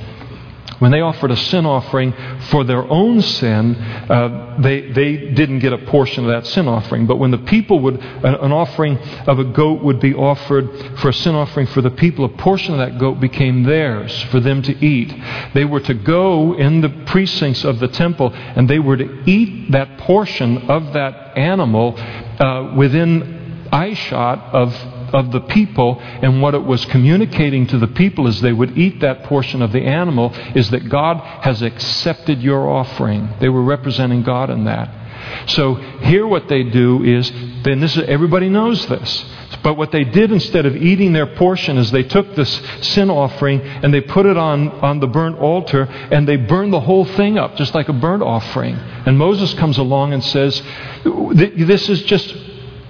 When 0.79 0.93
they 0.93 1.01
offered 1.01 1.33
a 1.33 1.37
sin 1.37 1.67
offering 1.67 2.15
for 2.51 2.63
their 2.63 2.89
own 2.89 3.21
sin, 3.21 3.75
uh, 3.75 4.59
they, 4.61 4.93
they 4.93 5.33
didn't 5.33 5.59
get 5.59 5.73
a 5.73 5.79
portion 5.79 6.25
of 6.25 6.31
that 6.31 6.47
sin 6.47 6.69
offering. 6.69 7.07
But 7.07 7.17
when 7.17 7.33
the 7.33 7.39
people 7.39 7.81
would, 7.81 7.99
an, 7.99 8.53
offering 8.53 8.97
of 9.27 9.41
a 9.41 9.45
goat 9.45 9.83
would 9.83 9.99
be 9.99 10.15
offered 10.15 10.99
for 11.01 11.09
a 11.09 11.13
sin 11.13 11.35
offering 11.35 11.67
for 11.67 11.81
the 11.81 11.91
people, 11.91 12.25
a 12.25 12.29
portion 12.29 12.75
of 12.75 12.79
that 12.79 12.99
goat 12.99 13.19
became 13.19 13.65
theirs 13.65 14.23
for 14.25 14.39
them 14.39 14.63
to 14.63 14.85
eat. 14.85 15.13
They 15.53 15.65
were 15.65 15.81
to 15.81 15.95
go 15.95 16.55
in 16.55 16.81
the 16.81 16.91
precincts 17.07 17.65
of 17.65 17.81
the 17.81 17.89
temple 17.89 18.33
and 18.33 18.71
they 18.71 18.79
were 18.79 18.97
to 18.97 19.25
eat 19.27 19.73
that 19.73 19.99
portion 19.99 20.71
of 20.71 20.93
that 20.93 21.37
animal 21.37 21.99
uh, 21.99 22.75
within 22.77 23.67
eyeshot 23.73 24.55
of 24.55 24.73
of 25.13 25.33
the 25.33 25.41
people, 25.41 25.99
and 26.01 26.43
what 26.43 26.55
it 26.55 26.63
was 26.63 26.85
communicating 26.87 27.67
to 27.69 27.79
the 27.79 27.89
people 27.89 28.27
as 28.27 28.41
they 28.41 28.53
would 28.53 28.77
eat 28.77 29.01
that 29.01 29.25
portion 29.25 29.63
of 29.63 29.73
the 29.73 29.83
animal 29.83 30.33
is 30.55 30.71
that 30.71 30.89
God 30.89 31.19
has 31.43 31.63
accepted 31.63 32.43
your 32.43 32.69
offering. 32.69 33.29
They 33.41 33.49
were 33.49 33.63
representing 33.63 34.23
God 34.23 34.51
in 34.51 34.65
that. 34.65 34.99
So 35.49 35.75
here 35.75 36.27
what 36.27 36.49
they 36.49 36.63
do 36.63 37.03
is, 37.05 37.31
then 37.63 37.81
this 37.81 37.97
is, 37.97 38.05
everybody 38.05 38.49
knows 38.49 38.87
this. 38.87 39.25
But 39.63 39.77
what 39.77 39.91
they 39.91 40.05
did 40.05 40.31
instead 40.31 40.67
of 40.67 40.77
eating 40.77 41.13
their 41.13 41.27
portion 41.27 41.79
is 41.79 41.91
they 41.91 42.03
took 42.03 42.35
this 42.35 42.61
sin 42.83 43.11
offering 43.11 43.61
and 43.61 43.93
they 43.93 44.01
put 44.01 44.27
it 44.27 44.37
on, 44.37 44.69
on 44.69 45.01
the 45.01 45.07
burnt 45.07 45.39
altar 45.39 45.83
and 45.83 46.29
they 46.29 46.37
burned 46.37 46.73
the 46.73 46.81
whole 46.81 47.05
thing 47.05 47.39
up, 47.39 47.57
just 47.57 47.75
like 47.75 47.89
a 47.89 47.93
burnt 47.93 48.23
offering. 48.23 48.77
And 48.77 49.19
Moses 49.19 49.55
comes 49.55 49.79
along 49.79 50.13
and 50.13 50.23
says, 50.23 50.63
This 51.05 51.89
is 51.89 52.03
just 52.03 52.35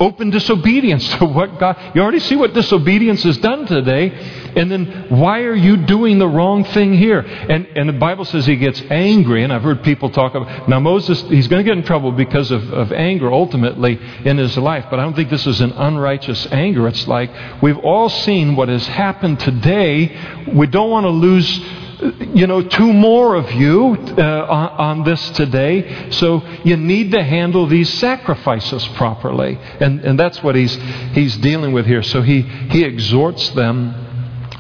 open 0.00 0.30
disobedience 0.30 1.08
to 1.18 1.24
what 1.26 1.58
God. 1.58 1.92
You 1.94 2.02
already 2.02 2.20
see 2.20 2.36
what 2.36 2.54
disobedience 2.54 3.22
has 3.24 3.38
done 3.38 3.66
today. 3.66 4.10
And 4.56 4.70
then 4.70 5.06
why 5.08 5.42
are 5.42 5.54
you 5.54 5.76
doing 5.76 6.18
the 6.18 6.28
wrong 6.28 6.64
thing 6.64 6.94
here? 6.94 7.20
And, 7.20 7.66
and 7.76 7.88
the 7.88 7.94
Bible 7.94 8.24
says 8.24 8.46
he 8.46 8.56
gets 8.56 8.80
angry. 8.90 9.44
And 9.44 9.52
I've 9.52 9.62
heard 9.62 9.82
people 9.82 10.10
talk 10.10 10.34
about. 10.34 10.68
Now, 10.68 10.80
Moses, 10.80 11.20
he's 11.22 11.48
going 11.48 11.64
to 11.64 11.68
get 11.68 11.78
in 11.78 11.84
trouble 11.84 12.12
because 12.12 12.50
of, 12.50 12.72
of 12.72 12.92
anger 12.92 13.32
ultimately 13.32 13.98
in 14.24 14.38
his 14.38 14.56
life. 14.56 14.86
But 14.90 15.00
I 15.00 15.02
don't 15.02 15.14
think 15.14 15.30
this 15.30 15.46
is 15.46 15.60
an 15.60 15.72
unrighteous 15.72 16.46
anger. 16.50 16.88
It's 16.88 17.06
like 17.06 17.30
we've 17.62 17.78
all 17.78 18.08
seen 18.08 18.56
what 18.56 18.68
has 18.68 18.86
happened 18.86 19.40
today. 19.40 20.44
We 20.52 20.66
don't 20.66 20.90
want 20.90 21.04
to 21.04 21.10
lose 21.10 21.60
you 22.00 22.46
know, 22.46 22.62
two 22.62 22.92
more 22.92 23.34
of 23.34 23.50
you 23.52 23.96
uh, 23.96 24.46
on, 24.48 24.68
on, 24.70 25.04
this 25.04 25.30
today. 25.30 26.10
So 26.10 26.46
you 26.64 26.76
need 26.76 27.10
to 27.12 27.22
handle 27.22 27.66
these 27.66 27.92
sacrifices 27.94 28.86
properly. 28.88 29.58
And, 29.80 30.00
and 30.00 30.18
that's 30.18 30.42
what 30.42 30.54
he's, 30.54 30.74
he's 31.12 31.36
dealing 31.38 31.72
with 31.72 31.86
here. 31.86 32.02
So 32.02 32.22
he, 32.22 32.42
he 32.42 32.84
exhorts 32.84 33.50
them 33.50 34.07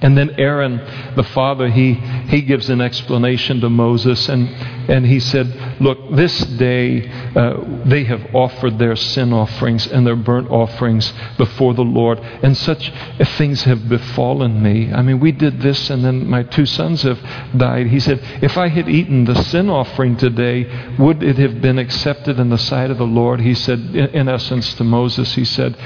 and 0.00 0.16
then 0.16 0.30
Aaron, 0.38 0.76
the 1.16 1.24
father, 1.24 1.68
he, 1.68 1.94
he 1.94 2.42
gives 2.42 2.70
an 2.70 2.80
explanation 2.80 3.60
to 3.60 3.68
Moses, 3.68 4.28
and, 4.28 4.48
and 4.88 5.04
he 5.04 5.18
said, 5.18 5.80
Look, 5.80 6.12
this 6.12 6.38
day 6.40 7.08
uh, 7.34 7.82
they 7.84 8.04
have 8.04 8.34
offered 8.34 8.78
their 8.78 8.94
sin 8.94 9.32
offerings 9.32 9.86
and 9.86 10.06
their 10.06 10.16
burnt 10.16 10.50
offerings 10.50 11.12
before 11.36 11.74
the 11.74 11.82
Lord, 11.82 12.20
and 12.20 12.56
such 12.56 12.92
things 13.36 13.64
have 13.64 13.88
befallen 13.88 14.62
me. 14.62 14.92
I 14.92 15.02
mean, 15.02 15.18
we 15.18 15.32
did 15.32 15.60
this, 15.60 15.90
and 15.90 16.04
then 16.04 16.28
my 16.28 16.44
two 16.44 16.66
sons 16.66 17.02
have 17.02 17.18
died. 17.56 17.88
He 17.88 17.98
said, 17.98 18.20
If 18.42 18.56
I 18.56 18.68
had 18.68 18.88
eaten 18.88 19.24
the 19.24 19.42
sin 19.44 19.68
offering 19.68 20.16
today, 20.16 20.96
would 20.98 21.22
it 21.22 21.38
have 21.38 21.60
been 21.60 21.78
accepted 21.78 22.38
in 22.38 22.50
the 22.50 22.58
sight 22.58 22.90
of 22.90 22.98
the 22.98 23.04
Lord? 23.04 23.40
He 23.40 23.54
said, 23.54 23.80
in, 23.80 24.06
in 24.10 24.28
essence, 24.28 24.74
to 24.74 24.84
Moses, 24.84 25.34
he 25.34 25.44
said, 25.44 25.76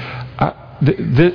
th- 0.85 0.97
th- 1.15 1.33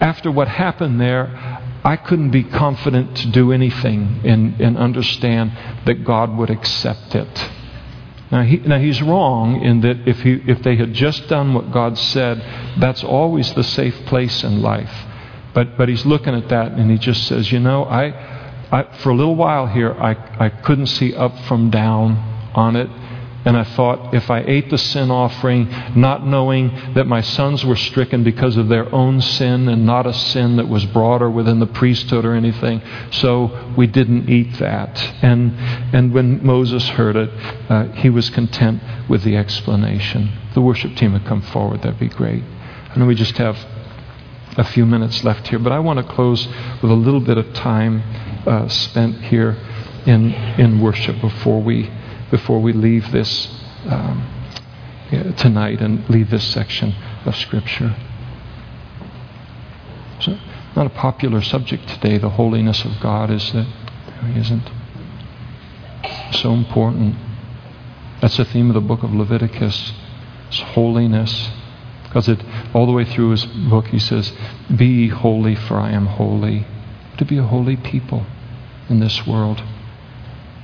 After 0.00 0.30
what 0.30 0.48
happened 0.48 1.00
there, 1.00 1.55
I 1.86 1.94
couldn't 1.94 2.30
be 2.30 2.42
confident 2.42 3.16
to 3.18 3.28
do 3.28 3.52
anything 3.52 4.22
and, 4.24 4.60
and 4.60 4.76
understand 4.76 5.52
that 5.84 6.02
God 6.02 6.36
would 6.36 6.50
accept 6.50 7.14
it. 7.14 7.50
Now, 8.32 8.42
he, 8.42 8.56
now 8.56 8.80
he's 8.80 9.00
wrong 9.00 9.62
in 9.62 9.82
that 9.82 10.08
if, 10.08 10.20
he, 10.20 10.32
if 10.48 10.64
they 10.64 10.74
had 10.74 10.94
just 10.94 11.28
done 11.28 11.54
what 11.54 11.70
God 11.70 11.96
said, 11.96 12.42
that's 12.80 13.04
always 13.04 13.54
the 13.54 13.62
safe 13.62 13.94
place 14.06 14.42
in 14.42 14.62
life. 14.62 14.92
But, 15.54 15.78
but 15.78 15.88
he's 15.88 16.04
looking 16.04 16.34
at 16.34 16.48
that 16.48 16.72
and 16.72 16.90
he 16.90 16.98
just 16.98 17.28
says, 17.28 17.52
you 17.52 17.60
know, 17.60 17.84
I, 17.84 18.06
I, 18.72 18.82
for 18.98 19.10
a 19.10 19.14
little 19.14 19.36
while 19.36 19.68
here, 19.68 19.92
I, 19.92 20.16
I 20.44 20.48
couldn't 20.48 20.88
see 20.88 21.14
up 21.14 21.38
from 21.44 21.70
down 21.70 22.16
on 22.52 22.74
it. 22.74 22.90
And 23.46 23.56
I 23.56 23.62
thought, 23.62 24.12
if 24.12 24.28
I 24.28 24.40
ate 24.40 24.70
the 24.70 24.76
sin 24.76 25.08
offering, 25.08 25.68
not 25.94 26.26
knowing 26.26 26.94
that 26.94 27.06
my 27.06 27.20
sons 27.20 27.64
were 27.64 27.76
stricken 27.76 28.24
because 28.24 28.56
of 28.56 28.66
their 28.66 28.92
own 28.92 29.20
sin 29.20 29.68
and 29.68 29.86
not 29.86 30.04
a 30.04 30.12
sin 30.12 30.56
that 30.56 30.68
was 30.68 30.84
broader 30.86 31.30
within 31.30 31.60
the 31.60 31.66
priesthood 31.66 32.24
or 32.24 32.34
anything, 32.34 32.82
so 33.12 33.72
we 33.76 33.86
didn't 33.86 34.28
eat 34.28 34.58
that. 34.58 35.00
And, 35.22 35.52
and 35.94 36.12
when 36.12 36.44
Moses 36.44 36.88
heard 36.88 37.14
it, 37.14 37.30
uh, 37.70 37.84
he 37.92 38.10
was 38.10 38.30
content 38.30 38.82
with 39.08 39.22
the 39.22 39.36
explanation. 39.36 40.36
The 40.54 40.60
worship 40.60 40.96
team 40.96 41.12
would 41.12 41.24
come 41.24 41.42
forward, 41.42 41.82
that'd 41.82 42.00
be 42.00 42.08
great. 42.08 42.42
Know 42.96 43.06
we 43.06 43.14
just 43.14 43.36
have 43.36 43.56
a 44.56 44.64
few 44.64 44.86
minutes 44.86 45.22
left 45.22 45.48
here, 45.48 45.58
but 45.58 45.70
I 45.70 45.78
want 45.78 45.98
to 45.98 46.14
close 46.14 46.48
with 46.82 46.90
a 46.90 46.94
little 46.94 47.20
bit 47.20 47.36
of 47.36 47.52
time 47.52 48.02
uh, 48.46 48.66
spent 48.68 49.22
here 49.26 49.50
in, 50.06 50.32
in 50.58 50.80
worship 50.80 51.20
before 51.20 51.60
we 51.60 51.90
before 52.30 52.60
we 52.60 52.72
leave 52.72 53.10
this 53.12 53.46
um, 53.86 54.26
tonight 55.36 55.80
and 55.80 56.08
leave 56.10 56.30
this 56.30 56.44
section 56.44 56.94
of 57.24 57.36
Scripture. 57.36 57.96
It's 60.18 60.28
not 60.74 60.86
a 60.86 60.90
popular 60.90 61.42
subject 61.42 61.88
today, 61.88 62.18
the 62.18 62.30
holiness 62.30 62.84
of 62.84 62.98
God, 63.00 63.30
is 63.30 63.54
it? 63.54 63.66
It 64.24 64.36
isn't. 64.38 64.70
So 66.32 66.52
important. 66.52 67.14
That's 68.20 68.36
the 68.36 68.44
theme 68.44 68.70
of 68.70 68.74
the 68.74 68.80
book 68.80 69.02
of 69.02 69.14
Leviticus. 69.14 69.92
It's 70.48 70.60
holiness. 70.60 71.50
Because 72.04 72.28
it 72.28 72.42
all 72.74 72.86
the 72.86 72.92
way 72.92 73.04
through 73.04 73.30
his 73.30 73.44
book 73.44 73.88
he 73.88 73.98
says, 73.98 74.32
Be 74.74 75.08
holy, 75.08 75.54
for 75.54 75.78
I 75.78 75.92
am 75.92 76.06
holy. 76.06 76.66
To 77.18 77.24
be 77.24 77.38
a 77.38 77.42
holy 77.42 77.76
people 77.76 78.26
in 78.88 79.00
this 79.00 79.26
world. 79.26 79.62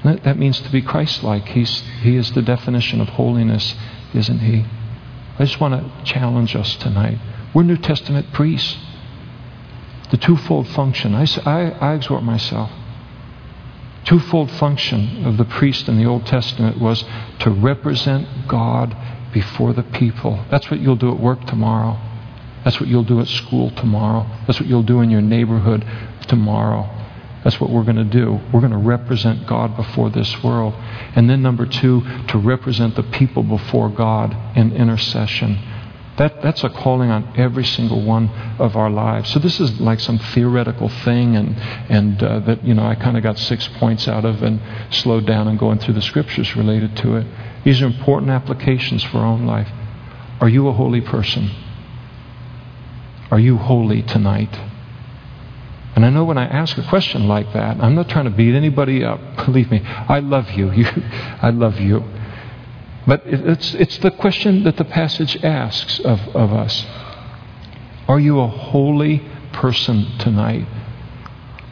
That 0.05 0.39
means 0.39 0.61
to 0.61 0.71
be 0.71 0.83
Christ 0.83 1.23
like. 1.23 1.47
He 1.49 2.17
is 2.17 2.33
the 2.33 2.43
definition 2.43 3.01
of 3.01 3.09
holiness, 3.11 3.75
isn't 4.15 4.41
He? 4.41 4.65
I 5.39 5.45
just 5.45 5.61
want 5.61 5.75
to 5.75 6.05
challenge 6.05 6.57
us 6.57 6.77
tonight. 6.77 7.19
We're 7.55 7.63
New 7.63 7.77
Testament 7.77 8.33
priests. 8.33 8.77
The 10.11 10.17
twofold 10.17 10.69
function. 10.69 11.15
I, 11.15 11.27
I, 11.45 11.71
I 11.71 11.95
exhort 11.95 12.23
myself. 12.23 12.71
Twofold 14.05 14.51
function 14.51 15.25
of 15.25 15.37
the 15.37 15.45
priest 15.45 15.89
in 15.89 15.97
the 15.97 16.05
Old 16.05 16.27
Testament 16.27 16.79
was 16.79 17.05
to 17.39 17.51
represent 17.51 18.49
God 18.49 18.97
before 19.33 19.73
the 19.73 19.85
people. 19.85 20.45
That's 20.51 20.71
what 20.71 20.81
you'll 20.81 20.97
do 20.97 21.11
at 21.13 21.21
work 21.21 21.47
tomorrow. 21.47 21.99
That's 22.65 22.79
what 22.79 22.89
you'll 22.89 23.05
do 23.05 23.21
at 23.21 23.29
school 23.29 23.71
tomorrow. 23.71 24.27
That's 24.47 24.61
what 24.61 24.69
you'll 24.69 24.83
do 24.83 25.01
in 25.01 25.11
your 25.11 25.23
neighborhood 25.23 25.87
tomorrow. 26.27 26.91
That's 27.45 27.61
what 27.61 27.71
we're 27.71 27.85
going 27.85 27.97
to 27.97 28.05
do. 28.05 28.41
We're 28.53 28.61
going 28.61 28.73
to 28.73 28.79
represent 28.79 29.47
God 29.47 29.77
before 29.77 30.11
this 30.11 30.43
world. 30.43 30.75
And 31.17 31.29
then, 31.29 31.43
number 31.43 31.67
two, 31.67 32.03
to 32.29 32.39
represent 32.39 32.95
the 32.95 33.03
people 33.03 33.43
before 33.43 33.89
God 33.89 34.37
in 34.57 34.75
intercession. 34.77 35.59
That, 36.19 36.43
that's 36.43 36.63
a 36.63 36.69
calling 36.69 37.11
on 37.11 37.37
every 37.37 37.65
single 37.65 38.05
one 38.05 38.29
of 38.59 38.77
our 38.77 38.91
lives. 38.91 39.33
So 39.33 39.39
this 39.39 39.59
is 39.61 39.81
like 39.81 39.99
some 39.99 40.19
theoretical 40.19 40.89
thing, 40.89 41.37
and 41.37 41.57
and 41.89 42.23
uh, 42.23 42.41
that 42.41 42.65
you 42.65 42.75
know 42.75 42.85
I 42.85 42.95
kind 42.97 43.17
of 43.17 43.23
got 43.23 43.39
six 43.39 43.67
points 43.79 44.07
out 44.07 44.27
of 44.27 44.43
and 44.43 44.61
slowed 44.91 45.27
down 45.27 45.49
and 45.49 45.59
going 45.59 45.79
through 45.79 45.95
the 45.95 46.03
scriptures 46.03 46.55
related 46.55 46.97
to 46.99 47.17
it. 47.17 47.27
These 47.65 47.81
are 47.81 47.87
important 47.87 48.31
applications 48.31 49.03
for 49.05 49.19
our 49.19 49.27
own 49.27 49.47
life. 49.47 49.71
Are 50.41 50.51
you 50.51 50.69
a 50.69 50.73
holy 50.73 51.01
person? 51.01 51.51
Are 53.31 53.41
you 53.41 53.57
holy 53.57 54.03
tonight? 54.03 54.72
And 55.95 56.07
I 56.07 56.11
know 56.11 56.25
when 56.25 56.39
I 56.39 56.47
ask 56.47 56.79
a 56.79 56.89
question 56.89 57.29
like 57.29 57.53
that, 57.53 57.83
I'm 57.83 57.95
not 57.95 58.09
trying 58.09 58.25
to 58.25 58.31
beat 58.31 58.55
anybody 58.55 59.05
up. 59.05 59.21
Believe 59.47 59.71
me, 59.71 59.81
I 59.85 60.21
love 60.21 60.51
you. 60.51 60.73
you 60.73 60.87
I 61.43 61.51
love 61.51 61.79
you. 61.79 62.03
But 63.07 63.23
it's, 63.27 63.75
it's 63.75 63.99
the 63.99 64.13
question 64.13 64.63
that 64.65 64.77
the 64.77 64.85
passage 64.85 65.43
asks 65.43 65.99
of, 66.01 66.21
of 66.35 66.53
us 66.53 66.87
Are 68.09 68.21
you 68.21 68.41
a 68.41 68.47
holy 68.47 69.23
person 69.53 70.19
tonight? 70.19 70.67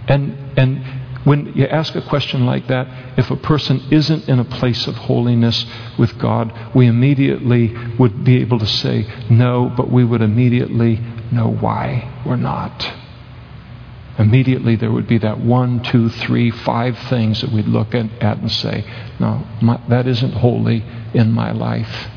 And, 0.08 0.58
and 0.58 0.84
when 1.24 1.54
you 1.54 1.66
ask 1.66 1.94
a 1.94 2.02
question 2.02 2.44
like 2.44 2.66
that, 2.66 3.18
if 3.18 3.30
a 3.30 3.36
person 3.36 3.86
isn't 3.90 4.28
in 4.28 4.38
a 4.38 4.44
place 4.44 4.86
of 4.86 4.96
holiness 4.96 5.64
with 5.98 6.18
God, 6.18 6.74
we 6.74 6.88
immediately 6.88 7.74
would 7.98 8.24
be 8.24 8.40
able 8.40 8.58
to 8.58 8.66
say 8.66 9.06
no, 9.30 9.72
but 9.76 9.90
we 9.90 10.04
would 10.04 10.20
immediately 10.20 10.96
know 11.30 11.48
why 11.48 12.22
we're 12.26 12.36
not 12.36 12.99
immediately 14.18 14.76
there 14.76 14.90
would 14.90 15.06
be 15.06 15.18
that 15.18 15.40
one, 15.40 15.82
two, 15.82 16.08
three, 16.08 16.50
five 16.50 16.98
things 17.08 17.40
that 17.40 17.52
we'd 17.52 17.66
look 17.66 17.94
at, 17.94 18.38
and 18.38 18.50
say, 18.50 18.84
no, 19.18 19.46
my, 19.60 19.80
that 19.88 20.06
isn't 20.06 20.32
holy 20.32 20.84
in 21.14 21.32
my 21.32 21.52
life. 21.52 22.08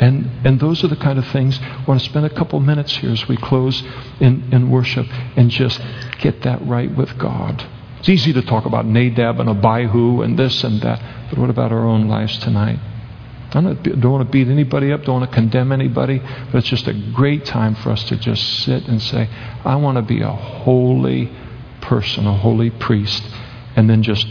And, 0.00 0.46
and 0.46 0.60
those 0.60 0.84
are 0.84 0.88
the 0.88 0.96
kind 0.96 1.18
of 1.18 1.26
things 1.28 1.58
I 1.60 1.84
want 1.86 2.00
to 2.00 2.08
spend 2.08 2.24
a 2.24 2.30
couple 2.30 2.60
minutes 2.60 2.96
here 2.96 3.10
as 3.10 3.26
we 3.26 3.36
close 3.36 3.82
in, 4.20 4.48
in 4.52 4.70
worship 4.70 5.06
and 5.36 5.50
just 5.50 5.80
get 6.20 6.42
that 6.42 6.64
right 6.64 6.94
with 6.94 7.18
God. 7.18 7.66
It's 7.98 8.08
easy 8.08 8.32
to 8.34 8.42
talk 8.42 8.64
about 8.64 8.86
Nadab 8.86 9.40
and 9.40 9.48
Abihu 9.48 10.22
and 10.22 10.38
this 10.38 10.62
and 10.62 10.80
that, 10.82 11.02
but 11.30 11.38
what 11.38 11.50
about 11.50 11.72
our 11.72 11.84
own 11.84 12.06
lives 12.06 12.38
tonight? 12.38 12.78
I 13.50 13.60
don't 13.60 14.12
want 14.12 14.26
to 14.26 14.30
beat 14.30 14.48
anybody 14.48 14.92
up, 14.92 15.04
don't 15.04 15.20
want 15.20 15.30
to 15.30 15.34
condemn 15.34 15.72
anybody, 15.72 16.18
but 16.18 16.58
it's 16.58 16.68
just 16.68 16.86
a 16.86 16.92
great 16.92 17.46
time 17.46 17.74
for 17.74 17.90
us 17.90 18.04
to 18.04 18.16
just 18.16 18.42
sit 18.64 18.86
and 18.86 19.00
say, 19.00 19.28
I 19.64 19.76
want 19.76 19.96
to 19.96 20.02
be 20.02 20.20
a 20.20 20.30
holy 20.30 21.32
person, 21.80 22.26
a 22.26 22.36
holy 22.36 22.70
priest, 22.70 23.22
and 23.74 23.88
then 23.88 24.02
just 24.02 24.26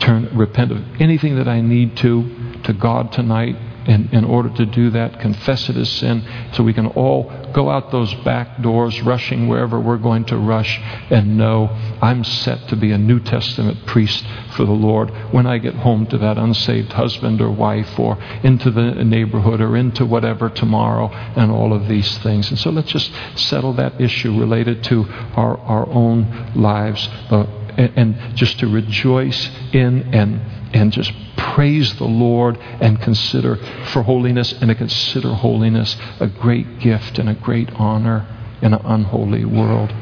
turn, 0.00 0.28
repent 0.36 0.72
of 0.72 1.00
anything 1.00 1.36
that 1.36 1.48
I 1.48 1.60
need 1.60 1.96
to 1.98 2.60
to 2.64 2.72
God 2.72 3.12
tonight 3.12 3.56
in, 3.88 4.10
in 4.12 4.24
order 4.24 4.50
to 4.50 4.66
do 4.66 4.90
that, 4.90 5.18
confess 5.18 5.68
it 5.70 5.76
as 5.76 5.90
sin, 5.90 6.22
so 6.52 6.62
we 6.62 6.74
can 6.74 6.86
all 6.88 7.32
go 7.52 7.70
out 7.70 7.90
those 7.90 8.12
back 8.16 8.60
doors, 8.60 9.00
rushing 9.00 9.48
wherever 9.48 9.80
we're 9.80 9.96
going 9.96 10.26
to 10.26 10.36
rush, 10.36 10.78
and 11.10 11.38
know 11.38 11.68
I'm 12.02 12.22
set 12.22 12.68
to 12.68 12.76
be 12.76 12.92
a 12.92 12.98
New 12.98 13.18
Testament 13.18 13.86
priest 13.86 14.24
for 14.56 14.66
the 14.66 14.72
Lord 14.72 15.10
when 15.32 15.46
I 15.46 15.56
get 15.56 15.74
home 15.74 16.06
to 16.08 16.18
that 16.18 16.36
unsaved 16.36 16.92
husband 16.92 17.40
or 17.40 17.50
wife 17.50 17.98
or 17.98 18.18
into 18.42 18.70
the 18.70 18.92
neighborhood 19.04 19.62
or 19.62 19.76
into 19.76 20.04
whatever 20.04 20.50
tomorrow 20.50 21.08
and 21.08 21.50
all 21.50 21.72
of 21.72 21.88
these 21.88 22.18
things. 22.18 22.50
And 22.50 22.58
so 22.58 22.70
let's 22.70 22.92
just 22.92 23.10
settle 23.36 23.72
that 23.74 23.98
issue 24.00 24.38
related 24.38 24.84
to 24.84 25.06
our, 25.34 25.56
our 25.58 25.88
own 25.88 26.52
lives 26.54 27.08
uh, 27.30 27.46
and, 27.78 27.92
and 27.96 28.36
just 28.36 28.58
to 28.58 28.66
rejoice 28.68 29.50
in 29.72 30.14
and, 30.14 30.40
and 30.78 30.92
just 30.92 31.12
praise 31.36 31.96
the 31.96 32.04
Lord 32.04 32.56
and 32.58 33.00
consider 33.00 33.56
for 33.92 34.02
holiness 34.02 34.52
and 34.52 34.68
to 34.68 34.74
consider 34.74 35.34
holiness 35.34 35.96
a 36.20 36.26
great 36.26 36.78
gift 36.78 37.18
and 37.18 37.28
a 37.28 37.34
great 37.34 37.70
honor 37.74 38.26
in 38.62 38.72
an 38.74 38.80
unholy 38.84 39.44
world. 39.44 39.92